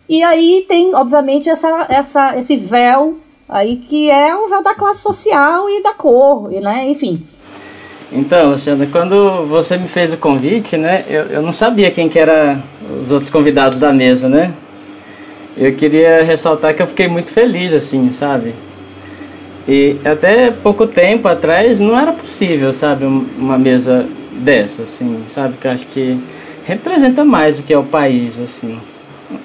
e 0.09 0.23
aí 0.23 0.65
tem, 0.67 0.93
obviamente, 0.93 1.49
essa, 1.49 1.85
essa, 1.89 2.37
esse 2.37 2.57
véu 2.57 3.17
aí 3.47 3.77
que 3.77 4.09
é 4.09 4.35
o 4.35 4.47
véu 4.47 4.63
da 4.63 4.73
classe 4.73 5.01
social 5.01 5.69
e 5.69 5.81
da 5.83 5.93
cor, 5.93 6.49
né? 6.49 6.89
Enfim, 6.89 7.25
então, 8.11 8.53
quando 8.91 9.45
você 9.47 9.77
me 9.77 9.87
fez 9.87 10.11
o 10.11 10.17
convite, 10.17 10.75
né, 10.75 11.05
eu, 11.07 11.23
eu 11.27 11.41
não 11.41 11.53
sabia 11.53 11.89
quem 11.91 12.09
que 12.09 12.19
era 12.19 12.59
os 13.01 13.09
outros 13.09 13.29
convidados 13.29 13.79
da 13.79 13.93
mesa, 13.93 14.27
né? 14.27 14.53
Eu 15.55 15.73
queria 15.75 16.21
ressaltar 16.23 16.73
que 16.73 16.81
eu 16.81 16.87
fiquei 16.87 17.07
muito 17.07 17.31
feliz, 17.31 17.73
assim, 17.73 18.11
sabe? 18.11 18.53
E 19.65 19.95
até 20.03 20.51
pouco 20.51 20.87
tempo 20.87 21.27
atrás 21.27 21.79
não 21.79 21.97
era 21.97 22.11
possível, 22.11 22.73
sabe, 22.73 23.05
uma 23.05 23.57
mesa 23.57 24.05
dessa, 24.33 24.83
assim, 24.83 25.23
sabe? 25.29 25.55
Que 25.57 25.67
acho 25.67 25.85
que 25.87 26.19
representa 26.65 27.23
mais 27.23 27.57
do 27.57 27.63
que 27.63 27.73
é 27.73 27.77
o 27.77 27.83
país, 27.83 28.37
assim. 28.39 28.77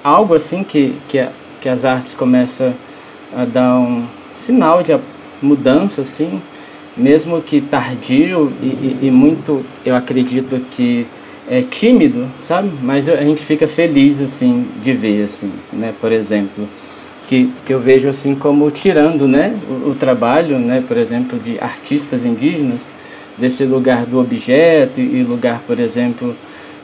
Algo 0.03 0.33
assim 0.33 0.63
que, 0.63 0.93
que, 1.07 1.25
que 1.61 1.69
as 1.69 1.85
artes 1.85 2.13
começam 2.13 2.73
a 3.35 3.45
dar 3.45 3.75
um 3.75 4.05
sinal 4.37 4.83
de 4.83 4.97
mudança, 5.41 6.01
assim, 6.01 6.41
mesmo 6.97 7.41
que 7.41 7.61
tardio 7.61 8.51
e, 8.61 8.65
e, 8.65 8.99
e, 9.03 9.11
muito, 9.11 9.63
eu 9.85 9.95
acredito 9.95 10.59
que 10.71 11.05
é 11.49 11.61
tímido, 11.61 12.27
sabe? 12.47 12.71
Mas 12.81 13.07
a 13.07 13.23
gente 13.23 13.41
fica 13.43 13.67
feliz, 13.67 14.19
assim, 14.19 14.67
de 14.83 14.93
ver, 14.93 15.25
assim, 15.25 15.51
né? 15.71 15.93
Por 15.99 16.11
exemplo, 16.11 16.67
que, 17.27 17.49
que 17.65 17.73
eu 17.73 17.79
vejo, 17.79 18.09
assim, 18.09 18.35
como 18.35 18.69
tirando, 18.71 19.27
né? 19.27 19.55
O, 19.69 19.91
o 19.91 19.95
trabalho, 19.95 20.57
né? 20.59 20.83
Por 20.85 20.97
exemplo, 20.97 21.39
de 21.39 21.59
artistas 21.59 22.25
indígenas, 22.25 22.81
desse 23.37 23.63
lugar 23.63 24.05
do 24.05 24.19
objeto 24.19 24.99
e 24.99 25.21
lugar, 25.21 25.61
por 25.67 25.79
exemplo, 25.79 26.35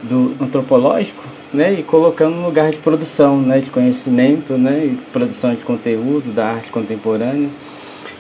do 0.03 0.33
antropológico, 0.39 1.23
né? 1.53 1.73
E 1.73 1.83
colocando 1.83 2.35
no 2.35 2.45
lugar 2.45 2.71
de 2.71 2.77
produção, 2.77 3.41
né? 3.41 3.59
De 3.59 3.69
conhecimento, 3.69 4.53
né? 4.53 4.85
E 4.85 4.97
produção 5.11 5.55
de 5.55 5.63
conteúdo 5.63 6.31
da 6.33 6.51
arte 6.51 6.69
contemporânea. 6.69 7.49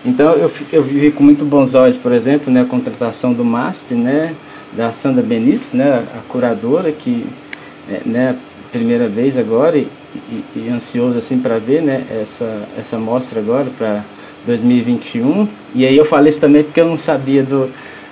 Então 0.05 0.33
eu, 0.33 0.51
eu 0.71 0.83
vivi 0.83 1.11
com 1.11 1.23
muito 1.23 1.45
bons 1.45 1.73
olhos, 1.73 1.95
por 1.95 2.11
exemplo, 2.11 2.51
né, 2.51 2.61
a 2.61 2.65
contratação 2.65 3.31
do 3.31 3.45
MASP, 3.45 3.93
né, 3.93 4.35
da 4.73 4.91
Sandra 4.91 5.23
Benites, 5.23 5.71
né, 5.71 6.03
a 6.13 6.19
curadora 6.27 6.91
que, 6.91 7.25
é, 7.89 8.01
né, 8.05 8.35
primeira 8.71 9.07
vez 9.07 9.37
agora 9.37 9.77
e, 9.77 9.87
e, 10.29 10.43
e 10.55 10.69
ansioso 10.69 11.17
assim 11.17 11.39
para 11.39 11.57
ver, 11.57 11.81
né, 11.81 12.03
essa 12.09 12.67
essa 12.77 12.97
mostra 12.97 13.39
agora 13.39 13.67
para 13.77 14.03
2021. 14.45 15.47
E 15.73 15.85
aí 15.85 15.95
eu 15.95 16.03
falei 16.03 16.31
isso 16.31 16.39
também 16.39 16.63
porque 16.63 16.81
eu 16.81 16.87
não 16.87 16.97
sabia 16.97 17.43
do 17.43 17.69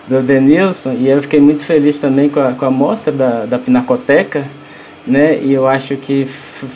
do 0.07 0.21
Denilson 0.21 0.93
e 0.93 1.07
eu 1.07 1.21
fiquei 1.21 1.39
muito 1.39 1.63
feliz 1.63 1.97
também 1.97 2.27
com 2.27 2.39
a, 2.39 2.53
com 2.53 2.65
a 2.65 2.71
mostra 2.71 3.11
da, 3.11 3.45
da 3.45 3.59
Pinacoteca, 3.59 4.45
né, 5.05 5.39
e 5.41 5.51
eu 5.51 5.67
acho 5.67 5.95
que 5.95 6.27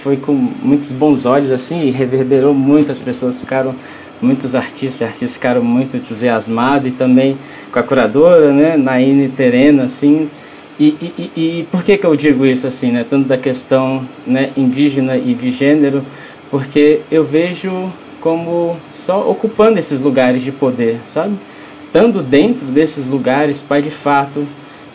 foi 0.01 0.17
com 0.17 0.33
muitos 0.33 0.91
bons 0.91 1.25
olhos 1.25 1.51
assim 1.51 1.87
e 1.87 1.91
reverberou 1.91 2.53
muito, 2.53 2.91
as 2.91 2.99
pessoas 2.99 3.39
ficaram 3.39 3.75
muitos 4.25 4.55
artistas 4.55 5.01
e 5.01 5.03
artistas 5.03 5.33
ficaram 5.33 5.63
muito 5.63 5.95
entusiasmados 5.95 6.89
e 6.89 6.91
também 6.91 7.37
com 7.71 7.79
a 7.79 7.83
curadora, 7.83 8.51
né, 8.51 8.75
Naine 8.75 9.29
Terena, 9.29 9.83
assim. 9.83 10.29
E, 10.79 10.87
e, 10.87 11.31
e, 11.37 11.67
por 11.71 11.83
que 11.83 11.97
que 11.97 12.05
eu 12.05 12.15
digo 12.15 12.45
isso 12.45 12.67
assim, 12.67 12.91
né, 12.91 13.05
tanto 13.09 13.27
da 13.27 13.37
questão 13.37 14.05
né, 14.27 14.51
indígena 14.57 15.15
e 15.15 15.33
de 15.33 15.51
gênero? 15.51 16.03
Porque 16.51 17.01
eu 17.09 17.23
vejo 17.23 17.91
como 18.19 18.75
só 18.93 19.29
ocupando 19.29 19.77
esses 19.77 20.01
lugares 20.01 20.43
de 20.43 20.51
poder, 20.51 20.99
sabe? 21.13 21.35
Estando 21.85 22.21
dentro 22.21 22.65
desses 22.65 23.07
lugares 23.07 23.61
para 23.61 23.81
de 23.81 23.91
fato 23.91 24.45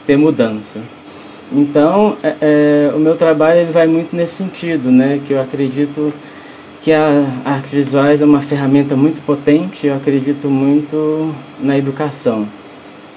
ter 0.07 0.17
mudança. 0.17 0.81
Então, 1.53 2.17
é, 2.23 2.35
é, 2.41 2.93
o 2.95 2.99
meu 2.99 3.17
trabalho 3.17 3.61
ele 3.61 3.73
vai 3.73 3.87
muito 3.87 4.15
nesse 4.15 4.35
sentido, 4.35 4.91
né? 4.91 5.21
Que 5.27 5.33
eu 5.33 5.41
acredito 5.41 6.13
que 6.83 6.93
a 6.93 7.43
arte 7.45 7.75
visuais 7.75 8.23
é 8.23 8.25
uma 8.25 8.41
ferramenta 8.41 8.97
muito 8.97 9.25
potente, 9.25 9.87
eu 9.87 9.95
acredito 9.95 10.49
muito 10.49 11.35
na 11.61 11.77
educação, 11.77 12.49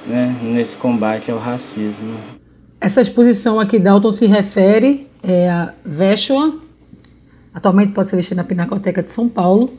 né, 0.06 0.36
nesse 0.42 0.76
combate 0.76 1.32
ao 1.32 1.38
racismo. 1.38 2.16
Essa 2.80 3.02
exposição 3.02 3.60
aqui, 3.60 3.80
Dalton, 3.80 4.12
se 4.12 4.26
refere 4.26 5.08
é, 5.22 5.50
a 5.50 5.74
Veshua, 5.86 6.60
atualmente 7.54 7.94
pode 7.94 8.10
ser 8.10 8.18
vista 8.18 8.36
na 8.36 8.44
Pinacoteca 8.44 9.02
de 9.02 9.10
São 9.10 9.30
Paulo, 9.30 9.72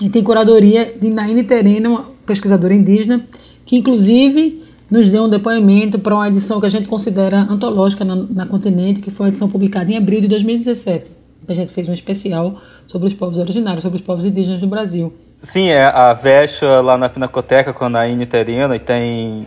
e 0.00 0.10
tem 0.10 0.22
curadoria 0.22 0.94
de 1.00 1.08
Naine 1.08 1.44
Terena, 1.44 1.88
uma 1.88 2.04
pesquisadora 2.26 2.74
indígena, 2.74 3.24
que 3.64 3.76
inclusive 3.76 4.64
nos 4.90 5.08
deu 5.08 5.24
um 5.24 5.28
depoimento 5.28 5.98
para 5.98 6.14
uma 6.14 6.28
edição 6.28 6.60
que 6.60 6.66
a 6.66 6.68
gente 6.68 6.86
considera 6.86 7.40
antológica 7.48 8.04
na, 8.04 8.16
na 8.16 8.46
Continente, 8.46 9.00
que 9.00 9.10
foi 9.10 9.26
a 9.26 9.28
edição 9.30 9.48
publicada 9.48 9.90
em 9.90 9.96
abril 9.96 10.20
de 10.20 10.28
2017. 10.28 11.13
A 11.46 11.54
gente 11.54 11.72
fez 11.72 11.88
um 11.88 11.92
especial 11.92 12.60
sobre 12.86 13.08
os 13.08 13.14
povos 13.14 13.38
originários, 13.38 13.82
sobre 13.82 13.98
os 13.98 14.04
povos 14.04 14.24
indígenas 14.24 14.60
do 14.60 14.66
Brasil. 14.66 15.12
Sim, 15.36 15.68
é 15.68 15.84
a 15.84 16.12
Vecha 16.12 16.80
lá 16.80 16.96
na 16.96 17.08
Pinacoteca 17.08 17.72
com 17.72 17.84
a 17.84 17.88
Naine 17.88 18.24
Terena 18.24 18.74
e 18.76 18.78
tem 18.78 19.46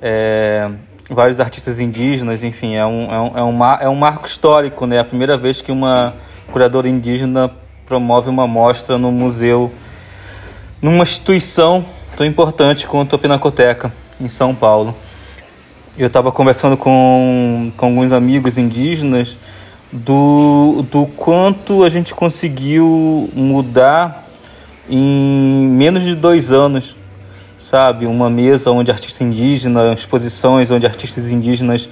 é, 0.00 0.70
vários 1.10 1.40
artistas 1.40 1.80
indígenas, 1.80 2.44
enfim, 2.44 2.74
é 2.74 2.84
um, 2.84 3.12
é, 3.12 3.20
um, 3.20 3.38
é, 3.38 3.42
um, 3.42 3.64
é 3.82 3.88
um 3.88 3.94
marco 3.94 4.26
histórico, 4.26 4.86
né? 4.86 4.96
É 4.96 4.98
a 5.00 5.04
primeira 5.04 5.36
vez 5.36 5.60
que 5.60 5.72
uma 5.72 6.14
curadora 6.50 6.88
indígena 6.88 7.50
promove 7.86 8.28
uma 8.28 8.46
mostra 8.46 8.98
no 8.98 9.10
museu, 9.10 9.72
numa 10.80 11.02
instituição 11.02 11.84
tão 12.16 12.26
importante 12.26 12.86
quanto 12.86 13.16
a 13.16 13.18
Pinacoteca, 13.18 13.92
em 14.20 14.28
São 14.28 14.54
Paulo. 14.54 14.94
Eu 15.96 16.06
estava 16.06 16.32
conversando 16.32 16.76
com, 16.76 17.70
com 17.76 17.86
alguns 17.86 18.12
amigos 18.12 18.56
indígenas 18.56 19.36
do, 19.92 20.84
do 20.90 21.06
quanto 21.06 21.84
a 21.84 21.90
gente 21.90 22.14
conseguiu 22.14 23.28
mudar 23.34 24.26
em 24.88 25.66
menos 25.68 26.02
de 26.02 26.14
dois 26.14 26.50
anos, 26.50 26.96
sabe? 27.58 28.06
Uma 28.06 28.30
mesa 28.30 28.70
onde 28.70 28.90
artistas 28.90 29.20
indígenas, 29.20 30.00
exposições 30.00 30.70
onde 30.70 30.86
artistas 30.86 31.30
indígenas 31.30 31.88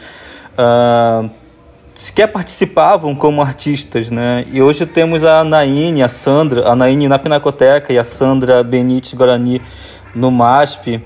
uh, 0.58 1.30
sequer 1.94 2.28
participavam 2.28 3.14
como 3.14 3.42
artistas, 3.42 4.10
né? 4.10 4.46
E 4.50 4.62
hoje 4.62 4.86
temos 4.86 5.22
a 5.24 5.44
Naine, 5.44 6.02
a 6.02 6.08
Sandra, 6.08 6.68
a 6.68 6.74
Naine 6.74 7.06
na 7.06 7.18
Pinacoteca 7.18 7.92
e 7.92 7.98
a 7.98 8.04
Sandra 8.04 8.62
Benite 8.62 9.14
Guarani 9.14 9.60
no 10.14 10.30
MASP. 10.30 11.02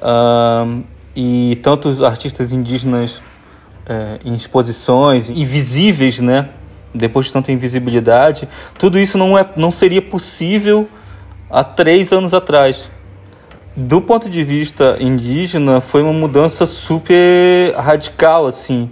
Uh, 0.00 0.82
e 1.20 1.58
tantos 1.64 2.00
artistas 2.00 2.52
indígenas 2.52 3.20
é, 3.88 4.18
em 4.24 4.34
exposições 4.34 5.30
invisíveis, 5.30 6.20
né? 6.20 6.50
Depois 6.94 7.26
de 7.26 7.32
tanta 7.32 7.52
invisibilidade, 7.52 8.48
tudo 8.78 8.98
isso 8.98 9.16
não, 9.16 9.38
é, 9.38 9.48
não 9.56 9.70
seria 9.70 10.02
possível 10.02 10.88
há 11.50 11.64
três 11.64 12.12
anos 12.12 12.34
atrás. 12.34 12.90
do 13.76 14.00
ponto 14.00 14.28
de 14.28 14.42
vista 14.42 14.96
indígena, 15.00 15.80
foi 15.80 16.02
uma 16.02 16.12
mudança 16.12 16.66
super 16.66 17.74
radical, 17.76 18.46
assim. 18.46 18.90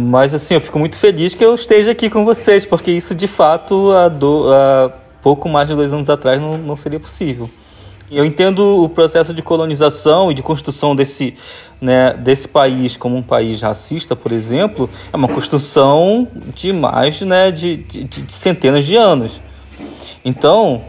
Mas 0.01 0.35
assim, 0.35 0.55
eu 0.55 0.61
fico 0.61 0.79
muito 0.81 0.99
feliz 0.99 1.33
que 1.33 1.45
eu 1.45 1.55
esteja 1.55 1.93
aqui 1.93 2.11
com 2.11 2.25
vocês, 2.25 2.67
porque 2.67 2.91
isso 2.91 3.15
de 3.15 3.29
fato 3.29 3.93
há, 3.93 4.09
do, 4.09 4.53
há 4.53 4.93
pouco 5.23 5.49
mais 5.49 5.69
de 5.69 5.75
dois 5.77 5.93
anos 5.93 6.11
atrás 6.11 6.41
não, 6.41 6.59
não 6.59 6.77
seria 6.77 6.99
possível. 6.99 7.49
Eu 8.11 8.25
entendo 8.25 8.83
o 8.83 8.89
processo 8.89 9.33
de 9.33 9.43
colonização 9.43 10.33
e 10.33 10.35
de 10.35 10.43
construção 10.43 10.97
desse, 10.97 11.37
né, 11.81 12.15
desse 12.15 12.49
país 12.49 12.97
como 12.97 13.17
um 13.17 13.23
país 13.23 13.63
racista, 13.63 14.17
por 14.17 14.33
exemplo, 14.33 14.91
é 15.13 15.17
uma 15.17 15.29
construção 15.29 16.27
de 16.53 16.73
mais 16.73 17.21
né, 17.21 17.53
de, 17.53 17.77
de, 17.77 18.03
de 18.05 18.33
centenas 18.33 18.85
de 18.85 18.97
anos. 18.97 19.41
Então, 20.25 20.83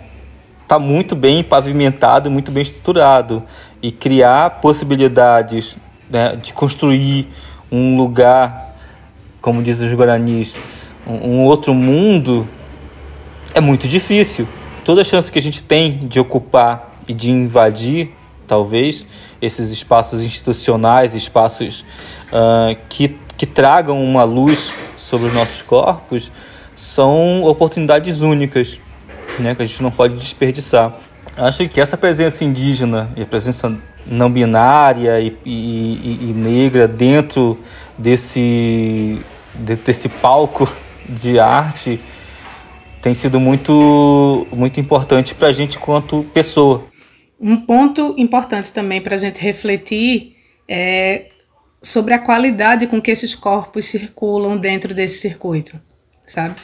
está 0.64 0.80
muito 0.80 1.16
bem 1.16 1.44
pavimentado, 1.44 2.32
muito 2.32 2.52
bem 2.52 2.64
estruturado. 2.64 3.44
E 3.84 3.92
criar 3.92 4.62
possibilidades 4.62 5.78
né, 6.12 6.36
de 6.36 6.54
construir 6.54 7.28
um 7.72 7.98
lugar, 7.98 8.76
como 9.40 9.64
dizem 9.64 9.88
os 9.88 9.94
guaranis, 9.94 10.56
um, 11.08 11.14
um 11.14 11.46
outro 11.46 11.74
mundo, 11.74 12.48
é 13.54 13.62
muito 13.62 13.88
difícil. 13.88 14.48
Toda 14.84 15.04
chance 15.04 15.32
que 15.32 15.40
a 15.40 15.42
gente 15.42 15.64
tem 15.64 16.08
de 16.08 16.20
ocupar 16.20 16.94
e 17.08 17.14
de 17.14 17.32
invadir, 17.32 18.12
talvez, 18.48 19.06
esses 19.42 19.72
espaços 19.72 20.22
institucionais, 20.22 21.16
espaços 21.16 21.86
uh, 22.32 22.76
que, 22.90 23.16
que 23.38 23.46
tragam 23.46 24.04
uma 24.04 24.24
luz 24.24 24.72
sobre 24.98 25.28
os 25.28 25.34
nossos 25.34 25.62
corpos, 25.62 26.32
são 26.76 27.44
oportunidades 27.44 28.22
únicas 28.22 28.80
né, 29.40 29.56
que 29.56 29.62
a 29.62 29.66
gente 29.66 29.82
não 29.82 29.92
pode 29.92 30.16
desperdiçar. 30.16 30.94
Acho 31.38 31.68
que 31.70 31.80
essa 31.80 31.98
presença 31.98 32.44
indígena 32.44 33.12
e 33.16 33.22
a 33.22 33.26
presença 33.26 33.76
não 34.06 34.32
binária 34.32 35.20
e, 35.20 35.38
e, 35.46 36.30
e 36.30 36.34
negra 36.34 36.88
dentro 36.88 37.58
desse, 37.98 39.20
de, 39.56 39.76
desse 39.76 40.10
palco 40.10 40.72
de 41.08 41.40
arte 41.40 42.00
tem 43.02 43.14
sido 43.14 43.40
muito, 43.40 44.48
muito 44.52 44.80
importante 44.80 45.34
para 45.34 45.48
a 45.48 45.52
gente 45.52 45.80
quanto 45.80 46.24
pessoa. 46.34 46.86
Um 47.40 47.58
ponto 47.58 48.14
importante 48.18 48.72
também 48.72 49.02
para 49.02 49.16
a 49.16 49.18
gente 49.18 49.42
refletir 49.42 50.36
é 50.68 51.30
sobre 51.82 52.14
a 52.14 52.20
qualidade 52.20 52.86
com 52.86 53.02
que 53.02 53.10
esses 53.10 53.34
corpos 53.34 53.86
circulam 53.86 54.58
dentro 54.58 54.94
desse 54.94 55.20
circuito, 55.20 55.80
sabe? 56.28 56.56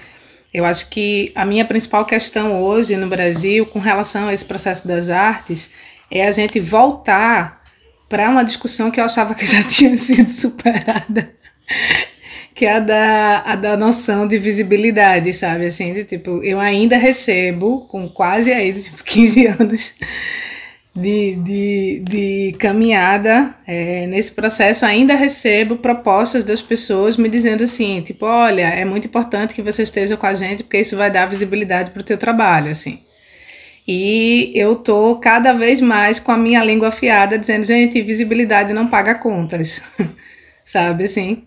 Eu 0.57 0.65
acho 0.65 0.89
que 0.89 1.31
a 1.35 1.45
minha 1.45 1.63
principal 1.63 2.03
questão 2.03 2.63
hoje 2.63 2.95
no 2.97 3.05
Brasil 3.05 3.63
com 3.67 3.77
relação 3.77 4.27
a 4.27 4.33
esse 4.33 4.43
processo 4.43 4.87
das 4.87 5.07
artes 5.07 5.69
é 6.09 6.25
a 6.25 6.31
gente 6.31 6.59
voltar 6.59 7.61
para 8.09 8.27
uma 8.27 8.43
discussão 8.43 8.89
que 8.89 8.99
eu 8.99 9.05
achava 9.05 9.35
que 9.35 9.45
já 9.45 9.61
tinha 9.69 9.95
sido 9.95 10.27
superada, 10.27 11.31
que 12.55 12.65
é 12.65 12.73
a 12.73 12.79
da, 12.79 13.43
a 13.45 13.55
da 13.55 13.77
noção 13.77 14.27
de 14.27 14.39
visibilidade, 14.39 15.31
sabe? 15.31 15.67
Assim, 15.67 15.93
de, 15.93 16.03
tipo, 16.03 16.43
eu 16.43 16.59
ainda 16.59 16.97
recebo, 16.97 17.81
com 17.81 18.09
quase 18.09 18.51
aí, 18.51 18.73
tipo, 18.73 19.03
15 19.03 19.45
anos, 19.45 19.93
de, 20.97 21.35
de, 21.35 22.03
de 22.03 22.55
caminhada 22.57 23.53
é, 23.67 24.07
nesse 24.07 24.31
processo, 24.31 24.83
ainda 24.83 25.13
recebo 25.13 25.77
propostas 25.77 26.43
das 26.43 26.59
pessoas 26.59 27.15
me 27.15 27.29
dizendo 27.29 27.63
assim, 27.63 28.01
tipo, 28.01 28.25
olha, 28.25 28.63
é 28.63 28.83
muito 28.83 29.05
importante 29.05 29.53
que 29.53 29.61
você 29.61 29.83
esteja 29.83 30.17
com 30.17 30.25
a 30.25 30.33
gente 30.33 30.63
porque 30.63 30.79
isso 30.79 30.97
vai 30.97 31.11
dar 31.11 31.27
visibilidade 31.27 31.91
para 31.91 32.01
o 32.01 32.03
teu 32.03 32.17
trabalho, 32.17 32.71
assim. 32.71 32.99
E 33.87 34.51
eu 34.55 34.75
tô 34.75 35.15
cada 35.17 35.53
vez 35.53 35.79
mais 35.81 36.19
com 36.19 36.31
a 36.31 36.37
minha 36.37 36.63
língua 36.63 36.87
afiada 36.87 37.37
dizendo, 37.37 37.63
gente, 37.63 38.01
visibilidade 38.01 38.73
não 38.73 38.87
paga 38.87 39.13
contas, 39.13 39.83
sabe 40.65 41.03
assim? 41.03 41.43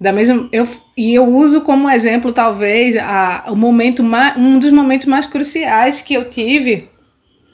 Da 0.00 0.12
mesma, 0.12 0.48
eu, 0.52 0.66
e 0.96 1.12
eu 1.12 1.26
uso 1.26 1.62
como 1.62 1.90
exemplo, 1.90 2.32
talvez, 2.32 2.96
a, 2.96 3.46
o 3.48 3.56
momento 3.56 4.02
mais, 4.04 4.36
um 4.36 4.60
dos 4.60 4.70
momentos 4.70 5.08
mais 5.08 5.26
cruciais 5.26 6.00
que 6.00 6.14
eu 6.14 6.28
tive 6.28 6.88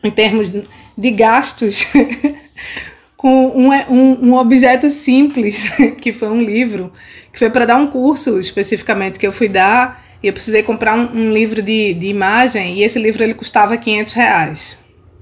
em 0.05 0.11
termos 0.11 0.53
de 0.99 1.12
gastos 1.12 1.86
com 3.16 3.46
um, 3.46 3.72
um, 3.72 4.28
um, 4.28 4.34
objeto 4.34 4.90
simples, 4.90 5.70
que 6.01 6.12
foi 6.12 6.28
um 6.28 6.42
livro, 6.42 6.92
que 7.32 7.38
foi 7.38 7.49
para 7.49 7.64
dar 7.64 7.76
um 7.76 7.86
curso 7.86 8.40
especificamente 8.40 9.18
que 9.18 9.26
eu 9.26 9.32
fui 9.32 9.49
dar, 9.49 10.05
e 10.20 10.26
eu 10.26 10.32
precisei 10.32 10.64
comprar 10.64 10.96
um, 10.96 11.16
um, 11.16 11.32
livro 11.32 11.62
de, 11.62 11.94
de 11.94 12.09
imagem, 12.09 12.74
e 12.74 12.82
esse 12.82 12.99
livro 12.99 13.22
ele 13.22 13.34
custava 13.34 13.76
500 13.76 14.14
reais. 14.14 14.78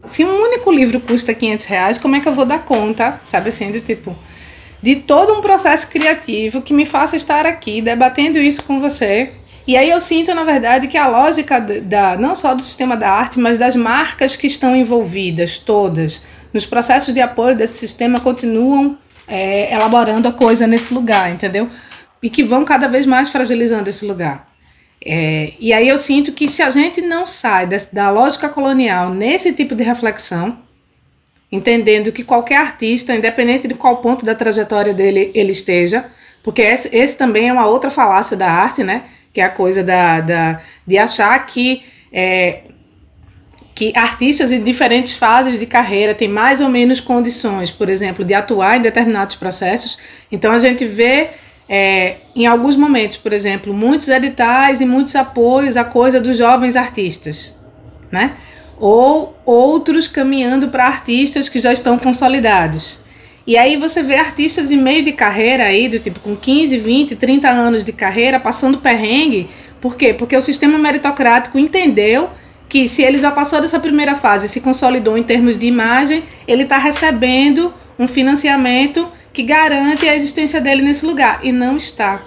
Se 0.07 0.24
um 0.24 0.43
único 0.43 0.72
livro 0.72 0.99
custa 1.01 1.35
500 1.35 1.66
reais, 1.66 1.99
como 1.99 2.16
é 2.16 2.20
que 2.20 2.29
eu 2.29 2.33
vou 2.33 2.47
dar 2.47 2.64
conta, 2.64 3.20
sabe 3.24 3.51
assim, 3.51 3.70
do 3.70 3.81
tipo, 3.81 4.16
de 4.83 4.97
todo 4.97 5.35
um 5.35 5.43
processo 5.43 5.89
criativo 5.89 6.62
que 6.62 6.72
me 6.72 6.87
faça 6.87 7.16
estar 7.16 7.45
aqui 7.45 7.83
debatendo 7.83 8.39
isso 8.39 8.64
com 8.64 8.81
você, 8.81 9.33
e 9.67 9.77
aí 9.77 9.91
eu 9.91 10.01
sinto, 10.01 10.35
na 10.35 10.45
verdade, 10.45 10.87
que 10.87 10.97
a 10.97 11.09
lógica 11.09 11.61
da, 11.61 12.17
não 12.17 12.37
só 12.37 12.55
do 12.55 12.62
sistema 12.62 12.97
da 12.97 13.11
arte, 13.11 13.39
mas 13.39 13.59
das 13.59 13.75
marcas 13.75 14.37
que 14.37 14.47
estão 14.47 14.77
envolvidas, 14.77 15.59
todas, 15.59 16.23
nos 16.53 16.64
processos 16.64 17.12
de 17.12 17.21
apoio 17.21 17.57
desse 17.57 17.79
sistema, 17.79 18.21
continuam 18.21 18.97
é, 19.27 19.73
elaborando 19.75 20.29
a 20.29 20.33
coisa 20.33 20.67
nesse 20.67 20.95
lugar, 20.95 21.31
entendeu? 21.33 21.69
E 22.23 22.31
que 22.31 22.45
vão 22.45 22.64
cada 22.64 22.87
vez 22.87 23.07
mais 23.07 23.29
fragilizando 23.29 23.89
esse 23.89 24.05
lugar. 24.05 24.49
É, 25.05 25.53
e 25.59 25.73
aí 25.73 25.89
eu 25.89 25.99
sinto 25.99 26.33
que 26.33 26.49
se 26.49 26.62
a 26.62 26.71
gente 26.71 27.01
não 27.01 27.27
sai 27.27 27.67
desse, 27.67 27.95
da 27.95 28.11
lógica 28.11 28.49
colonial 28.49 29.11
nesse 29.11 29.53
tipo 29.53 29.75
de 29.75 29.85
reflexão, 29.85 30.59
entendendo 31.51 32.12
que 32.12 32.25
qualquer 32.25 32.57
artista, 32.59 33.14
independente 33.14 33.69
de 33.69 33.75
qual 33.75 33.99
ponto 33.99 34.25
da 34.25 34.35
trajetória 34.35 34.95
dele 34.95 35.31
ele 35.35 35.53
esteja, 35.53 36.07
porque 36.43 36.62
esse, 36.62 36.95
esse 36.97 37.17
também 37.17 37.49
é 37.49 37.53
uma 37.53 37.67
outra 37.67 37.91
falácia 37.91 38.37
da 38.37 38.51
arte, 38.51 38.83
né? 38.83 39.05
Que 39.33 39.41
é 39.41 39.45
a 39.45 39.51
coisa 39.51 39.83
da, 39.83 40.20
da, 40.20 40.61
de 40.87 40.97
achar 40.97 41.39
que, 41.47 41.83
é, 42.12 42.61
que 43.74 43.93
artistas 43.97 44.53
em 44.53 44.62
diferentes 44.62 45.14
fases 45.14 45.59
de 45.59 45.66
carreira 45.66 46.14
têm 46.14 46.29
mais 46.29 46.61
ou 46.61 46.68
menos 46.68 47.01
condições, 47.01 47.70
por 47.70 47.89
exemplo, 47.89 48.24
de 48.24 48.35
atuar 48.35 48.79
em 48.79 48.83
determinados 48.83 49.37
processos. 49.37 49.99
Então 50.31 50.53
a 50.53 50.59
gente 50.59 50.85
vê 50.85 51.31
é, 51.68 52.16
em 52.35 52.47
alguns 52.47 52.77
momentos, 52.77 53.16
por 53.16 53.33
exemplo, 53.33 53.74
muitos 53.74 54.09
editais 54.09 54.81
e 54.81 54.87
muitos 54.87 55.16
apoios 55.16 55.77
à 55.77 55.85
coisa 55.85 56.20
dos 56.20 56.37
jovens 56.37 56.77
artistas, 56.77 57.55
né? 58.11 58.37
Ou 58.79 59.37
outros 59.45 60.07
caminhando 60.07 60.68
para 60.68 60.87
artistas 60.87 61.49
que 61.49 61.59
já 61.59 61.72
estão 61.72 61.99
consolidados. 61.99 63.01
E 63.47 63.57
aí 63.57 63.76
você 63.76 64.03
vê 64.03 64.16
artistas 64.16 64.72
em 64.72 64.76
meio 64.76 65.05
de 65.05 65.12
carreira 65.12 65.64
aí, 65.64 65.88
do 65.88 66.01
tipo 66.01 66.18
com 66.18 66.34
15, 66.34 66.78
20, 66.78 67.14
30 67.14 67.49
anos 67.49 67.84
de 67.84 67.92
carreira, 67.92 68.40
passando 68.40 68.78
perrengue. 68.78 69.49
Por 69.80 69.97
quê? 69.97 70.12
Porque 70.12 70.36
o 70.36 70.42
sistema 70.42 70.76
meritocrático 70.78 71.57
entendeu 71.57 72.30
que 72.68 72.88
se 72.88 73.03
ele 73.03 73.18
já 73.18 73.30
passou 73.30 73.61
dessa 73.61 73.78
primeira 73.78 74.16
fase, 74.16 74.49
se 74.49 74.61
consolidou 74.61 75.16
em 75.16 75.22
termos 75.22 75.57
de 75.57 75.66
imagem, 75.66 76.24
ele 76.49 76.64
está 76.64 76.76
recebendo 76.76 77.72
um 77.97 78.09
financiamento 78.09 79.09
que 79.32 79.44
garante 79.44 80.09
a 80.09 80.16
existência 80.16 80.61
dele 80.61 80.82
nesse 80.82 81.07
lugar. 81.07 81.38
E 81.44 81.53
não 81.53 81.76
está. 81.76 82.24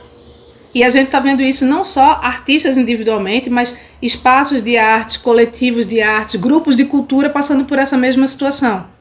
E 0.73 0.83
a 0.83 0.89
gente 0.89 1.07
está 1.07 1.19
vendo 1.19 1.41
isso 1.41 1.65
não 1.65 1.83
só 1.83 2.21
artistas 2.23 2.77
individualmente, 2.77 3.49
mas 3.49 3.75
espaços 4.01 4.61
de 4.61 4.77
arte, 4.77 5.19
coletivos 5.19 5.85
de 5.85 5.99
arte, 6.01 6.37
grupos 6.37 6.77
de 6.77 6.85
cultura 6.85 7.29
passando 7.29 7.65
por 7.65 7.77
essa 7.77 7.97
mesma 7.97 8.25
situação. 8.25 8.98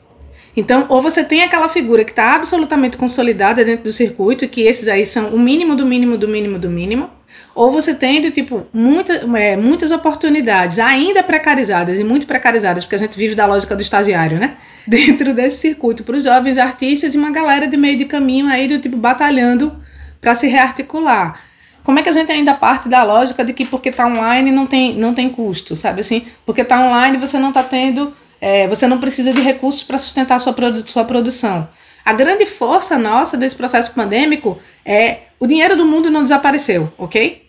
Então, 0.59 0.87
ou 0.89 1.01
você 1.01 1.23
tem 1.23 1.45
aquela 1.45 1.69
figura 1.69 2.05
que 2.05 2.11
está 2.11 2.35
absolutamente 2.35 2.97
consolidada 2.97 3.65
dentro 3.65 3.85
do 3.85 3.93
circuito, 3.93 4.49
que 4.49 4.63
esses 4.63 4.89
aí 4.89 5.07
são 5.07 5.29
o 5.29 5.39
mínimo 5.39 5.77
do 5.77 5.87
mínimo 5.87 6.19
do 6.19 6.27
mínimo 6.27 6.59
do 6.59 6.69
mínimo, 6.69 7.09
ou 7.55 7.71
você 7.71 7.95
tem, 7.95 8.29
tipo, 8.33 8.67
muita, 8.73 9.25
é, 9.39 9.57
muitas 9.57 9.93
oportunidades 9.93 10.81
ainda 10.81 11.23
precarizadas 11.23 12.01
e 12.01 12.03
muito 12.03 12.27
precarizadas, 12.27 12.83
porque 12.83 12.97
a 12.97 12.99
gente 12.99 13.17
vive 13.17 13.37
da 13.37 13.47
lógica 13.47 13.77
do 13.77 13.83
estagiário, 13.83 14.41
né? 14.41 14.57
Dentro 14.85 15.33
desse 15.33 15.59
circuito, 15.59 16.03
para 16.03 16.17
os 16.17 16.25
jovens 16.25 16.59
artistas 16.59 17.15
e 17.15 17.19
uma 17.19 17.31
galera 17.31 17.69
de 17.69 17.77
meio 17.77 17.97
de 17.97 18.07
caminho 18.07 18.49
aí, 18.49 18.67
do 18.67 18.81
tipo, 18.81 18.97
batalhando 18.97 19.81
para 20.21 20.35
se 20.35 20.49
rearticular. 20.49 21.41
Como 21.85 22.01
é 22.01 22.03
que 22.03 22.09
a 22.09 22.13
gente 22.13 22.33
ainda 22.33 22.53
parte 22.53 22.89
da 22.89 23.05
lógica 23.05 23.45
de 23.45 23.53
que 23.53 23.65
porque 23.65 23.91
está 23.91 24.09
online 24.09 24.51
não 24.51 24.67
tem, 24.67 24.97
não 24.97 25.15
tem 25.15 25.29
custo, 25.31 25.77
sabe 25.77 26.01
assim? 26.01 26.27
Porque 26.45 26.63
está 26.63 26.81
online 26.81 27.17
você 27.17 27.39
não 27.39 27.51
está 27.51 27.63
tendo 27.63 28.13
é, 28.41 28.69
você 28.69 28.87
não 28.87 28.99
precisa 28.99 29.33
de 29.33 29.41
recursos 29.41 29.83
para 29.83 29.99
sustentar 29.99 30.39
sua, 30.39 30.53
produ 30.53 30.89
sua 30.91 31.05
produção. 31.05 31.69
A 32.05 32.13
grande 32.13 32.47
força 32.47 32.97
nossa 32.97 33.37
desse 33.37 33.57
processo 33.57 33.93
pandêmico 33.93 34.59
é 34.85 35.21
o 35.39 35.47
dinheiro 35.47 35.77
do 35.77 35.85
mundo 35.85 36.11
não 36.11 36.23
desapareceu, 36.23 36.93
ok? 36.97 37.47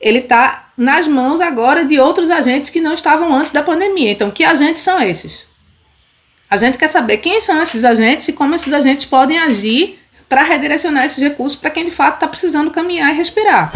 Ele 0.00 0.20
está 0.20 0.70
nas 0.76 1.06
mãos 1.06 1.40
agora 1.40 1.84
de 1.84 2.00
outros 2.00 2.30
agentes 2.30 2.70
que 2.70 2.80
não 2.80 2.94
estavam 2.94 3.34
antes 3.34 3.52
da 3.52 3.62
pandemia. 3.62 4.10
Então, 4.10 4.30
que 4.30 4.44
agentes 4.44 4.82
são 4.82 5.00
esses? 5.02 5.46
A 6.48 6.56
gente 6.56 6.78
quer 6.78 6.88
saber 6.88 7.18
quem 7.18 7.40
são 7.40 7.60
esses 7.60 7.84
agentes 7.84 8.26
e 8.28 8.32
como 8.32 8.54
esses 8.54 8.72
agentes 8.72 9.04
podem 9.04 9.38
agir 9.38 9.98
para 10.28 10.42
redirecionar 10.42 11.04
esses 11.04 11.22
recursos 11.22 11.58
para 11.58 11.70
quem 11.70 11.84
de 11.84 11.90
fato 11.90 12.14
está 12.14 12.26
precisando 12.26 12.70
caminhar 12.70 13.12
e 13.12 13.16
respirar. 13.16 13.72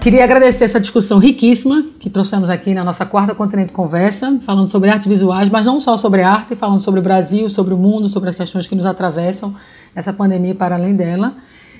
Queria 0.00 0.24
agradecer 0.24 0.64
essa 0.64 0.80
discussão 0.80 1.18
riquíssima 1.18 1.84
que 1.98 2.08
trouxemos 2.08 2.48
aqui 2.48 2.72
na 2.72 2.82
nossa 2.82 3.04
quarta 3.04 3.34
Continente 3.34 3.70
Conversa, 3.70 4.40
falando 4.46 4.70
sobre 4.70 4.88
artes 4.88 5.06
visuais, 5.06 5.50
mas 5.50 5.66
não 5.66 5.78
só 5.78 5.94
sobre 5.98 6.22
arte, 6.22 6.56
falando 6.56 6.80
sobre 6.80 7.00
o 7.00 7.02
Brasil, 7.02 7.50
sobre 7.50 7.74
o 7.74 7.76
mundo, 7.76 8.08
sobre 8.08 8.30
as 8.30 8.36
questões 8.36 8.66
que 8.66 8.74
nos 8.74 8.86
atravessam, 8.86 9.54
essa 9.94 10.10
pandemia 10.10 10.54
para 10.54 10.74
além 10.74 10.96
dela. 10.96 11.34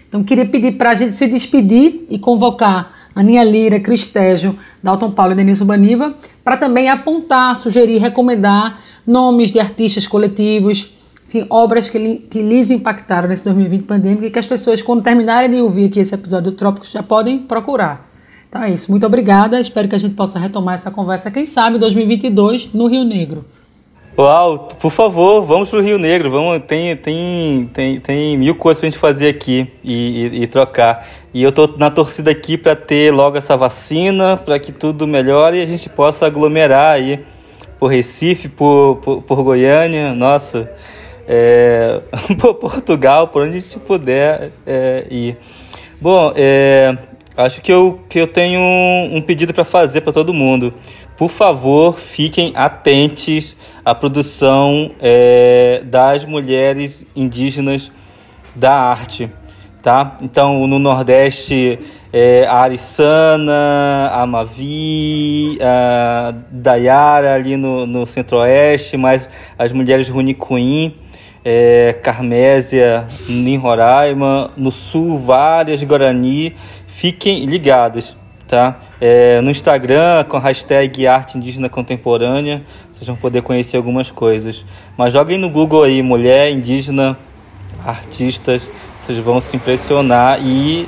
Então, 0.07 0.23
queria 0.23 0.45
pedir 0.45 0.73
para 0.73 0.91
a 0.91 0.95
gente 0.95 1.15
se 1.15 1.27
despedir 1.27 2.05
e 2.11 2.19
convocar 2.19 2.93
Aninha 3.15 3.43
Lira, 3.43 3.81
Cristéjo, 3.81 4.55
Dalton 4.83 5.13
Paulo 5.13 5.33
e 5.33 5.37
Denise 5.37 5.65
Baniva, 5.65 6.15
para 6.45 6.59
também 6.59 6.91
apontar, 6.91 7.57
sugerir, 7.57 7.97
recomendar 7.97 8.81
nomes 9.07 9.51
de 9.51 9.59
artistas 9.59 10.07
coletivos, 10.07 10.95
enfim, 11.27 11.47
obras 11.49 11.89
que, 11.89 12.17
que 12.31 12.43
lhes 12.43 12.71
impactaram 12.71 13.31
nesse 13.31 13.45
2020 13.45 13.85
pandêmico 13.85 14.25
e 14.25 14.31
que 14.31 14.39
as 14.39 14.47
pessoas, 14.47 14.83
quando 14.83 15.03
terminarem 15.03 15.49
de 15.49 15.63
ouvir 15.63 15.87
aqui 15.87 16.01
esse 16.01 16.15
episódio 16.15 16.51
do 16.51 16.57
Trópicos, 16.57 16.91
já 16.91 17.03
podem 17.03 17.39
procurar. 17.39 18.10
Então 18.51 18.65
é 18.65 18.73
isso. 18.73 18.91
Muito 18.91 19.07
obrigada. 19.07 19.61
Espero 19.61 19.89
que 19.89 19.95
a 19.95 19.99
gente 19.99 20.17
possa 20.17 20.37
retomar 20.37 20.75
essa 20.75 20.91
conversa, 20.91 21.31
quem 21.31 21.47
sabe, 21.47 21.79
2022, 21.79 22.75
no 22.75 22.89
Rio 22.89 23.05
Negro. 23.05 23.45
Uau, 24.19 24.69
por 24.81 24.91
favor, 24.91 25.43
vamos 25.43 25.71
pro 25.71 25.81
Rio 25.81 25.97
Negro. 25.97 26.33
Vamos, 26.33 26.61
tem, 26.67 26.97
tem, 26.97 27.71
tem, 27.73 28.01
tem 28.01 28.37
mil 28.37 28.57
coisas 28.57 28.81
pra 28.81 28.91
gente 28.91 28.99
fazer 28.99 29.29
aqui 29.29 29.71
e, 29.85 30.27
e, 30.33 30.43
e 30.43 30.47
trocar. 30.49 31.07
E 31.33 31.41
eu 31.41 31.53
tô 31.53 31.69
na 31.79 31.93
torcida 31.93 32.33
aqui 32.33 32.59
para 32.59 32.75
ter 32.75 33.13
logo 33.15 33.39
essa 33.39 33.57
vacina, 33.57 34.37
para 34.37 34.59
que 34.59 34.73
tudo 34.73 35.07
melhore 35.07 35.59
e 35.59 35.63
a 35.63 35.67
gente 35.67 35.89
possa 35.89 36.27
aglomerar 36.27 36.97
aí 36.97 37.21
por 37.79 37.87
Recife, 37.87 38.49
por, 38.49 38.97
por, 38.97 39.23
por 39.23 39.43
Goiânia, 39.45 40.13
nossa, 40.13 40.69
é, 41.27 42.01
por 42.37 42.55
Portugal, 42.55 43.29
por 43.29 43.43
onde 43.43 43.59
a 43.59 43.61
gente 43.61 43.79
puder 43.79 44.51
é, 44.67 45.07
ir. 45.09 45.37
Bom, 46.01 46.33
é, 46.35 46.97
Acho 47.37 47.61
que 47.61 47.73
eu, 47.73 48.01
que 48.09 48.19
eu 48.19 48.27
tenho 48.27 48.61
um 48.61 49.23
pedido 49.23 49.55
para 49.55 49.65
fazer 49.65 50.01
para 50.01 50.13
todo 50.13 50.35
mundo. 50.35 50.75
Por 51.17 51.31
favor, 51.31 51.99
fiquem 51.99 52.53
atentos 52.57 53.57
à 53.85 53.95
produção 53.95 54.91
é, 55.01 55.81
das 55.85 56.25
mulheres 56.25 57.07
indígenas 57.15 57.93
da 58.55 58.73
arte, 58.73 59.31
tá? 59.83 60.17
Então, 60.23 60.67
no 60.67 60.79
Nordeste, 60.79 61.79
é, 62.13 62.47
a 62.47 62.57
Arissana, 62.63 64.11
a 64.13 64.27
Mavi, 64.27 65.59
a 65.61 66.35
Dayara 66.51 67.35
ali 67.35 67.57
no, 67.57 67.87
no 67.87 68.05
Centro-Oeste, 68.07 68.97
mas 68.97 69.31
as 69.57 69.73
mulheres 69.73 70.09
Runicuim, 70.09 70.97
é, 71.45 71.95
Carmésia 72.03 73.07
em 73.29 73.57
Roraima, 73.57 74.51
no 74.57 74.71
Sul, 74.71 75.19
várias 75.19 75.83
Guarani 75.83 76.55
Fiquem 76.95 77.47
ligados, 77.47 78.17
tá? 78.47 78.79
É, 79.01 79.41
no 79.41 79.51
Instagram, 79.51 80.25
com 80.25 80.37
a 80.37 80.41
hashtag 80.41 81.07
Arte 81.07 81.39
Indígena 81.39 81.69
Contemporânea, 81.69 82.63
vocês 82.93 83.07
vão 83.07 83.17
poder 83.17 83.43
conhecer 83.43 83.77
algumas 83.77 84.11
coisas. 84.11 84.65
Mas 84.99 85.13
joguem 85.13 85.39
no 85.39 85.49
Google 85.49 85.85
aí, 85.85 86.03
mulher 86.03 86.51
indígena, 86.51 87.17
artistas, 87.85 88.69
vocês 88.99 89.19
vão 89.19 89.41
se 89.41 89.57
impressionar 89.57 90.45
e 90.45 90.87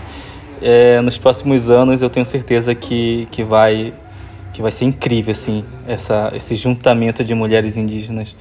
é, 0.61 1.01
nos 1.01 1.17
próximos 1.17 1.71
anos 1.71 2.03
eu 2.03 2.11
tenho 2.11 2.27
certeza 2.27 2.75
que, 2.75 3.27
que, 3.31 3.43
vai, 3.43 3.95
que 4.53 4.61
vai 4.61 4.71
ser 4.71 4.85
incrível 4.85 5.31
assim, 5.31 5.65
essa, 5.87 6.31
esse 6.35 6.55
juntamento 6.57 7.25
de 7.25 7.35
mulheres 7.35 7.77
indígenas 7.77 8.37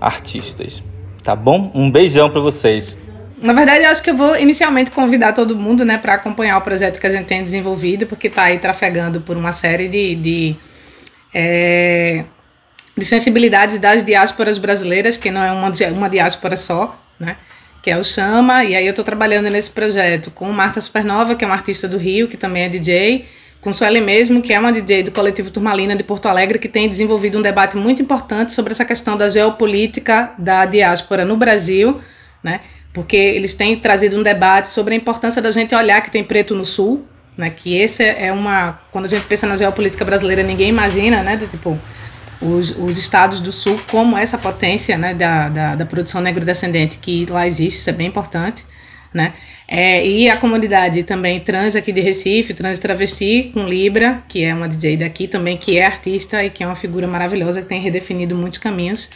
artistas. 0.00 0.82
Tá 1.24 1.34
bom? 1.34 1.72
Um 1.74 1.90
beijão 1.90 2.30
para 2.30 2.40
vocês. 2.40 2.96
Na 3.38 3.52
verdade, 3.52 3.84
eu 3.84 3.90
acho 3.90 4.02
que 4.02 4.10
eu 4.10 4.16
vou 4.16 4.36
inicialmente 4.36 4.90
convidar 4.90 5.32
todo 5.32 5.54
mundo, 5.54 5.84
né, 5.84 5.98
para 5.98 6.14
acompanhar 6.14 6.56
o 6.56 6.62
projeto 6.62 6.98
que 6.98 7.06
a 7.06 7.10
gente 7.10 7.26
tem 7.26 7.44
desenvolvido, 7.44 8.06
porque 8.06 8.28
está 8.28 8.44
aí 8.44 8.58
trafegando 8.58 9.20
por 9.20 9.36
uma 9.36 9.52
série 9.52 9.88
de, 9.88 10.14
de, 10.14 10.56
é, 11.34 12.24
de 12.96 13.04
sensibilidades 13.04 13.78
das 13.78 14.02
diásporas 14.02 14.56
brasileiras, 14.56 15.18
que 15.18 15.30
não 15.30 15.42
é 15.42 15.52
uma, 15.52 15.70
uma 15.92 16.08
diáspora 16.08 16.56
só, 16.56 16.98
né, 17.20 17.36
que 17.82 17.90
é 17.90 17.98
o 17.98 18.04
Chama, 18.04 18.64
e 18.64 18.74
aí 18.74 18.86
eu 18.86 18.90
estou 18.90 19.04
trabalhando 19.04 19.50
nesse 19.50 19.70
projeto 19.70 20.30
com 20.30 20.50
Marta 20.50 20.80
Supernova, 20.80 21.34
que 21.34 21.44
é 21.44 21.46
uma 21.46 21.54
artista 21.54 21.86
do 21.86 21.98
Rio, 21.98 22.28
que 22.28 22.38
também 22.38 22.62
é 22.62 22.68
DJ, 22.70 23.26
com 23.60 23.70
Sueli 23.70 24.00
mesmo, 24.00 24.40
que 24.40 24.52
é 24.52 24.58
uma 24.58 24.72
DJ 24.72 25.02
do 25.02 25.10
coletivo 25.10 25.50
Turmalina 25.50 25.94
de 25.94 26.02
Porto 26.02 26.26
Alegre, 26.26 26.58
que 26.58 26.68
tem 26.68 26.88
desenvolvido 26.88 27.38
um 27.38 27.42
debate 27.42 27.76
muito 27.76 28.00
importante 28.00 28.52
sobre 28.52 28.72
essa 28.72 28.84
questão 28.84 29.16
da 29.16 29.28
geopolítica 29.28 30.32
da 30.38 30.64
diáspora 30.64 31.24
no 31.24 31.36
Brasil, 31.36 32.00
né, 32.42 32.60
porque 32.96 33.14
eles 33.14 33.52
têm 33.52 33.76
trazido 33.76 34.16
um 34.16 34.22
debate 34.22 34.70
sobre 34.70 34.94
a 34.94 34.96
importância 34.96 35.42
da 35.42 35.50
gente 35.50 35.74
olhar 35.74 36.00
que 36.00 36.10
tem 36.10 36.24
preto 36.24 36.54
no 36.54 36.64
sul, 36.64 37.06
né, 37.36 37.50
que 37.50 37.76
esse 37.76 38.02
é 38.02 38.32
uma 38.32 38.80
quando 38.90 39.04
a 39.04 39.08
gente 39.08 39.26
pensa 39.26 39.46
na 39.46 39.54
geopolítica 39.54 40.02
brasileira 40.02 40.42
ninguém 40.42 40.70
imagina, 40.70 41.22
né, 41.22 41.36
do 41.36 41.46
tipo 41.46 41.78
os, 42.40 42.70
os 42.70 42.96
estados 42.96 43.42
do 43.42 43.52
sul 43.52 43.78
como 43.90 44.16
essa 44.16 44.38
potência, 44.38 44.96
né, 44.96 45.12
da, 45.12 45.50
da, 45.50 45.74
da 45.74 45.84
produção 45.84 46.22
negro-descendente 46.22 46.96
que 46.96 47.26
lá 47.28 47.46
existe, 47.46 47.80
isso 47.80 47.90
é 47.90 47.92
bem 47.92 48.06
importante, 48.06 48.64
né, 49.12 49.34
é, 49.68 50.06
e 50.06 50.30
a 50.30 50.38
comunidade 50.38 51.02
também 51.02 51.38
trans 51.38 51.76
aqui 51.76 51.92
de 51.92 52.00
Recife, 52.00 52.54
trans 52.54 52.78
travesti 52.78 53.50
com 53.52 53.68
Libra, 53.68 54.22
que 54.26 54.42
é 54.42 54.54
uma 54.54 54.66
DJ 54.66 54.96
daqui 54.96 55.28
também, 55.28 55.58
que 55.58 55.76
é 55.76 55.84
artista 55.84 56.42
e 56.42 56.48
que 56.48 56.64
é 56.64 56.66
uma 56.66 56.76
figura 56.76 57.06
maravilhosa 57.06 57.60
que 57.60 57.68
tem 57.68 57.78
redefinido 57.78 58.34
muitos 58.34 58.58
caminhos 58.58 59.10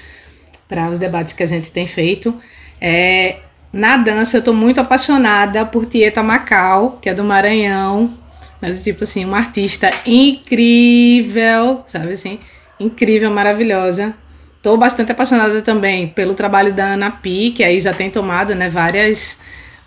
para 0.68 0.90
os 0.90 0.98
debates 0.98 1.32
que 1.32 1.42
a 1.42 1.46
gente 1.46 1.70
tem 1.70 1.86
feito. 1.86 2.38
É, 2.78 3.36
na 3.72 3.96
dança, 3.96 4.38
eu 4.38 4.42
tô 4.42 4.52
muito 4.52 4.80
apaixonada 4.80 5.64
por 5.64 5.86
Tieta 5.86 6.22
Macau, 6.22 6.98
que 7.00 7.08
é 7.08 7.14
do 7.14 7.22
Maranhão. 7.22 8.14
Mas, 8.60 8.82
tipo 8.82 9.04
assim, 9.04 9.24
uma 9.24 9.38
artista 9.38 9.90
incrível, 10.04 11.82
sabe 11.86 12.12
assim? 12.12 12.40
Incrível, 12.78 13.30
maravilhosa. 13.30 14.14
Tô 14.62 14.76
bastante 14.76 15.12
apaixonada 15.12 15.62
também 15.62 16.08
pelo 16.08 16.34
trabalho 16.34 16.72
da 16.72 16.84
Ana 16.84 17.10
Pi, 17.10 17.52
que 17.56 17.64
aí 17.64 17.80
já 17.80 17.94
tem 17.94 18.10
tomado, 18.10 18.54
né, 18.54 18.68
várias, 18.68 19.38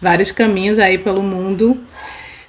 vários 0.02 0.32
caminhos 0.32 0.80
aí 0.80 0.98
pelo 0.98 1.22
mundo. 1.22 1.80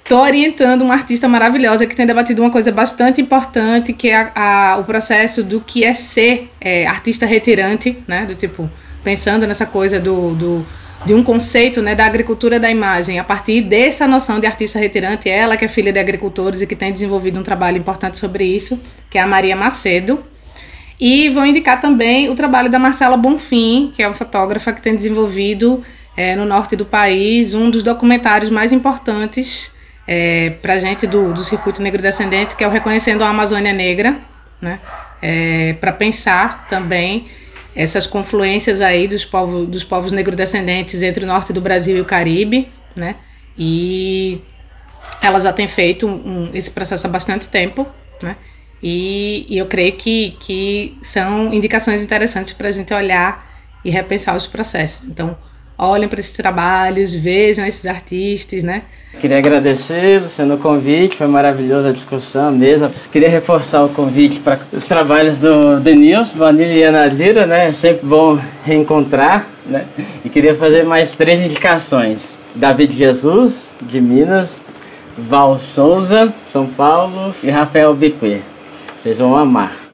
Tô 0.07 0.21
orientando 0.21 0.83
uma 0.83 0.93
artista 0.93 1.27
maravilhosa 1.27 1.85
que 1.85 1.95
tem 1.95 2.05
debatido 2.05 2.41
uma 2.41 2.49
coisa 2.49 2.71
bastante 2.71 3.19
importante, 3.21 3.91
que 3.91 4.09
é 4.09 4.31
a, 4.35 4.73
a 4.73 4.77
o 4.77 4.83
processo 4.83 5.43
do 5.43 5.59
que 5.59 5.83
é 5.83 5.93
ser 5.93 6.49
é, 6.61 6.87
artista 6.87 7.25
retirante, 7.25 7.97
né? 8.07 8.25
Do 8.25 8.35
tipo, 8.35 8.69
pensando 9.03 9.45
nessa 9.45 9.65
coisa 9.65 9.99
do, 9.99 10.33
do 10.35 10.65
de 11.05 11.13
um 11.13 11.23
conceito 11.23 11.81
né, 11.81 11.93
da 11.93 12.05
agricultura 12.05 12.59
da 12.59 12.69
imagem, 12.69 13.19
a 13.19 13.23
partir 13.23 13.61
dessa 13.61 14.07
noção 14.07 14.39
de 14.39 14.47
artista 14.47 14.79
retirante, 14.79 15.29
ela 15.29 15.57
que 15.57 15.65
é 15.65 15.67
filha 15.67 15.91
de 15.91 15.99
agricultores 15.99 16.61
e 16.61 16.67
que 16.67 16.75
tem 16.75 16.91
desenvolvido 16.91 17.39
um 17.39 17.43
trabalho 17.43 17.77
importante 17.77 18.17
sobre 18.17 18.45
isso, 18.45 18.81
que 19.09 19.17
é 19.17 19.21
a 19.21 19.27
Maria 19.27 19.55
Macedo. 19.55 20.23
E 20.99 21.29
vou 21.29 21.45
indicar 21.45 21.81
também 21.81 22.29
o 22.29 22.35
trabalho 22.35 22.69
da 22.69 22.79
Marcela 22.79 23.17
Bonfim, 23.17 23.91
que 23.93 24.01
é 24.01 24.07
uma 24.07 24.13
fotógrafa 24.13 24.71
que 24.71 24.81
tem 24.81 24.95
desenvolvido 24.95 25.83
é, 26.15 26.35
no 26.35 26.45
norte 26.45 26.75
do 26.75 26.85
país 26.85 27.53
um 27.53 27.69
dos 27.69 27.83
documentários 27.83 28.49
mais 28.49 28.71
importantes 28.71 29.73
é, 30.07 30.51
para 30.61 30.73
a 30.73 30.77
gente 30.77 31.05
do, 31.05 31.33
do 31.33 31.43
circuito 31.43 31.81
negro 31.81 32.01
descendente, 32.01 32.55
que 32.55 32.63
é 32.63 32.67
o 32.67 32.71
Reconhecendo 32.71 33.23
a 33.23 33.29
Amazônia 33.29 33.73
Negra, 33.73 34.19
né? 34.61 34.79
É, 35.21 35.73
para 35.73 35.91
pensar 35.91 36.67
também 36.67 37.25
essas 37.75 38.07
confluências 38.07 38.79
aí 38.79 39.07
dos 39.07 39.25
povos, 39.25 39.67
dos 39.67 39.83
povos 39.83 40.11
negro-descendentes 40.11 41.01
entre 41.01 41.25
o 41.25 41.27
norte 41.27 41.51
do 41.51 41.59
Brasil 41.59 41.97
e 41.97 42.01
o 42.01 42.05
Caribe, 42.05 42.69
né? 42.95 43.17
E 43.57 44.41
ela 45.21 45.39
já 45.39 45.51
tem 45.51 45.67
feito 45.67 46.07
um, 46.07 46.51
esse 46.53 46.71
processo 46.71 47.05
há 47.05 47.09
bastante 47.09 47.49
tempo, 47.49 47.85
né? 48.23 48.37
E, 48.81 49.45
e 49.49 49.57
eu 49.57 49.65
creio 49.65 49.97
que, 49.97 50.37
que 50.39 50.97
são 51.01 51.53
indicações 51.53 52.03
interessantes 52.03 52.53
para 52.53 52.67
a 52.67 52.71
gente 52.71 52.93
olhar 52.93 53.45
e 53.83 53.89
repensar 53.89 54.35
os 54.35 54.47
processos. 54.47 55.07
Então, 55.07 55.37
olhem 55.77 56.07
para 56.07 56.19
esses 56.19 56.33
trabalhos, 56.33 57.13
vejam 57.13 57.65
esses 57.65 57.85
artistas, 57.85 58.63
né? 58.63 58.83
Queria 59.19 59.37
agradecer, 59.37 60.21
Luciano, 60.21 60.55
o 60.55 60.57
convite, 60.57 61.15
foi 61.15 61.27
maravilhosa 61.27 61.89
a 61.89 61.91
discussão, 61.91 62.49
a 62.49 62.51
mesa. 62.51 62.91
Queria 63.11 63.29
reforçar 63.29 63.83
o 63.83 63.89
convite 63.89 64.39
para 64.39 64.59
os 64.71 64.85
trabalhos 64.85 65.37
do 65.37 65.79
Denilson, 65.79 66.37
Vanilla 66.37 66.73
e 66.73 66.83
Ana 66.83 67.05
Lira, 67.07 67.45
né? 67.45 67.69
É 67.69 67.71
sempre 67.71 68.05
bom 68.05 68.39
reencontrar, 68.63 69.47
né? 69.65 69.85
E 70.23 70.29
queria 70.29 70.55
fazer 70.55 70.83
mais 70.83 71.11
três 71.11 71.39
indicações. 71.39 72.19
David 72.53 72.95
Jesus, 72.95 73.53
de 73.81 74.01
Minas, 74.01 74.49
Val 75.17 75.59
Souza, 75.59 76.33
São 76.51 76.67
Paulo 76.67 77.33
e 77.41 77.49
Rafael 77.49 77.93
Biquê. 77.93 78.41
Vocês 79.01 79.17
vão 79.17 79.35
amar. 79.35 79.84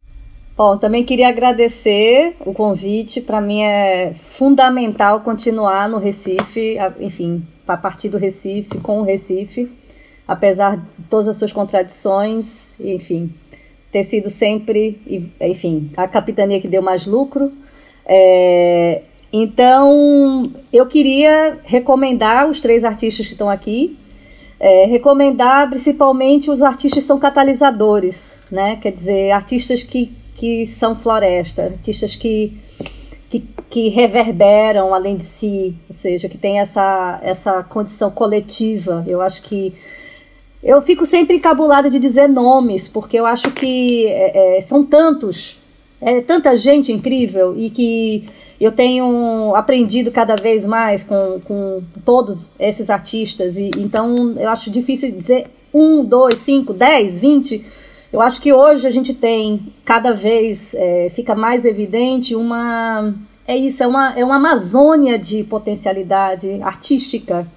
Bom, 0.56 0.78
também 0.78 1.04
queria 1.04 1.30
agradecer 1.30 2.36
o 2.45 2.54
convite. 2.54 3.22
Para 3.22 3.41
mim 3.41 3.62
é 3.64 4.14
fundamental 4.14 5.22
continuar 5.22 5.89
no 5.89 5.97
Recife, 5.97 6.78
enfim, 6.99 7.45
a 7.68 7.78
partir 7.78 8.10
do 8.10 8.18
Recife, 8.18 8.78
com 8.80 8.99
o 8.99 9.04
Recife. 9.04 9.72
apesar 10.28 10.78
de 10.78 10.86
todas 11.10 11.28
as 11.28 11.36
suas 11.36 11.52
contradições, 11.52 12.80
enfim, 12.80 13.34
ter 13.91 14.04
sido 14.04 14.30
sempre, 14.30 15.02
enfim, 15.41 15.89
a 15.97 16.08
capitania 16.08 16.62
que 16.62 16.68
deu 16.68 16.82
mais 16.82 17.06
lucro. 17.06 17.52
É, 18.06 19.02
então, 19.34 20.43
eu 20.72 20.86
queria 20.88 21.60
recomendar 21.64 22.49
os 22.49 22.62
três 22.62 22.86
artistas 22.86 23.28
que 23.28 23.34
estão 23.34 23.49
aqui, 23.49 23.97
é, 24.60 24.86
recomendar 24.86 25.70
principalmente 25.70 26.49
os 26.49 26.62
artistas 26.62 27.04
que 27.04 27.08
são 27.08 27.20
catalisadores, 27.20 28.39
né? 28.52 28.78
Quer 28.82 28.91
dizer, 28.91 29.32
artistas 29.32 29.84
que, 29.84 30.14
que 30.34 30.65
são 30.65 30.95
floresta, 30.95 31.63
artistas 31.63 32.15
que, 32.15 32.53
que, 33.29 33.43
que 33.69 33.89
reverberam 33.89 34.93
além 34.93 35.15
de 35.15 35.23
si, 35.23 35.77
ou 35.88 35.93
seja, 35.93 36.27
que 36.27 36.38
tem 36.38 36.59
essa, 36.59 37.19
essa 37.21 37.63
condição 37.63 38.09
coletiva. 38.09 39.03
Eu 39.07 39.21
acho 39.21 39.41
que 39.43 39.73
eu 40.63 40.82
fico 40.82 41.05
sempre 41.05 41.36
encabulada 41.36 41.89
de 41.89 41.99
dizer 41.99 42.27
nomes, 42.27 42.88
porque 42.88 43.19
eu 43.19 43.25
acho 43.25 43.51
que 43.51 44.07
é, 44.07 44.57
é, 44.57 44.61
são 44.61 44.84
tantos, 44.86 45.59
é 45.99 46.21
tanta 46.21 46.55
gente 46.55 46.91
incrível 46.91 47.55
e 47.57 47.69
que 47.69 48.25
eu 48.59 48.71
tenho 48.71 49.53
aprendido 49.55 50.11
cada 50.11 50.36
vez 50.36 50.65
mais 50.65 51.03
com, 51.03 51.39
com 51.41 51.82
todos 52.05 52.55
esses 52.59 52.89
artistas, 52.89 53.57
e 53.57 53.71
então 53.77 54.36
eu 54.38 54.49
acho 54.49 54.69
difícil 54.69 55.11
dizer 55.11 55.47
um, 55.73 56.03
dois, 56.03 56.39
cinco, 56.39 56.73
dez, 56.73 57.19
vinte. 57.19 57.63
Eu 58.12 58.20
acho 58.22 58.41
que 58.41 58.51
hoje 58.51 58.86
a 58.86 58.89
gente 58.89 59.14
tem 59.14 59.74
cada 59.86 60.12
vez 60.12 60.76
é, 60.76 61.07
fica 61.09 61.34
mais 61.34 61.64
evidente 61.64 62.36
uma 62.36 63.14
é 63.47 63.55
isso 63.55 63.84
é 63.84 63.88
uma 63.88 64.20
é 64.20 64.26
uma 64.26 64.36
Amazônia 64.36 65.18
de 65.18 65.43
potencialidade 65.45 66.62
artística 66.62 67.47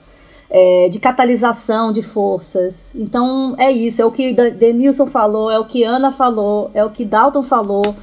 é, 0.48 0.88
de 0.88 1.00
catalisação 1.00 1.92
de 1.92 2.02
forças. 2.02 2.94
Então 2.94 3.57
é 3.59 3.72
isso, 3.72 4.00
é 4.00 4.05
o 4.05 4.12
que 4.12 4.32
Denilson 4.32 5.07
falou, 5.07 5.50
é 5.50 5.59
o 5.59 5.64
que 5.64 5.82
Ana 5.82 6.12
falou, 6.12 6.70
é 6.72 6.84
o 6.84 6.90
que 6.90 7.05
Dalton 7.05 7.42
falou 7.42 7.96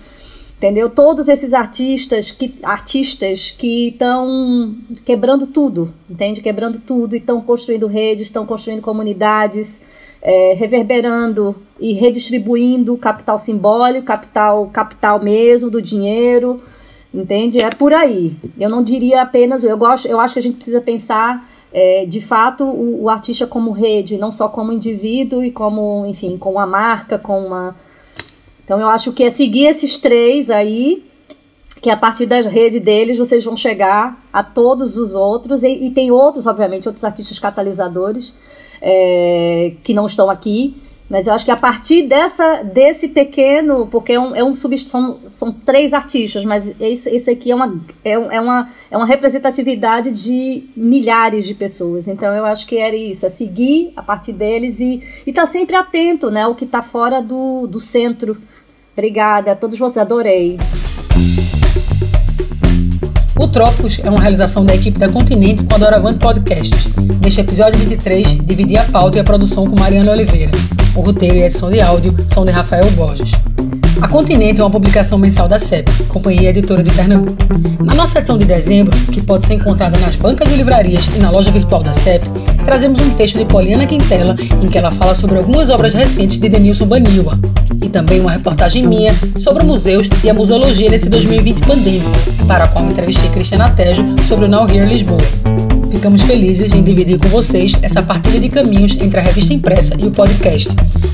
entendeu? 0.62 0.92
Todos 0.92 1.28
esses 1.28 1.56
artistas 1.56 2.30
que 2.30 2.54
artistas 2.62 3.50
que 3.50 3.88
estão 3.88 4.76
quebrando 5.04 5.48
tudo, 5.48 5.92
entende? 6.08 6.40
Quebrando 6.40 6.78
tudo 6.78 7.16
e 7.16 7.18
estão 7.18 7.42
construindo 7.42 7.88
redes, 7.88 8.28
estão 8.28 8.46
construindo 8.46 8.80
comunidades, 8.80 10.20
é, 10.22 10.54
reverberando 10.54 11.56
e 11.80 11.94
redistribuindo 11.94 12.96
capital 12.96 13.40
simbólico, 13.40 14.06
capital 14.06 14.68
capital 14.68 15.20
mesmo 15.20 15.72
do 15.72 15.82
dinheiro, 15.82 16.62
entende? 17.12 17.60
É 17.60 17.72
por 17.72 17.92
aí. 17.92 18.38
Eu 18.60 18.70
não 18.70 18.84
diria 18.84 19.24
apenas, 19.24 19.64
eu 19.64 19.76
gosto, 19.76 20.08
eu 20.08 20.20
acho 20.20 20.36
que 20.36 20.40
a 20.40 20.44
gente 20.44 20.58
precisa 20.58 20.80
pensar 20.80 21.50
é, 21.74 22.06
de 22.06 22.22
fato 22.22 22.66
o, 22.66 23.06
o 23.06 23.10
artista 23.10 23.48
como 23.48 23.72
rede, 23.72 24.16
não 24.16 24.32
só 24.32 24.48
como 24.48 24.72
indivíduo 24.72 25.44
e 25.44 25.50
como, 25.50 26.06
enfim, 26.06 26.38
com 26.38 26.52
uma 26.52 26.68
marca, 26.68 27.18
com 27.18 27.48
uma 27.48 27.76
então 28.72 28.80
eu 28.80 28.88
acho 28.88 29.12
que 29.12 29.26
é 29.26 29.30
seguir 29.30 29.66
esses 29.66 29.98
três 29.98 30.50
aí, 30.50 31.04
que 31.82 31.90
a 31.90 31.98
partir 31.98 32.26
da 32.26 32.40
rede 32.40 32.80
deles 32.80 33.18
vocês 33.18 33.44
vão 33.44 33.58
chegar 33.58 34.26
a 34.32 34.42
todos 34.42 34.96
os 34.96 35.14
outros, 35.14 35.62
e, 35.62 35.88
e 35.88 35.92
tem 35.92 36.10
outros, 36.10 36.48
obviamente, 36.48 36.88
outros 36.88 37.04
artistas 37.04 37.38
catalisadores 37.38 38.34
é, 38.82 39.74
que 39.84 39.94
não 39.94 40.06
estão 40.06 40.30
aqui, 40.30 40.82
mas 41.12 41.28
eu 41.28 41.34
acho 41.34 41.44
que 41.44 41.52
a 41.52 41.58
partir 41.58 42.04
dessa, 42.04 42.64
desse 42.64 43.10
pequeno, 43.10 43.86
porque 43.88 44.14
é 44.14 44.20
um, 44.20 44.34
é 44.34 44.42
um 44.42 44.56
sub, 44.56 44.78
são, 44.78 45.20
são 45.28 45.52
três 45.52 45.94
artistas, 45.94 46.46
mas 46.46 46.74
esse, 46.80 47.14
esse 47.14 47.30
aqui 47.30 47.52
é 47.52 47.56
uma, 47.56 47.82
é, 48.02 48.12
é, 48.12 48.40
uma, 48.40 48.70
é 48.90 48.96
uma 48.96 49.06
representatividade 49.06 50.10
de 50.12 50.70
milhares 50.74 51.46
de 51.46 51.54
pessoas. 51.54 52.08
Então 52.08 52.34
eu 52.34 52.46
acho 52.46 52.66
que 52.66 52.78
era 52.78 52.96
isso, 52.96 53.26
é 53.26 53.30
seguir 53.30 53.92
a 53.98 54.02
partir 54.02 54.32
deles 54.32 54.80
e 54.80 55.04
estar 55.28 55.42
tá 55.42 55.46
sempre 55.46 55.76
atento, 55.76 56.32
né? 56.32 56.48
O 56.48 56.56
que 56.56 56.64
está 56.64 56.82
fora 56.82 57.22
do, 57.22 57.68
do 57.68 57.82
centro. 57.82 58.42
Obrigada 58.94 59.54
a 59.54 59.56
todos 59.56 59.80
vocês, 59.80 59.98
adorei. 59.98 60.60
O 63.40 63.48
Trópicos 63.48 64.00
é 64.04 64.10
uma 64.10 64.20
realização 64.20 64.66
da 64.66 64.76
equipe 64.76 65.00
da 65.00 65.10
Continente 65.10 65.64
com 65.64 65.74
a 65.74 65.78
Doravante 65.78 66.20
Podcasts. 66.20 66.88
Neste 67.22 67.42
episódio 67.42 67.80
23, 67.80 68.38
dividi 68.46 68.78
a 68.78 68.84
pauta 68.84 69.18
e 69.18 69.22
a 69.22 69.24
produção 69.24 69.66
com 69.66 69.80
Mariana 69.80 70.12
Oliveira. 70.12 70.52
O 70.96 71.02
roteiro 71.02 71.38
e 71.38 71.44
a 71.44 71.46
edição 71.48 71.70
de 71.70 71.82
áudio 71.82 72.16
são 72.28 72.46
de 72.46 72.52
Rafael 72.52 72.90
Borges. 72.92 73.32
A 74.02 74.08
Continente 74.08 74.60
é 74.60 74.64
uma 74.64 74.70
publicação 74.70 75.18
mensal 75.18 75.48
da 75.48 75.60
CEP, 75.60 75.92
Companhia 76.06 76.50
Editora 76.50 76.82
de 76.82 76.92
Pernambuco. 76.92 77.38
Na 77.84 77.94
nossa 77.94 78.18
edição 78.18 78.38
de 78.38 78.46
dezembro, 78.46 78.98
que 79.12 79.22
pode 79.22 79.46
ser 79.46 79.54
encontrada 79.54 79.98
nas 80.00 80.16
bancas 80.16 80.52
e 80.52 80.56
livrarias 80.56 81.08
e 81.16 81.20
na 81.20 81.30
loja 81.30 81.52
virtual 81.52 81.84
da 81.84 81.94
CEP, 81.94 82.26
trazemos 82.66 83.00
um 83.00 83.12
texto 83.12 83.38
de 83.38 83.46
Poliana 83.46 83.86
Quintela 83.86 84.36
em 84.62 84.68
que 84.68 84.78
ela 84.78 84.92
fala 84.92 85.14
sobre 85.14 85.38
algumas 85.38 85.70
obras 85.70 85.94
recentes 85.94 86.40
de 86.40 86.50
Denilson 86.50 86.88
Baniwa 86.88 87.40
e 87.82 87.90
também 87.90 88.20
uma 88.20 88.32
reportagem 88.32 88.86
minha 88.86 89.14
sobre 89.38 89.64
museus 89.64 90.10
e 90.24 90.30
a 90.30 90.34
museologia 90.34 90.90
nesse 90.90 91.08
2020 91.08 91.62
pandêmico, 91.62 92.10
para 92.48 92.66
a 92.66 92.68
qual 92.68 92.86
entrevistei 92.86 93.30
Cristiana 93.30 93.70
Tejo 93.70 94.04
sobre 94.28 94.46
o 94.46 94.48
Now 94.48 94.68
Here 94.68 94.86
Lisboa. 94.86 95.71
Ficamos 95.92 96.22
felizes 96.22 96.74
em 96.74 96.82
dividir 96.82 97.20
com 97.20 97.28
vocês 97.28 97.74
essa 97.82 98.02
partilha 98.02 98.40
de 98.40 98.48
caminhos 98.48 98.96
entre 99.00 99.20
a 99.20 99.24
revista 99.24 99.54
impressa 99.54 99.94
e 100.00 100.06
o 100.06 100.12
podcast. 100.12 100.70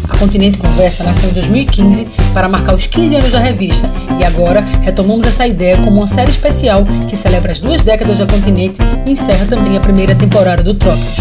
A 0.07 0.15
Continente 0.17 0.59
Conversa 0.59 1.03
nasceu 1.03 1.31
em 1.31 1.33
2015 1.33 2.07
para 2.31 2.47
marcar 2.47 2.75
os 2.75 2.85
15 2.85 3.15
anos 3.15 3.31
da 3.31 3.39
revista 3.39 3.89
e 4.19 4.23
agora 4.23 4.61
retomamos 4.81 5.25
essa 5.25 5.47
ideia 5.47 5.77
como 5.77 5.97
uma 5.97 6.05
série 6.05 6.29
especial 6.29 6.85
que 7.09 7.17
celebra 7.17 7.51
as 7.51 7.59
duas 7.59 7.81
décadas 7.81 8.19
da 8.19 8.27
Continente 8.27 8.79
e 9.05 9.11
encerra 9.11 9.47
também 9.47 9.75
a 9.75 9.79
primeira 9.79 10.13
temporada 10.13 10.61
do 10.61 10.75
Trópicos. 10.75 11.17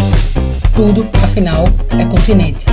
Tudo, 0.75 1.09
afinal, 1.23 1.67
é 1.99 2.05
Continente. 2.05 2.67